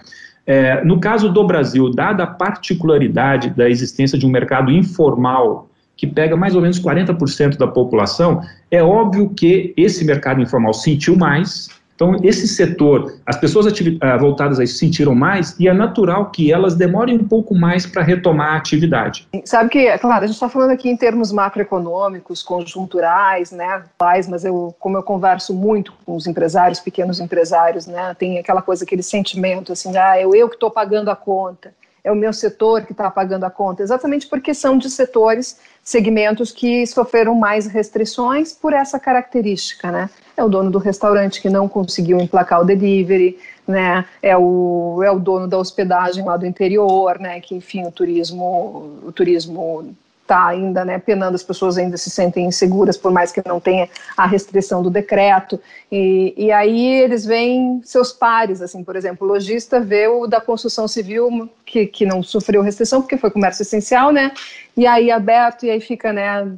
é, 0.47 0.83
no 0.85 0.99
caso 0.99 1.29
do 1.29 1.47
Brasil, 1.47 1.91
dada 1.91 2.25
a 2.25 2.27
particularidade 2.27 3.51
da 3.51 3.69
existência 3.69 4.19
de 4.19 4.27
um 4.27 4.31
mercado 4.31 4.71
informal 4.71 5.69
que 5.97 6.07
pega 6.07 6.35
mais 6.35 6.55
ou 6.55 6.63
menos 6.63 6.81
40% 6.81 7.59
da 7.59 7.67
população, 7.67 8.41
é 8.71 8.83
óbvio 8.83 9.29
que 9.29 9.75
esse 9.77 10.03
mercado 10.03 10.41
informal 10.41 10.73
sentiu 10.73 11.15
mais, 11.15 11.69
então, 12.01 12.17
esse 12.23 12.49
setor, 12.49 13.15
as 13.27 13.37
pessoas 13.37 13.67
uh, 13.67 14.19
voltadas 14.19 14.59
a 14.59 14.65
isso 14.65 14.79
sentiram 14.79 15.15
mais 15.15 15.55
e 15.61 15.69
é 15.69 15.75
natural 15.75 16.31
que 16.31 16.51
elas 16.51 16.75
demorem 16.75 17.19
um 17.19 17.29
pouco 17.29 17.55
mais 17.55 17.85
para 17.85 18.03
retomar 18.03 18.55
a 18.55 18.57
atividade. 18.57 19.29
Sabe 19.45 19.69
que, 19.69 19.81
é 19.81 19.99
claro, 19.99 20.25
a 20.25 20.27
gente 20.27 20.37
está 20.37 20.49
falando 20.49 20.71
aqui 20.71 20.89
em 20.89 20.97
termos 20.97 21.31
macroeconômicos, 21.31 22.43
conjunturais, 22.43 23.53
né, 23.53 23.83
mas 24.01 24.47
eu, 24.47 24.75
como 24.79 24.97
eu 24.97 25.03
converso 25.03 25.53
muito 25.53 25.93
com 26.07 26.17
os 26.17 26.27
empresários, 26.27 26.81
pequenos 26.81 27.21
empresários, 27.21 27.87
né, 27.87 28.17
tem 28.19 28.39
aquela 28.39 28.63
coisa, 28.63 28.85
aquele 28.85 29.03
sentimento 29.03 29.71
assim, 29.71 29.95
ah, 29.95 30.19
é 30.19 30.25
eu 30.25 30.49
que 30.49 30.55
estou 30.55 30.71
pagando 30.71 31.11
a 31.11 31.17
conta 31.17 31.71
é 32.03 32.11
o 32.11 32.17
meu 32.17 32.33
setor 32.33 32.85
que 32.85 32.93
está 32.93 33.11
pagando 33.11 33.45
a 33.45 33.51
conta, 33.51 33.83
exatamente 33.83 34.27
porque 34.27 34.55
são 34.55 34.79
de 34.79 34.89
setores, 34.89 35.59
segmentos 35.83 36.53
que 36.53 36.87
sofreram 36.87 37.35
mais 37.35 37.67
restrições 37.67 38.53
por 38.53 38.73
essa 38.73 38.99
característica, 38.99 39.91
né? 39.91 40.11
É 40.37 40.43
o 40.43 40.49
dono 40.49 40.71
do 40.71 40.79
restaurante 40.79 41.41
que 41.41 41.51
não 41.51 41.69
conseguiu 41.69 42.19
emplacar 42.19 42.61
o 42.61 42.65
delivery, 42.65 43.39
né? 43.67 44.05
É 44.23 44.37
o, 44.37 45.03
é 45.05 45.11
o 45.11 45.19
dono 45.19 45.47
da 45.47 45.59
hospedagem 45.59 46.25
lá 46.25 46.37
do 46.37 46.47
interior, 46.47 47.19
né? 47.19 47.41
Que 47.41 47.55
enfim 47.55 47.87
o 47.87 47.93
turismo, 47.93 49.01
o 49.05 49.13
turismo 49.13 49.95
está 50.31 50.47
ainda 50.47 50.85
né, 50.85 50.99
penando, 50.99 51.35
as 51.35 51.43
pessoas 51.43 51.77
ainda 51.77 51.97
se 51.97 52.09
sentem 52.09 52.47
inseguras, 52.47 52.97
por 52.97 53.11
mais 53.11 53.33
que 53.33 53.43
não 53.45 53.59
tenha 53.59 53.89
a 54.17 54.27
restrição 54.27 54.81
do 54.81 54.89
decreto. 54.89 55.61
E, 55.91 56.33
e 56.37 56.53
aí 56.53 57.03
eles 57.03 57.25
veem 57.27 57.81
seus 57.85 58.13
pares, 58.13 58.63
assim, 58.63 58.85
por 58.85 58.95
exemplo, 58.95 59.27
o 59.27 59.33
lojista 59.33 59.81
vê 59.81 60.07
o 60.07 60.29
da 60.29 60.41
construção 60.41 60.87
civil 60.87 61.51
que, 61.67 61.87
que 61.87 62.07
não 62.07 62.23
sofreu 62.23 62.63
restrição, 62.63 63.03
porque 63.03 63.17
foi 63.17 63.31
comércio 63.31 63.63
essencial, 63.63 64.13
né? 64.13 64.31
E 64.77 64.87
aí 64.87 65.11
aberto, 65.11 65.67
e 65.67 65.71
aí 65.71 65.81
fica, 65.81 66.13
né? 66.13 66.49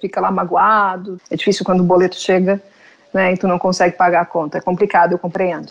Fica 0.00 0.20
lá 0.20 0.30
magoado. 0.30 1.18
É 1.30 1.36
difícil 1.36 1.64
quando 1.64 1.80
o 1.80 1.84
boleto 1.84 2.16
chega, 2.16 2.62
né? 3.14 3.32
E 3.32 3.36
tu 3.38 3.48
não 3.48 3.58
consegue 3.58 3.96
pagar 3.96 4.20
a 4.20 4.26
conta. 4.26 4.58
É 4.58 4.60
complicado, 4.60 5.12
eu 5.12 5.18
compreendo. 5.18 5.68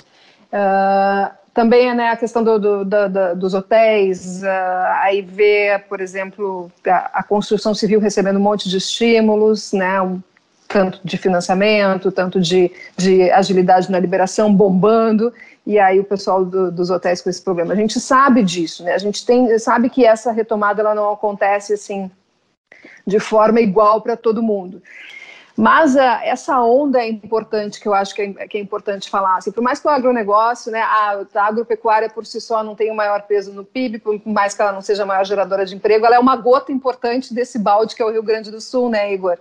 Uh, 0.52 1.41
também 1.54 1.94
né, 1.94 2.10
a 2.10 2.18
questão 2.18 2.44
do, 2.44 2.58
do, 2.58 2.86
do, 2.86 3.36
dos 3.36 3.54
hotéis, 3.54 4.42
uh, 4.42 4.48
aí 5.02 5.22
vê, 5.22 5.82
por 5.90 6.00
exemplo, 6.00 6.72
a, 6.86 7.20
a, 7.20 7.24
construção 7.24 7.74
civil 7.74 8.00
recebendo 8.00 8.38
um 8.38 8.42
monte 8.42 8.70
de 8.70 8.78
estímulos, 8.78 9.74
né, 9.74 10.02
um, 10.02 10.22
tanto 10.68 11.02
de 11.04 11.18
financiamento, 11.18 12.12
tanto 12.12 12.40
de, 12.40 12.72
de 12.96 13.30
agilidade 13.32 13.92
na 13.92 14.00
liberação, 14.00 14.54
bombando, 14.54 15.34
e 15.68 15.78
aí 15.78 16.00
o 16.00 16.06
pessoal 16.06 16.44
dos 16.46 16.90
hotéis 16.90 17.22
com 17.22 17.30
esse 17.30 17.42
problema. 17.42 17.74
A 17.74 17.76
gente 17.76 18.00
sabe 18.00 18.44
disso, 18.44 18.84
né, 18.84 18.94
a 18.94 18.98
gente 18.98 19.26
tem, 19.26 19.58
sabe 19.60 19.90
que 19.90 20.06
essa 20.06 20.32
retomada 20.32 20.82
ela 20.82 20.96
não 20.96 21.12
acontece 21.12 21.74
assim 21.74 22.10
de 23.06 23.20
forma 23.20 23.60
igual 23.60 24.02
para 24.02 24.16
todo 24.16 24.42
mundo. 24.42 24.82
Mas 25.62 25.94
uh, 25.94 26.00
essa 26.24 26.60
onda 26.60 27.00
é 27.00 27.08
importante, 27.08 27.80
que 27.80 27.88
eu 27.88 27.94
acho 27.94 28.16
que 28.16 28.24
é, 28.24 28.48
que 28.48 28.58
é 28.58 28.60
importante 28.60 29.08
falar. 29.12 29.38
Assim, 29.38 29.52
por 29.52 29.62
mais 29.62 29.80
que 29.80 29.86
o 29.86 29.92
agronegócio, 29.92 30.72
né, 30.72 30.82
a, 30.82 31.24
a, 31.36 31.46
agropecuária 31.46 32.10
por 32.10 32.26
si 32.26 32.42
só 32.42 32.64
não 32.64 32.74
tenha 32.74 32.92
o 32.92 32.96
maior 32.96 33.22
peso 33.28 33.54
no 33.54 33.64
PIB, 33.64 34.00
por 34.00 34.20
mais 34.26 34.56
que 34.56 34.62
ela 34.64 34.72
não 34.72 34.82
seja 34.82 35.04
a 35.04 35.06
maior 35.06 35.24
geradora 35.24 35.64
de 35.64 35.76
emprego, 35.76 36.04
ela 36.04 36.16
é 36.16 36.20
uma 36.20 36.36
gota 36.36 36.72
importante 36.72 37.32
desse 37.32 37.60
balde 37.60 37.96
que 37.96 38.02
é 38.02 38.06
o 38.06 38.10
Rio 38.10 38.24
Grande 38.24 38.50
do 38.50 38.60
Sul, 38.60 38.90
né, 38.90 39.14
Igor? 39.14 39.38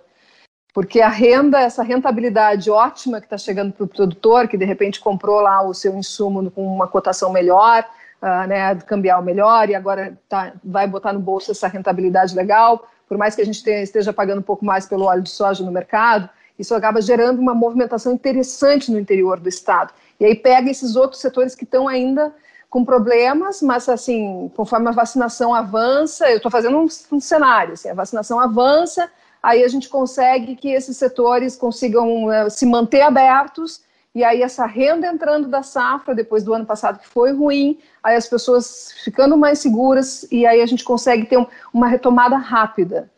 Porque 0.74 1.00
a 1.00 1.08
renda, 1.08 1.58
essa 1.58 1.82
rentabilidade 1.82 2.70
ótima 2.70 3.18
que 3.18 3.24
está 3.24 3.38
chegando 3.38 3.72
para 3.72 3.84
o 3.84 3.88
produtor, 3.88 4.46
que 4.46 4.58
de 4.58 4.66
repente 4.66 5.00
comprou 5.00 5.40
lá 5.40 5.62
o 5.62 5.72
seu 5.72 5.96
insumo 5.96 6.50
com 6.50 6.66
uma 6.66 6.86
cotação 6.86 7.32
melhor, 7.32 7.82
uh, 8.20 8.46
né, 8.46 8.74
cambial 8.86 9.22
melhor, 9.22 9.70
e 9.70 9.74
agora 9.74 10.18
tá, 10.28 10.52
vai 10.62 10.86
botar 10.86 11.14
no 11.14 11.20
bolso 11.20 11.50
essa 11.50 11.66
rentabilidade 11.66 12.36
legal, 12.36 12.86
por 13.10 13.18
mais 13.18 13.34
que 13.34 13.42
a 13.42 13.44
gente 13.44 13.64
tenha, 13.64 13.82
esteja 13.82 14.12
pagando 14.12 14.38
um 14.38 14.42
pouco 14.42 14.64
mais 14.64 14.86
pelo 14.86 15.06
óleo 15.06 15.22
de 15.22 15.30
soja 15.30 15.64
no 15.64 15.72
mercado, 15.72 16.30
isso 16.56 16.72
acaba 16.76 17.02
gerando 17.02 17.40
uma 17.40 17.52
movimentação 17.52 18.12
interessante 18.12 18.92
no 18.92 19.00
interior 19.00 19.40
do 19.40 19.48
estado. 19.48 19.92
E 20.20 20.24
aí 20.24 20.36
pega 20.36 20.70
esses 20.70 20.94
outros 20.94 21.20
setores 21.20 21.56
que 21.56 21.64
estão 21.64 21.88
ainda 21.88 22.32
com 22.68 22.84
problemas, 22.84 23.62
mas 23.62 23.88
assim, 23.88 24.48
conforme 24.54 24.86
a 24.86 24.92
vacinação 24.92 25.52
avança, 25.52 26.30
eu 26.30 26.36
estou 26.36 26.52
fazendo 26.52 26.78
um, 26.78 26.86
um, 27.10 27.18
cenário, 27.18 27.72
assim, 27.72 27.88
a 27.88 27.94
vacinação 27.94 28.38
avança, 28.38 29.10
aí 29.42 29.64
a 29.64 29.68
gente 29.68 29.88
consegue 29.88 30.54
que 30.54 30.68
esses 30.68 30.96
setores 30.96 31.56
consigam 31.56 32.26
uh, 32.26 32.48
se 32.48 32.64
manter 32.64 33.02
abertos 33.02 33.80
e 34.14 34.22
aí 34.22 34.40
essa 34.40 34.66
renda 34.66 35.08
entrando 35.08 35.48
da 35.48 35.64
safra 35.64 36.14
depois 36.14 36.44
do 36.44 36.54
ano 36.54 36.64
passado 36.64 37.00
que 37.00 37.08
foi 37.08 37.32
ruim, 37.32 37.76
aí 38.02 38.16
as 38.16 38.26
pessoas 38.26 38.92
ficando 39.04 39.36
mais 39.36 39.58
seguras 39.58 40.26
e 40.30 40.46
aí 40.46 40.60
a 40.60 40.66
gente 40.66 40.84
consegue 40.84 41.26
ter 41.26 41.38
um, 41.38 41.46
uma 41.72 41.86
retomada 41.86 42.36
rápida. 42.36 43.08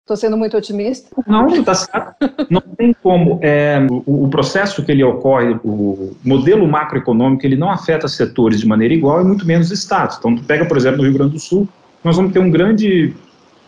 Estou 0.00 0.16
sendo 0.16 0.36
muito 0.36 0.56
otimista? 0.56 1.08
Não, 1.24 1.46
está 1.46 1.72
certo. 1.72 2.16
Não 2.50 2.60
tem 2.60 2.92
como. 3.00 3.38
É, 3.42 3.86
o, 3.88 4.24
o, 4.24 4.28
processo 4.28 4.84
que 4.84 4.90
ele 4.90 5.04
ocorre, 5.04 5.56
o 5.62 6.16
modelo 6.24 6.66
macroeconômico, 6.66 7.46
ele 7.46 7.54
não 7.54 7.70
afeta 7.70 8.08
setores 8.08 8.58
de 8.58 8.66
maneira 8.66 8.92
igual 8.92 9.20
e 9.20 9.24
muito 9.24 9.46
menos 9.46 9.70
estados. 9.70 10.16
Então, 10.18 10.34
tu 10.34 10.42
pega, 10.42 10.64
por 10.64 10.76
exemplo, 10.76 10.98
no 10.98 11.04
Rio 11.04 11.12
Grande 11.12 11.34
do 11.34 11.38
Sul, 11.38 11.68
nós 12.02 12.16
vamos 12.16 12.32
ter 12.32 12.40
um 12.40 12.50
grande, 12.50 13.14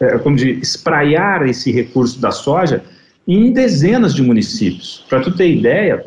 é, 0.01 0.18
como 0.18 0.35
de 0.35 0.51
espraiar 0.59 1.47
esse 1.47 1.70
recurso 1.70 2.20
da 2.20 2.33
soja 2.33 2.83
em 3.29 3.53
dezenas 3.53 4.12
de 4.12 4.23
municípios. 4.23 5.05
Para 5.09 5.20
tu 5.20 5.31
ter 5.37 5.49
ideia, 5.49 6.05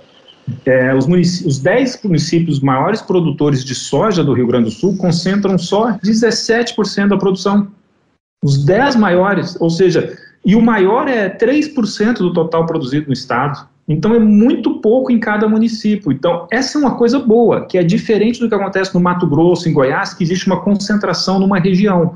é, 0.65 0.93
os, 0.93 1.07
os 1.41 1.59
10 1.59 2.01
municípios 2.03 2.59
maiores 2.59 3.01
produtores 3.01 3.63
de 3.63 3.73
soja 3.73 4.23
do 4.23 4.33
Rio 4.33 4.47
Grande 4.47 4.65
do 4.65 4.71
Sul 4.71 4.95
concentram 4.97 5.57
só 5.57 5.93
17% 5.99 7.07
da 7.07 7.17
produção. 7.17 7.67
Os 8.43 8.63
10 8.63 8.95
maiores, 8.95 9.59
ou 9.59 9.69
seja, 9.69 10.15
e 10.45 10.55
o 10.55 10.61
maior 10.61 11.07
é 11.07 11.27
3% 11.29 12.17
do 12.17 12.31
total 12.31 12.65
produzido 12.65 13.07
no 13.07 13.13
estado. 13.13 13.67
Então 13.87 14.13
é 14.13 14.19
muito 14.19 14.79
pouco 14.81 15.11
em 15.11 15.19
cada 15.19 15.47
município. 15.47 16.11
Então, 16.11 16.47
essa 16.51 16.77
é 16.77 16.81
uma 16.81 16.95
coisa 16.95 17.19
boa, 17.19 17.65
que 17.65 17.77
é 17.77 17.83
diferente 17.83 18.39
do 18.39 18.47
que 18.49 18.55
acontece 18.55 18.93
no 18.93 18.99
Mato 18.99 19.27
Grosso, 19.27 19.67
em 19.67 19.73
Goiás, 19.73 20.13
que 20.13 20.23
existe 20.23 20.47
uma 20.47 20.61
concentração 20.61 21.39
numa 21.39 21.59
região. 21.59 22.15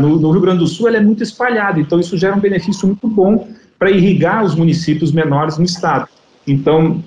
No, 0.00 0.20
no 0.20 0.30
Rio 0.30 0.40
Grande 0.40 0.58
do 0.58 0.66
Sul, 0.68 0.86
ela 0.86 0.98
é 0.98 1.00
muito 1.00 1.20
espalhada, 1.20 1.80
então 1.80 1.98
isso 1.98 2.16
gera 2.16 2.36
um 2.36 2.40
benefício 2.40 2.86
muito 2.86 3.08
bom 3.08 3.48
para 3.76 3.90
irrigar 3.90 4.44
os 4.44 4.54
municípios 4.54 5.10
menores 5.10 5.58
no 5.58 5.64
estado. 5.64 6.08
Então, 6.46 7.02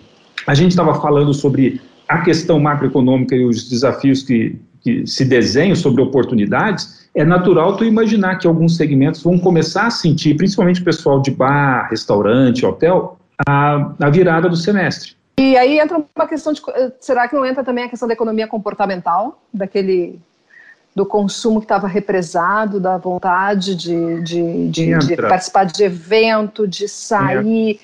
a 0.46 0.54
gente 0.54 0.72
estava 0.72 1.00
falando 1.00 1.34
sobre 1.34 1.82
a 2.08 2.22
questão 2.22 2.60
macroeconômica 2.60 3.36
e 3.36 3.46
os 3.46 3.68
desafios 3.70 4.24
que, 4.24 4.60
que 4.82 5.06
se 5.06 5.26
desenham 5.26 5.76
sobre 5.76 6.02
oportunidades, 6.02 7.10
é 7.14 7.26
natural 7.26 7.76
tu 7.76 7.84
imaginar 7.84 8.38
que 8.38 8.48
alguns 8.48 8.78
segmentos 8.78 9.22
vão 9.24 9.38
começar 9.38 9.88
a 9.88 9.90
sentir, 9.90 10.36
principalmente 10.38 10.82
o 10.82 10.86
pessoal 10.86 11.20
de 11.20 11.32
bar, 11.32 11.90
restaurante, 11.90 12.66
hotel, 12.66 13.18
a, 13.48 13.92
a 14.00 14.10
virada 14.10 14.48
do 14.48 14.56
semestre. 14.56 15.18
E 15.40 15.56
aí 15.56 15.80
entra 15.80 16.02
uma 16.16 16.28
questão 16.28 16.54
de. 16.54 16.62
Será 17.00 17.28
que 17.28 17.36
não 17.36 17.46
entra 17.46 17.64
também 17.64 17.84
a 17.84 17.90
questão 17.90 18.08
da 18.08 18.14
economia 18.14 18.48
comportamental, 18.48 19.40
daquele. 19.54 20.20
do 20.96 21.06
consumo 21.06 21.60
que 21.60 21.66
estava 21.66 21.88
represado, 21.88 22.80
da 22.80 22.98
vontade 22.98 23.76
de, 23.76 24.22
de, 24.22 24.70
de, 24.70 24.98
de, 24.98 25.16
participar 25.16 25.66
de 25.66 25.84
evento, 25.84 26.68
de 26.68 26.88
sair. 26.88 27.80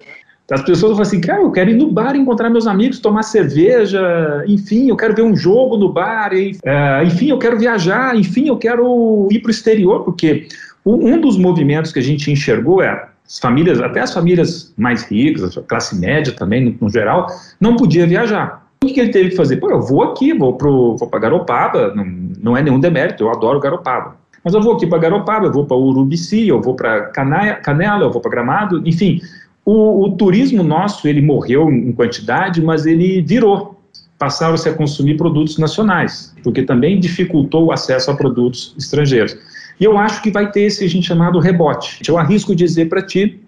As 0.52 0.62
pessoas 0.62 0.92
falam 0.92 1.02
assim, 1.02 1.22
cara, 1.22 1.42
eu 1.42 1.52
quero 1.52 1.70
ir 1.70 1.76
no 1.76 1.90
bar 1.90 2.16
encontrar 2.16 2.50
meus 2.50 2.68
amigos, 2.68 3.00
tomar 3.00 3.24
cerveja, 3.24 4.44
enfim, 4.46 4.90
eu 4.90 4.98
quero 4.98 5.16
ver 5.16 5.22
um 5.22 5.36
jogo 5.36 5.78
no 5.78 5.92
bar, 5.92 6.32
é, 6.34 7.04
enfim, 7.06 7.30
eu 7.30 7.40
quero 7.40 7.58
viajar, 7.58 8.16
enfim, 8.16 8.50
eu 8.50 8.58
quero 8.58 9.28
ir 9.32 9.40
para 9.40 9.48
o 9.48 9.52
exterior, 9.52 10.04
porque 10.04 10.48
um 10.86 11.20
dos 11.20 11.38
movimentos 11.38 11.94
que 11.94 12.00
a 12.00 12.04
gente 12.04 12.30
enxergou 12.30 12.84
é 12.84 13.08
as 13.26 13.40
famílias, 13.40 13.80
até 13.80 14.02
as 14.02 14.14
famílias 14.14 14.74
mais 14.78 15.04
ricas, 15.04 15.58
a 15.58 15.62
classe 15.62 15.96
média 15.98 16.34
também, 16.34 16.78
no, 16.80 16.90
geral, 16.90 17.28
não 17.60 17.78
podia 17.78 18.06
viajar. 18.06 18.68
O 18.84 18.88
que, 18.88 19.00
ele 19.00 19.12
teve 19.12 19.30
que 19.30 19.36
fazer? 19.38 19.58
Pô, 19.58 19.72
eu 19.72 19.82
vou 19.82 20.04
aqui, 20.04 20.34
vou, 20.34 20.58
pro, 20.58 20.98
vou 20.98 21.08
para 21.08 21.20
Garopaba, 21.20 21.94
não, 21.96 22.06
não 22.42 22.58
é 22.58 22.62
nenhum 22.62 22.82
demérito, 22.82 23.24
eu 23.24 23.32
adoro 23.32 23.62
Garopaba. 23.62 24.18
Mas 24.44 24.54
eu 24.54 24.62
vou 24.62 24.74
aqui 24.74 24.86
para 24.86 24.98
Garopaba, 24.98 25.46
eu 25.46 25.54
vou 25.54 25.66
para 25.66 25.78
Urubici, 25.78 26.50
eu 26.50 26.62
vou 26.62 26.76
para 26.76 27.04
Canela, 27.08 28.04
eu 28.04 28.12
vou 28.12 28.22
para 28.22 28.30
Gramado, 28.30 28.82
enfim, 28.86 29.22
o, 29.66 30.06
o, 30.06 30.12
turismo 30.18 30.62
nosso, 30.64 31.08
ele 31.08 31.22
morreu 31.22 31.72
em 31.72 31.92
quantidade, 31.92 32.62
mas 32.62 32.86
ele 32.86 33.22
virou. 33.22 33.80
Passaram-se 34.20 34.70
a 34.70 34.74
consumir 34.74 35.18
produtos 35.18 35.58
nacionais, 35.58 36.34
porque 36.44 36.64
também 36.64 37.00
dificultou 37.00 37.66
o 37.66 37.72
acesso 37.72 38.12
a 38.12 38.16
produtos 38.16 38.76
estrangeiros. 38.78 39.38
E 39.80 39.84
eu 39.84 39.98
acho 39.98 40.22
que 40.22 40.32
vai 40.32 40.52
ter 40.52 40.62
esse 40.62 40.84
a 40.84 40.88
gente 40.88 41.08
chamado 41.08 41.40
rebote. 41.40 42.00
Eu 42.08 42.18
arrisco 42.18 42.56
dizer 42.56 42.88
para 42.90 43.02
ti 43.02 43.42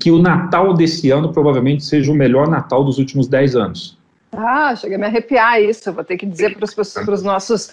que 0.00 0.10
o 0.10 0.18
Natal 0.18 0.74
desse 0.74 1.10
ano 1.10 1.32
provavelmente 1.32 1.84
seja 1.84 2.10
o 2.10 2.14
melhor 2.14 2.48
Natal 2.48 2.84
dos 2.84 2.98
últimos 2.98 3.28
10 3.28 3.56
anos. 3.56 3.98
Ah, 4.32 4.74
chega 4.74 4.96
a 4.96 4.98
me 4.98 5.06
arrepiar 5.06 5.60
isso. 5.60 5.88
Eu 5.88 5.92
vou 5.92 6.04
ter 6.04 6.16
que 6.16 6.26
dizer 6.26 6.56
para 6.56 7.14
os 7.14 7.22
nossos 7.22 7.70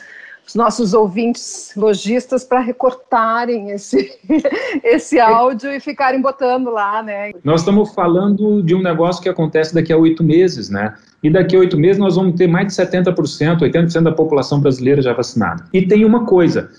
os 0.48 0.56
nossos 0.56 0.94
ouvintes 0.94 1.72
lojistas 1.76 2.44
para 2.44 2.60
recortarem 2.60 3.70
esse, 3.72 4.18
esse 4.84 5.20
áudio 5.20 5.72
e 5.72 5.80
ficarem 5.80 6.22
botando 6.22 6.70
lá, 6.72 7.04
né? 7.04 7.32
Nós 7.44 7.62
estamos 7.62 7.94
falando 7.94 8.64
de 8.64 8.74
um 8.74 8.82
negócio 8.82 9.22
que 9.22 9.30
acontece 9.30 9.74
daqui 9.74 9.94
a 9.94 9.98
oito 9.98 10.24
meses, 10.24 10.70
né? 10.70 10.96
E 11.22 11.30
daqui 11.30 11.56
a 11.56 11.60
oito 11.60 11.78
meses 11.78 11.98
nós 11.98 12.16
vamos 12.16 12.36
ter 12.36 12.48
mais 12.48 12.68
de 12.68 12.74
70%, 12.74 13.60
80% 13.60 14.02
da 14.02 14.12
população 14.12 14.60
brasileira 14.60 15.02
já 15.02 15.14
vacinada. 15.14 15.66
E 15.74 15.86
tem 15.86 16.06
uma 16.06 16.26
coisa, 16.26 16.72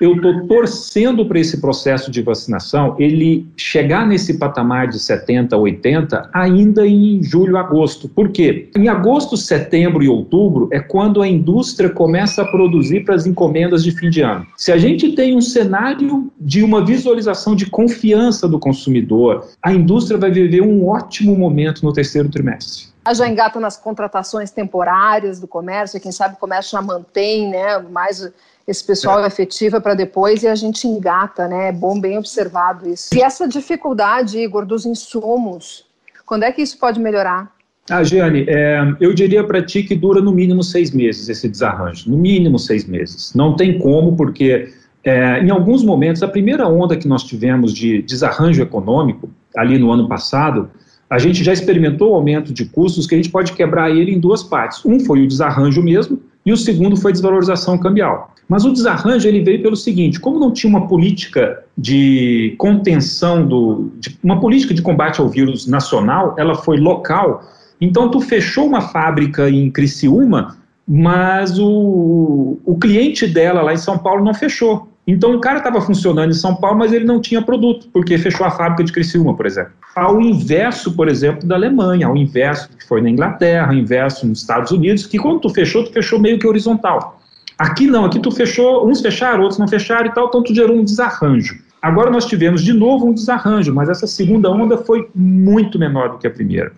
eu 0.00 0.14
estou 0.16 0.46
torcendo 0.46 1.24
para 1.26 1.38
esse 1.38 1.60
processo 1.60 2.10
de 2.10 2.22
vacinação 2.22 2.96
ele 2.98 3.46
chegar 3.56 4.06
nesse 4.06 4.38
patamar 4.38 4.88
de 4.88 4.98
70, 4.98 5.56
80 5.56 6.30
ainda 6.32 6.86
em 6.86 7.22
julho, 7.22 7.56
agosto. 7.56 8.08
Por 8.08 8.30
quê? 8.30 8.70
Em 8.76 8.88
agosto, 8.88 9.36
setembro 9.36 10.02
e 10.02 10.08
outubro 10.08 10.68
é 10.72 10.80
quando 10.80 11.22
a 11.22 11.28
indústria 11.28 11.88
começa 11.88 12.42
a 12.42 12.44
produzir 12.44 13.04
para 13.04 13.14
as 13.14 13.26
encomendas 13.26 13.84
de 13.84 13.92
fim 13.92 14.10
de 14.10 14.22
ano. 14.22 14.46
Se 14.56 14.72
a 14.72 14.78
gente 14.78 15.14
tem 15.14 15.36
um 15.36 15.40
cenário 15.40 16.30
de 16.40 16.62
uma 16.62 16.84
visualização 16.84 17.54
de 17.54 17.66
confiança 17.66 18.48
do 18.48 18.58
consumidor, 18.58 19.46
a 19.62 19.72
indústria 19.72 20.18
vai 20.18 20.30
viver 20.30 20.62
um 20.62 20.88
ótimo 20.88 21.36
momento 21.36 21.84
no 21.84 21.92
terceiro 21.92 22.28
trimestre. 22.28 22.92
Já 23.14 23.28
engata 23.28 23.58
nas 23.58 23.76
contratações 23.76 24.52
temporárias 24.52 25.40
do 25.40 25.48
comércio, 25.48 26.00
quem 26.00 26.12
sabe 26.12 26.36
o 26.36 26.38
comércio 26.38 26.72
já 26.72 26.82
mantém 26.82 27.50
né, 27.50 27.78
mais 27.90 28.30
esse 28.66 28.84
pessoal 28.84 29.22
é. 29.24 29.26
efetiva 29.26 29.80
para 29.80 29.94
depois 29.94 30.42
e 30.42 30.48
a 30.48 30.54
gente 30.54 30.86
engata, 30.86 31.48
né? 31.48 31.68
É 31.68 31.72
bom, 31.72 32.00
bem 32.00 32.18
observado 32.18 32.88
isso. 32.88 33.14
E 33.14 33.22
essa 33.22 33.46
dificuldade, 33.48 34.38
Igor, 34.38 34.64
dos 34.64 34.86
insumos, 34.86 35.84
quando 36.24 36.44
é 36.44 36.52
que 36.52 36.62
isso 36.62 36.78
pode 36.78 37.00
melhorar? 37.00 37.50
Ah, 37.90 38.04
Giane, 38.04 38.46
é, 38.48 38.80
eu 39.00 39.12
diria 39.12 39.42
para 39.42 39.60
ti 39.60 39.82
que 39.82 39.96
dura 39.96 40.20
no 40.20 40.32
mínimo 40.32 40.62
seis 40.62 40.92
meses 40.92 41.28
esse 41.28 41.48
desarranjo, 41.48 42.08
no 42.08 42.16
mínimo 42.16 42.58
seis 42.58 42.86
meses. 42.86 43.34
Não 43.34 43.56
tem 43.56 43.78
como, 43.78 44.16
porque 44.16 44.72
é, 45.04 45.40
em 45.40 45.50
alguns 45.50 45.84
momentos, 45.84 46.22
a 46.22 46.28
primeira 46.28 46.66
onda 46.68 46.96
que 46.96 47.08
nós 47.08 47.24
tivemos 47.24 47.74
de 47.74 48.02
desarranjo 48.02 48.62
econômico, 48.62 49.28
ali 49.56 49.78
no 49.78 49.90
ano 49.90 50.08
passado, 50.08 50.70
a 51.10 51.18
gente 51.18 51.42
já 51.42 51.52
experimentou 51.52 52.12
o 52.12 52.14
aumento 52.14 52.54
de 52.54 52.64
custos 52.64 53.06
que 53.06 53.14
a 53.14 53.18
gente 53.18 53.30
pode 53.30 53.52
quebrar 53.52 53.90
ele 53.90 54.12
em 54.12 54.20
duas 54.20 54.42
partes. 54.42 54.84
Um 54.84 55.00
foi 55.00 55.24
o 55.24 55.28
desarranjo 55.28 55.82
mesmo, 55.82 56.22
e 56.46 56.52
o 56.52 56.56
segundo 56.56 56.96
foi 56.96 57.10
a 57.10 57.12
desvalorização 57.12 57.76
cambial. 57.76 58.31
Mas 58.48 58.64
o 58.64 58.72
desarranjo 58.72 59.26
ele 59.26 59.42
veio 59.42 59.62
pelo 59.62 59.76
seguinte: 59.76 60.20
como 60.20 60.38
não 60.38 60.52
tinha 60.52 60.68
uma 60.68 60.86
política 60.86 61.62
de 61.76 62.54
contenção 62.58 63.46
do, 63.46 63.90
de, 63.98 64.18
uma 64.22 64.40
política 64.40 64.74
de 64.74 64.82
combate 64.82 65.20
ao 65.20 65.28
vírus 65.28 65.66
nacional, 65.66 66.34
ela 66.38 66.54
foi 66.54 66.78
local. 66.78 67.42
Então 67.80 68.10
tu 68.10 68.20
fechou 68.20 68.66
uma 68.66 68.80
fábrica 68.80 69.48
em 69.48 69.70
Criciúma, 69.70 70.56
mas 70.86 71.58
o, 71.58 72.58
o 72.64 72.76
cliente 72.78 73.26
dela 73.26 73.62
lá 73.62 73.72
em 73.72 73.78
São 73.78 73.98
Paulo 73.98 74.24
não 74.24 74.34
fechou. 74.34 74.88
Então 75.06 75.34
o 75.34 75.40
cara 75.40 75.58
estava 75.58 75.80
funcionando 75.80 76.30
em 76.30 76.34
São 76.34 76.54
Paulo, 76.54 76.78
mas 76.78 76.92
ele 76.92 77.04
não 77.04 77.20
tinha 77.20 77.42
produto, 77.42 77.88
porque 77.92 78.16
fechou 78.18 78.46
a 78.46 78.50
fábrica 78.50 78.84
de 78.84 78.92
Criciúma, 78.92 79.34
por 79.34 79.46
exemplo. 79.46 79.72
Ao 79.96 80.20
inverso, 80.20 80.92
por 80.92 81.08
exemplo, 81.08 81.46
da 81.46 81.56
Alemanha, 81.56 82.06
ao 82.06 82.16
inverso 82.16 82.68
que 82.68 82.86
foi 82.86 83.00
na 83.00 83.10
Inglaterra, 83.10 83.68
ao 83.68 83.74
inverso 83.74 84.26
nos 84.26 84.40
Estados 84.40 84.70
Unidos, 84.70 85.04
que 85.06 85.18
quando 85.18 85.40
tu 85.40 85.48
fechou, 85.48 85.82
tu 85.84 85.92
fechou 85.92 86.20
meio 86.20 86.38
que 86.38 86.46
horizontal. 86.46 87.20
Aqui 87.62 87.86
não, 87.86 88.04
aqui 88.04 88.18
tu 88.18 88.32
fechou, 88.32 88.88
uns 88.88 89.00
fecharam, 89.00 89.42
outros 89.42 89.56
não 89.56 89.68
fecharam 89.68 90.06
e 90.06 90.12
tal, 90.12 90.26
então 90.26 90.42
tu 90.42 90.52
gerou 90.52 90.76
um 90.76 90.82
desarranjo. 90.82 91.60
Agora 91.80 92.10
nós 92.10 92.26
tivemos 92.26 92.60
de 92.60 92.72
novo 92.72 93.06
um 93.06 93.14
desarranjo, 93.14 93.72
mas 93.72 93.88
essa 93.88 94.04
segunda 94.04 94.50
onda 94.50 94.76
foi 94.78 95.08
muito 95.14 95.78
menor 95.78 96.08
do 96.08 96.18
que 96.18 96.26
a 96.26 96.30
primeira. 96.30 96.72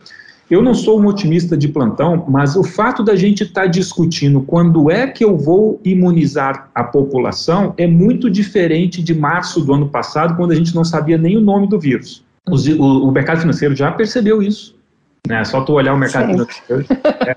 Eu 0.51 0.63
não 0.63 0.75
sou 0.75 1.01
um 1.01 1.07
otimista 1.07 1.57
de 1.57 1.69
plantão, 1.69 2.27
mas 2.29 2.55
o 2.55 2.63
fato 2.63 3.03
da 3.03 3.17
gente 3.17 3.45
estar 3.45 3.63
tá 3.63 3.67
discutindo 3.67 4.43
quando 4.43 4.91
é 4.91 5.07
que 5.07 5.25
eu 5.25 5.39
vou 5.39 5.81
imunizar 5.83 6.69
a 6.75 6.85
população 6.85 7.73
é 7.79 7.87
muito 7.87 8.29
diferente 8.29 9.03
de 9.03 9.15
março 9.15 9.63
do 9.63 9.73
ano 9.73 9.89
passado, 9.89 10.37
quando 10.37 10.53
a 10.53 10.55
gente 10.55 10.75
não 10.75 10.85
sabia 10.85 11.17
nem 11.17 11.35
o 11.35 11.41
nome 11.41 11.67
do 11.67 11.81
vírus. 11.81 12.23
o, 12.47 13.09
o 13.09 13.11
mercado 13.11 13.41
financeiro 13.41 13.75
já 13.75 13.91
percebeu 13.91 14.43
isso. 14.43 14.77
Né? 15.27 15.43
Só 15.45 15.63
tu 15.63 15.73
olhar 15.73 15.95
o 15.95 15.99
mercado 15.99 16.27
financeiro. 16.31 16.85
É, 17.27 17.37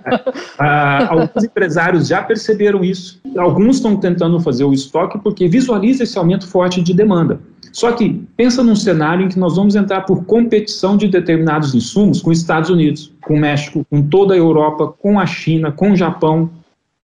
ah, 0.60 1.08
alguns 1.10 1.44
empresários 1.44 2.08
já 2.08 2.22
perceberam 2.22 2.84
isso. 2.84 3.22
Alguns 3.38 3.78
estão 3.78 3.96
tentando 3.96 4.40
fazer 4.42 4.66
o 4.66 4.74
estoque 4.74 5.18
porque 5.20 5.48
visualiza 5.48 6.04
esse 6.04 6.18
aumento 6.18 6.48
forte 6.48 6.82
de 6.82 6.94
demanda. 6.94 7.40
Só 7.72 7.92
que 7.92 8.26
pensa 8.36 8.64
num 8.64 8.76
cenário 8.76 9.26
em 9.26 9.30
que 9.30 9.40
nós 9.40 9.56
vamos 9.56 9.76
entrar 9.76 10.02
por 10.02 10.26
competição 10.26 10.98
de 10.98 11.08
determinados 11.08 11.74
insumos 11.76 12.22
com 12.22 12.32
os 12.32 12.40
Estados 12.40 12.70
Unidos, 12.70 13.14
com 13.22 13.36
o 13.36 13.40
México, 13.40 13.86
com 13.90 14.02
toda 14.02 14.34
a 14.34 14.38
Europa, 14.38 14.94
com 15.00 15.20
a 15.20 15.26
China, 15.26 15.72
com 15.72 15.92
o 15.92 15.96
Japão, 15.96 16.50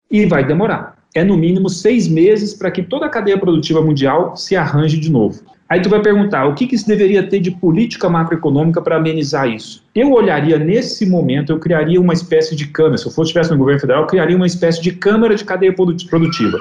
e 0.10 0.26
vai 0.26 0.46
demorar. 0.46 0.96
É 1.14 1.24
no 1.24 1.38
mínimo 1.38 1.70
seis 1.70 2.08
meses 2.08 2.54
para 2.54 2.72
que 2.72 2.82
toda 2.82 3.06
a 3.06 3.10
cadeia 3.10 3.38
produtiva 3.38 3.82
mundial 3.82 4.36
se 4.36 4.56
arranje 4.56 5.00
de 5.00 5.12
novo. 5.12 5.42
Aí 5.74 5.82
tu 5.82 5.90
vai 5.90 6.00
perguntar, 6.00 6.46
o 6.46 6.54
que, 6.54 6.68
que 6.68 6.78
se 6.78 6.88
deveria 6.88 7.28
ter 7.28 7.40
de 7.40 7.50
política 7.50 8.08
macroeconômica 8.08 8.80
para 8.80 8.98
amenizar 8.98 9.50
isso? 9.50 9.84
Eu 9.96 10.12
olharia 10.12 10.60
nesse 10.60 11.04
momento, 11.04 11.52
eu 11.52 11.58
criaria 11.58 12.00
uma 12.00 12.14
espécie 12.14 12.56
de 12.56 12.68
câmara, 12.68 13.00
se 13.00 13.08
eu 13.08 13.12
fosse 13.12 13.30
estivesse 13.30 13.50
no 13.50 13.58
governo 13.58 13.82
federal, 13.82 14.04
eu 14.04 14.08
criaria 14.08 14.38
uma 14.38 14.46
espécie 14.46 14.80
de 14.80 14.92
câmara 14.92 15.34
de 15.34 15.44
cadeia 15.44 15.74
produtiva. 15.74 16.60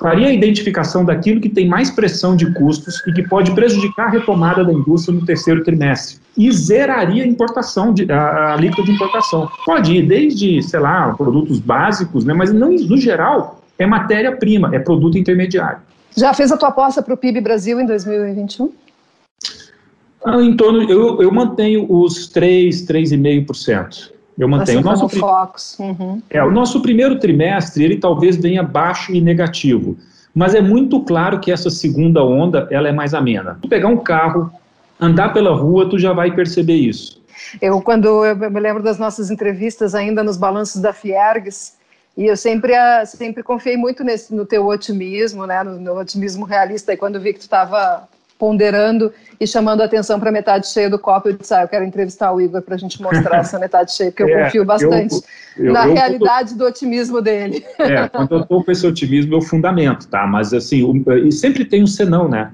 Faria 0.00 0.28
a 0.28 0.32
identificação 0.32 1.04
daquilo 1.04 1.38
que 1.38 1.50
tem 1.50 1.68
mais 1.68 1.90
pressão 1.90 2.34
de 2.34 2.50
custos 2.54 3.06
e 3.06 3.12
que 3.12 3.28
pode 3.28 3.50
prejudicar 3.50 4.06
a 4.06 4.10
retomada 4.10 4.64
da 4.64 4.72
indústria 4.72 5.14
no 5.14 5.26
terceiro 5.26 5.62
trimestre. 5.62 6.16
E 6.34 6.50
zeraria 6.50 7.24
a 7.24 7.26
importação, 7.26 7.92
de, 7.92 8.10
a, 8.10 8.54
a 8.54 8.56
de 8.56 8.90
importação. 8.90 9.50
Pode 9.66 9.92
ir 9.92 10.06
desde, 10.06 10.62
sei 10.62 10.80
lá, 10.80 11.12
produtos 11.12 11.60
básicos, 11.60 12.24
né, 12.24 12.32
mas 12.32 12.54
não, 12.54 12.70
no 12.70 12.96
geral, 12.96 13.60
é 13.78 13.84
matéria-prima, 13.84 14.74
é 14.74 14.78
produto 14.78 15.18
intermediário. 15.18 15.80
Já 16.16 16.32
fez 16.32 16.50
a 16.50 16.56
tua 16.56 16.70
aposta 16.70 17.02
para 17.02 17.12
o 17.12 17.16
PIB 17.16 17.40
Brasil 17.40 17.78
em 17.78 17.84
2021? 17.84 18.72
Ah, 20.24 20.42
em 20.42 20.56
torno, 20.56 20.90
eu, 20.90 21.20
eu 21.20 21.30
mantenho 21.30 21.86
os 21.88 22.26
3, 22.28 22.86
3,5%. 22.86 24.10
Eu 24.38 24.48
mantenho. 24.48 24.82
Você 24.82 24.88
o 24.88 24.90
nosso, 24.90 25.08
Fox. 25.10 25.76
Uhum. 25.78 26.20
É, 26.28 26.42
o 26.42 26.50
nosso 26.50 26.80
primeiro 26.80 27.18
trimestre, 27.18 27.84
ele 27.84 27.96
talvez 27.98 28.36
venha 28.36 28.62
baixo 28.62 29.12
e 29.14 29.20
negativo. 29.20 29.96
Mas 30.34 30.54
é 30.54 30.60
muito 30.60 31.00
claro 31.00 31.38
que 31.38 31.52
essa 31.52 31.70
segunda 31.70 32.24
onda, 32.24 32.66
ela 32.70 32.88
é 32.88 32.92
mais 32.92 33.14
amena. 33.14 33.58
Tu 33.62 33.68
pegar 33.68 33.88
um 33.88 33.96
carro, 33.96 34.50
andar 35.00 35.32
pela 35.32 35.54
rua, 35.54 35.88
tu 35.88 35.98
já 35.98 36.12
vai 36.12 36.34
perceber 36.34 36.74
isso. 36.74 37.22
Eu, 37.60 37.80
quando 37.80 38.24
eu 38.24 38.36
me 38.50 38.60
lembro 38.60 38.82
das 38.82 38.98
nossas 38.98 39.30
entrevistas 39.30 39.94
ainda 39.94 40.22
nos 40.22 40.36
balanços 40.36 40.80
da 40.80 40.92
Fiergs, 40.92 41.74
e 42.16 42.26
eu 42.26 42.36
sempre, 42.36 42.74
ah, 42.74 43.04
sempre 43.04 43.42
confiei 43.42 43.76
muito 43.76 44.02
nesse, 44.02 44.34
no 44.34 44.46
teu 44.46 44.66
otimismo, 44.66 45.46
né, 45.46 45.62
no, 45.62 45.78
no 45.78 45.98
otimismo 45.98 46.44
realista. 46.44 46.92
E 46.92 46.96
quando 46.96 47.20
vi 47.20 47.32
que 47.32 47.40
tu 47.40 47.42
estava 47.42 48.08
ponderando 48.38 49.12
e 49.40 49.46
chamando 49.46 49.80
a 49.80 49.84
atenção 49.84 50.18
para 50.20 50.28
a 50.30 50.32
metade 50.32 50.68
cheia 50.68 50.88
do 50.88 50.98
copo. 50.98 51.28
Eu 51.28 51.34
disse, 51.34 51.54
ah, 51.54 51.62
eu 51.62 51.68
quero 51.68 51.84
entrevistar 51.84 52.32
o 52.32 52.40
Igor 52.40 52.62
para 52.62 52.74
a 52.74 52.78
gente 52.78 53.00
mostrar 53.02 53.38
essa 53.38 53.58
metade 53.58 53.92
cheia, 53.92 54.10
porque 54.10 54.22
eu 54.22 54.28
é, 54.38 54.44
confio 54.44 54.64
bastante 54.64 55.14
eu, 55.56 55.66
eu, 55.66 55.72
na 55.72 55.86
eu, 55.86 55.94
realidade 55.94 56.54
do 56.54 56.64
otimismo 56.64 57.20
dele. 57.20 57.64
É, 57.78 58.08
quando 58.08 58.32
eu 58.32 58.40
estou 58.40 58.62
com 58.62 58.70
esse 58.70 58.86
otimismo, 58.86 59.34
eu 59.34 59.40
fundamento, 59.40 60.08
tá? 60.08 60.26
Mas 60.26 60.52
assim, 60.52 61.04
e 61.24 61.32
sempre 61.32 61.64
tem 61.64 61.82
um 61.82 61.86
senão, 61.86 62.28
né? 62.28 62.52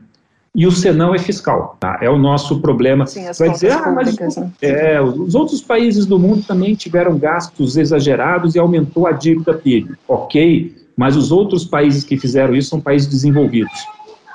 E 0.54 0.66
o 0.66 0.70
senão 0.70 1.14
é 1.14 1.18
fiscal, 1.18 1.78
tá? 1.80 1.98
É 2.02 2.10
o 2.10 2.18
nosso 2.18 2.60
problema. 2.60 3.06
Sim, 3.06 3.24
Vai 3.38 3.50
dizer, 3.50 3.72
ah, 3.72 3.90
mas 3.90 4.18
né? 4.18 4.52
é, 4.60 5.00
os 5.00 5.34
outros 5.34 5.62
países 5.62 6.04
do 6.04 6.18
mundo 6.18 6.42
também 6.46 6.74
tiveram 6.74 7.16
gastos 7.16 7.78
exagerados 7.78 8.54
e 8.54 8.58
aumentou 8.58 9.06
a 9.06 9.12
dívida 9.12 9.54
PIB. 9.54 9.94
Ok, 10.06 10.76
mas 10.94 11.16
os 11.16 11.32
outros 11.32 11.64
países 11.64 12.04
que 12.04 12.18
fizeram 12.18 12.54
isso 12.54 12.68
são 12.68 12.80
países 12.82 13.08
desenvolvidos. 13.08 13.72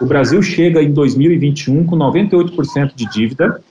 O 0.01 0.05
Brasil 0.05 0.41
chega 0.41 0.81
em 0.81 0.91
2021 0.91 1.85
com 1.85 1.95
98% 1.95 2.95
de 2.95 3.09
dívida. 3.11 3.61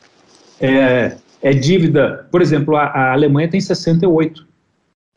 É, 0.61 1.16
é, 1.42 1.53
dívida, 1.53 2.26
por 2.30 2.40
exemplo, 2.40 2.76
a, 2.76 2.84
a, 2.84 3.12
Alemanha 3.12 3.49
tem 3.49 3.61
68%, 3.61 4.44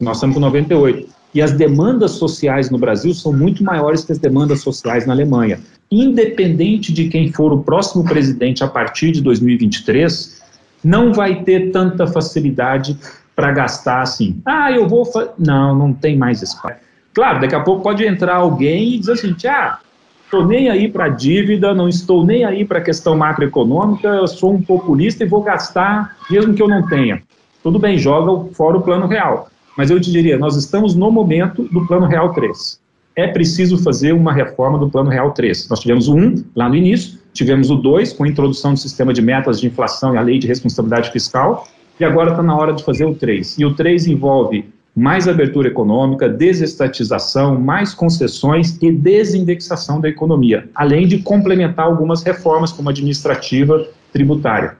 nós 0.01 0.17
estamos 0.17 0.35
com 0.35 0.41
98%. 0.41 1.07
E 1.31 1.43
as 1.43 1.51
demandas 1.51 2.11
sociais 2.11 2.71
no 2.71 2.79
Brasil 2.79 3.13
são 3.13 3.31
muito 3.31 3.63
maiores 3.63 4.03
que 4.03 4.11
as 4.11 4.17
demandas 4.17 4.61
sociais 4.61 5.05
na 5.05 5.13
Alemanha. 5.13 5.59
Independente 5.91 6.93
de 6.93 7.07
quem 7.07 7.31
for 7.31 7.51
o 7.51 7.63
próximo 7.63 8.03
presidente 8.03 8.63
a 8.63 8.67
partir 8.67 9.11
de 9.11 9.21
2023, 9.21 10.41
não 10.83 11.13
vai 11.13 11.43
ter 11.43 11.71
tanta 11.71 12.05
facilidade 12.05 12.97
para 13.35 13.51
gastar 13.51 14.01
assim. 14.01 14.41
Ah, 14.45 14.71
eu 14.71 14.87
vou. 14.87 15.09
Não, 15.37 15.75
não 15.75 15.93
tem 15.93 16.17
mais 16.17 16.41
espaço. 16.41 16.75
Claro, 17.13 17.41
daqui 17.41 17.55
a 17.55 17.61
pouco 17.61 17.81
pode 17.81 18.05
entrar 18.05 18.35
alguém 18.35 18.95
e 18.95 18.99
dizer 18.99 19.13
assim: 19.13 19.35
ah, 19.47 19.79
estou 20.25 20.45
nem 20.45 20.69
aí 20.69 20.87
para 20.87 21.09
dívida, 21.09 21.73
não 21.73 21.89
estou 21.89 22.25
nem 22.25 22.45
aí 22.45 22.63
para 22.63 22.79
a 22.79 22.83
questão 22.83 23.17
macroeconômica, 23.17 24.07
eu 24.09 24.27
sou 24.27 24.53
um 24.53 24.61
populista 24.61 25.23
e 25.23 25.27
vou 25.27 25.41
gastar 25.41 26.15
mesmo 26.29 26.53
que 26.53 26.61
eu 26.61 26.67
não 26.67 26.85
tenha. 26.85 27.23
Tudo 27.63 27.79
bem, 27.79 27.97
joga 27.97 28.53
fora 28.53 28.77
o 28.77 28.81
plano 28.81 29.07
real. 29.07 29.49
Mas 29.75 29.89
eu 29.89 29.99
te 29.99 30.11
diria, 30.11 30.37
nós 30.37 30.55
estamos 30.55 30.93
no 30.93 31.09
momento 31.09 31.63
do 31.63 31.85
plano 31.87 32.05
real 32.05 32.33
3. 32.33 32.79
É 33.19 33.27
preciso 33.27 33.77
fazer 33.83 34.13
uma 34.13 34.31
reforma 34.31 34.79
do 34.79 34.89
plano 34.89 35.09
real 35.09 35.31
3. 35.31 35.67
Nós 35.67 35.81
tivemos 35.81 36.07
o 36.07 36.15
1 36.15 36.45
lá 36.55 36.69
no 36.69 36.75
início, 36.75 37.19
tivemos 37.33 37.69
o 37.69 37.75
2 37.75 38.13
com 38.13 38.23
a 38.23 38.27
introdução 38.29 38.73
do 38.73 38.79
sistema 38.79 39.13
de 39.13 39.21
metas 39.21 39.59
de 39.59 39.67
inflação 39.67 40.15
e 40.15 40.17
a 40.17 40.21
lei 40.21 40.39
de 40.39 40.47
responsabilidade 40.47 41.11
fiscal, 41.11 41.67
e 41.99 42.05
agora 42.05 42.31
está 42.31 42.41
na 42.41 42.55
hora 42.55 42.71
de 42.71 42.81
fazer 42.81 43.03
o 43.03 43.13
3. 43.13 43.59
E 43.59 43.65
o 43.65 43.73
3 43.73 44.07
envolve 44.07 44.69
mais 44.95 45.27
abertura 45.27 45.67
econômica, 45.67 46.29
desestatização, 46.29 47.59
mais 47.59 47.93
concessões 47.93 48.77
e 48.81 48.89
desindexação 48.89 49.99
da 49.99 50.07
economia, 50.07 50.69
além 50.73 51.05
de 51.05 51.17
complementar 51.19 51.87
algumas 51.87 52.23
reformas, 52.23 52.71
como 52.71 52.89
administrativa, 52.89 53.85
tributária. 54.13 54.77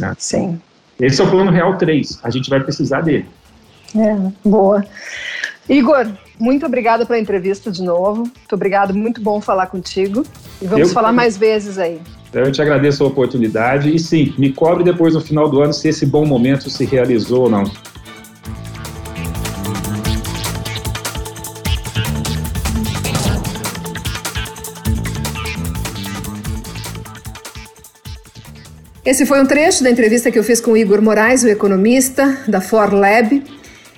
Né? 0.00 0.14
Sim. 0.16 0.58
Esse 0.98 1.20
é 1.20 1.24
o 1.24 1.30
Plano 1.30 1.50
Real 1.50 1.76
3, 1.76 2.20
a 2.22 2.30
gente 2.30 2.48
vai 2.48 2.60
precisar 2.60 3.02
dele. 3.02 3.26
É, 3.94 4.16
boa. 4.42 4.82
Igor, 5.68 6.06
muito 6.38 6.66
obrigada 6.66 7.06
pela 7.06 7.18
entrevista 7.18 7.70
de 7.70 7.82
novo. 7.82 8.22
Muito 8.22 8.52
obrigado, 8.54 8.94
muito 8.94 9.20
bom 9.20 9.40
falar 9.40 9.66
contigo. 9.66 10.24
E 10.60 10.66
vamos 10.66 10.88
Eu 10.88 10.94
falar 10.94 11.12
mais 11.12 11.36
vezes 11.36 11.78
aí. 11.78 12.00
Eu 12.32 12.52
te 12.52 12.60
agradeço 12.60 13.02
a 13.02 13.06
oportunidade 13.06 13.94
e 13.94 13.98
sim, 13.98 14.34
me 14.36 14.52
cobre 14.52 14.84
depois 14.84 15.14
no 15.14 15.20
final 15.20 15.48
do 15.48 15.62
ano 15.62 15.72
se 15.72 15.88
esse 15.88 16.04
bom 16.04 16.26
momento 16.26 16.68
se 16.68 16.84
realizou 16.84 17.44
ou 17.44 17.50
não. 17.50 17.64
Esse 29.06 29.24
foi 29.24 29.40
um 29.40 29.46
trecho 29.46 29.84
da 29.84 29.90
entrevista 29.90 30.32
que 30.32 30.38
eu 30.38 30.42
fiz 30.42 30.60
com 30.60 30.72
o 30.72 30.76
Igor 30.76 31.00
Moraes, 31.00 31.44
o 31.44 31.48
economista 31.48 32.38
da 32.48 32.60
ForLab. 32.60 33.40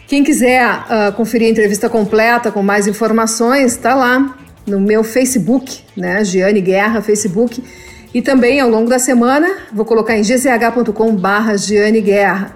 Quem 0.09 0.24
quiser 0.24 0.66
uh, 0.66 1.12
conferir 1.12 1.48
a 1.48 1.50
entrevista 1.50 1.86
completa 1.86 2.50
com 2.50 2.62
mais 2.62 2.86
informações, 2.86 3.72
está 3.72 3.94
lá 3.94 4.34
no 4.66 4.80
meu 4.80 5.04
Facebook, 5.04 5.80
né, 5.94 6.24
Giane 6.24 6.62
Guerra, 6.62 7.02
Facebook. 7.02 7.62
E 8.14 8.22
também 8.22 8.59
ao 8.59 8.70
longo 8.70 8.88
da 8.88 8.98
semana 8.98 9.46
vou 9.70 9.84
colocar 9.84 10.16
em 10.16 10.22
gzh.com/barra 10.22 11.59
Giane 11.59 12.00
Guerra. 12.00 12.54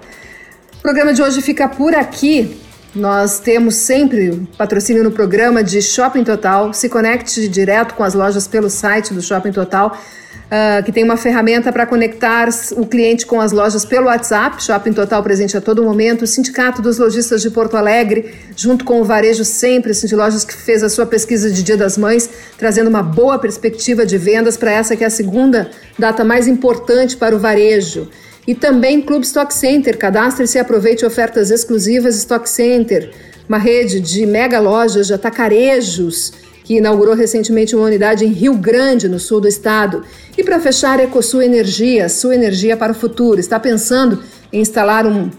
O 0.79 0.81
programa 0.81 1.13
de 1.13 1.21
hoje 1.21 1.43
fica 1.43 1.69
por 1.69 1.93
aqui. 1.93 2.59
Nós 2.95 3.39
temos 3.39 3.75
sempre 3.75 4.47
patrocínio 4.57 5.03
no 5.03 5.11
programa 5.11 5.63
de 5.63 5.79
Shopping 5.79 6.23
Total. 6.23 6.73
Se 6.73 6.89
conecte 6.89 7.47
direto 7.47 7.93
com 7.93 8.03
as 8.03 8.15
lojas 8.15 8.47
pelo 8.47 8.67
site 8.67 9.13
do 9.13 9.21
Shopping 9.21 9.51
Total 9.51 9.95
uh, 10.53 10.83
que 10.83 10.91
tem 10.91 11.03
uma 11.03 11.17
ferramenta 11.17 11.71
para 11.71 11.85
conectar 11.85 12.47
o 12.77 12.85
cliente 12.85 13.25
com 13.25 13.41
as 13.41 13.51
lojas 13.51 13.83
pelo 13.83 14.05
WhatsApp, 14.05 14.63
Shopping 14.63 14.93
Total 14.93 15.21
presente 15.23 15.57
a 15.57 15.61
todo 15.61 15.83
momento, 15.83 16.23
o 16.23 16.27
Sindicato 16.27 16.81
dos 16.81 16.99
Lojistas 16.99 17.41
de 17.41 17.49
Porto 17.49 17.75
Alegre, 17.75 18.35
junto 18.55 18.85
com 18.85 19.01
o 19.01 19.03
Varejo 19.03 19.43
Sempre, 19.43 19.91
assim, 19.91 20.05
de 20.05 20.15
lojas 20.15 20.45
que 20.45 20.53
fez 20.53 20.83
a 20.83 20.89
sua 20.89 21.07
pesquisa 21.07 21.49
de 21.49 21.63
Dia 21.63 21.77
das 21.77 21.97
Mães, 21.97 22.29
trazendo 22.57 22.89
uma 22.89 23.01
boa 23.01 23.39
perspectiva 23.39 24.05
de 24.05 24.17
vendas 24.17 24.55
para 24.55 24.71
essa 24.71 24.95
que 24.95 25.03
é 25.03 25.07
a 25.07 25.09
segunda 25.09 25.71
data 25.97 26.23
mais 26.23 26.47
importante 26.47 27.17
para 27.17 27.35
o 27.35 27.39
varejo. 27.39 28.07
E 28.45 28.53
também 28.53 29.01
Clube 29.01 29.25
Stock 29.25 29.53
Center, 29.53 29.97
cadastre-se 29.97 30.57
e 30.57 30.61
aproveite 30.61 31.05
ofertas 31.05 31.49
exclusivas 31.49 32.15
Stock 32.17 32.47
Center, 32.49 33.11
uma 33.47 33.57
rede 33.57 34.01
de 34.01 34.25
mega 34.25 34.59
lojas 34.59 35.07
de 35.07 35.13
atacarejos 35.13 36.33
que 36.63 36.77
inaugurou 36.77 37.13
recentemente 37.13 37.75
uma 37.75 37.85
unidade 37.85 38.25
em 38.25 38.29
Rio 38.29 38.55
Grande, 38.55 39.09
no 39.09 39.19
sul 39.19 39.41
do 39.41 39.47
estado. 39.47 40.03
E 40.37 40.43
para 40.43 40.59
fechar, 40.59 40.99
EcoSul 40.99 41.41
Energia, 41.41 42.09
sua 42.09 42.35
energia 42.35 42.77
para 42.77 42.93
o 42.93 42.95
futuro. 42.95 43.39
Está 43.39 43.59
pensando 43.59 44.23
em 44.51 44.61
instalar 44.61 45.05
um, 45.05 45.29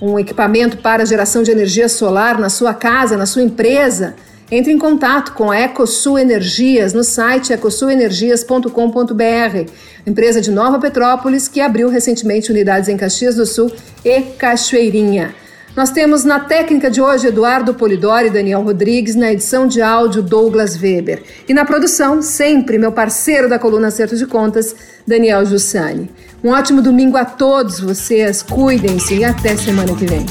um 0.00 0.18
equipamento 0.18 0.78
para 0.78 1.04
geração 1.04 1.42
de 1.42 1.50
energia 1.50 1.88
solar 1.88 2.38
na 2.38 2.48
sua 2.48 2.72
casa, 2.72 3.16
na 3.16 3.26
sua 3.26 3.42
empresa? 3.42 4.14
Entre 4.50 4.72
em 4.72 4.78
contato 4.78 5.34
com 5.34 5.50
a 5.50 5.58
EcoSul 5.58 6.18
Energias 6.18 6.94
no 6.94 7.04
site 7.04 7.52
ecosulenergias.com.br, 7.52 9.70
empresa 10.06 10.40
de 10.40 10.50
Nova 10.50 10.78
Petrópolis 10.78 11.48
que 11.48 11.60
abriu 11.60 11.90
recentemente 11.90 12.50
unidades 12.50 12.88
em 12.88 12.96
Caxias 12.96 13.36
do 13.36 13.44
Sul 13.44 13.70
e 14.02 14.22
Cachoeirinha. 14.22 15.34
Nós 15.78 15.92
temos 15.92 16.24
na 16.24 16.40
técnica 16.40 16.90
de 16.90 17.00
hoje 17.00 17.28
Eduardo 17.28 17.72
Polidori 17.72 18.26
e 18.26 18.30
Daniel 18.30 18.62
Rodrigues, 18.62 19.14
na 19.14 19.32
edição 19.32 19.64
de 19.64 19.80
áudio 19.80 20.20
Douglas 20.20 20.76
Weber. 20.76 21.22
E 21.48 21.54
na 21.54 21.64
produção, 21.64 22.20
sempre 22.20 22.78
meu 22.78 22.90
parceiro 22.90 23.48
da 23.48 23.60
coluna 23.60 23.86
Acerto 23.86 24.16
de 24.16 24.26
Contas, 24.26 24.74
Daniel 25.06 25.46
Jussani. 25.46 26.10
Um 26.42 26.48
ótimo 26.48 26.82
domingo 26.82 27.16
a 27.16 27.24
todos 27.24 27.78
vocês, 27.78 28.42
cuidem-se 28.42 29.18
e 29.18 29.24
até 29.24 29.56
semana 29.56 29.94
que 29.94 30.04
vem. 30.04 30.26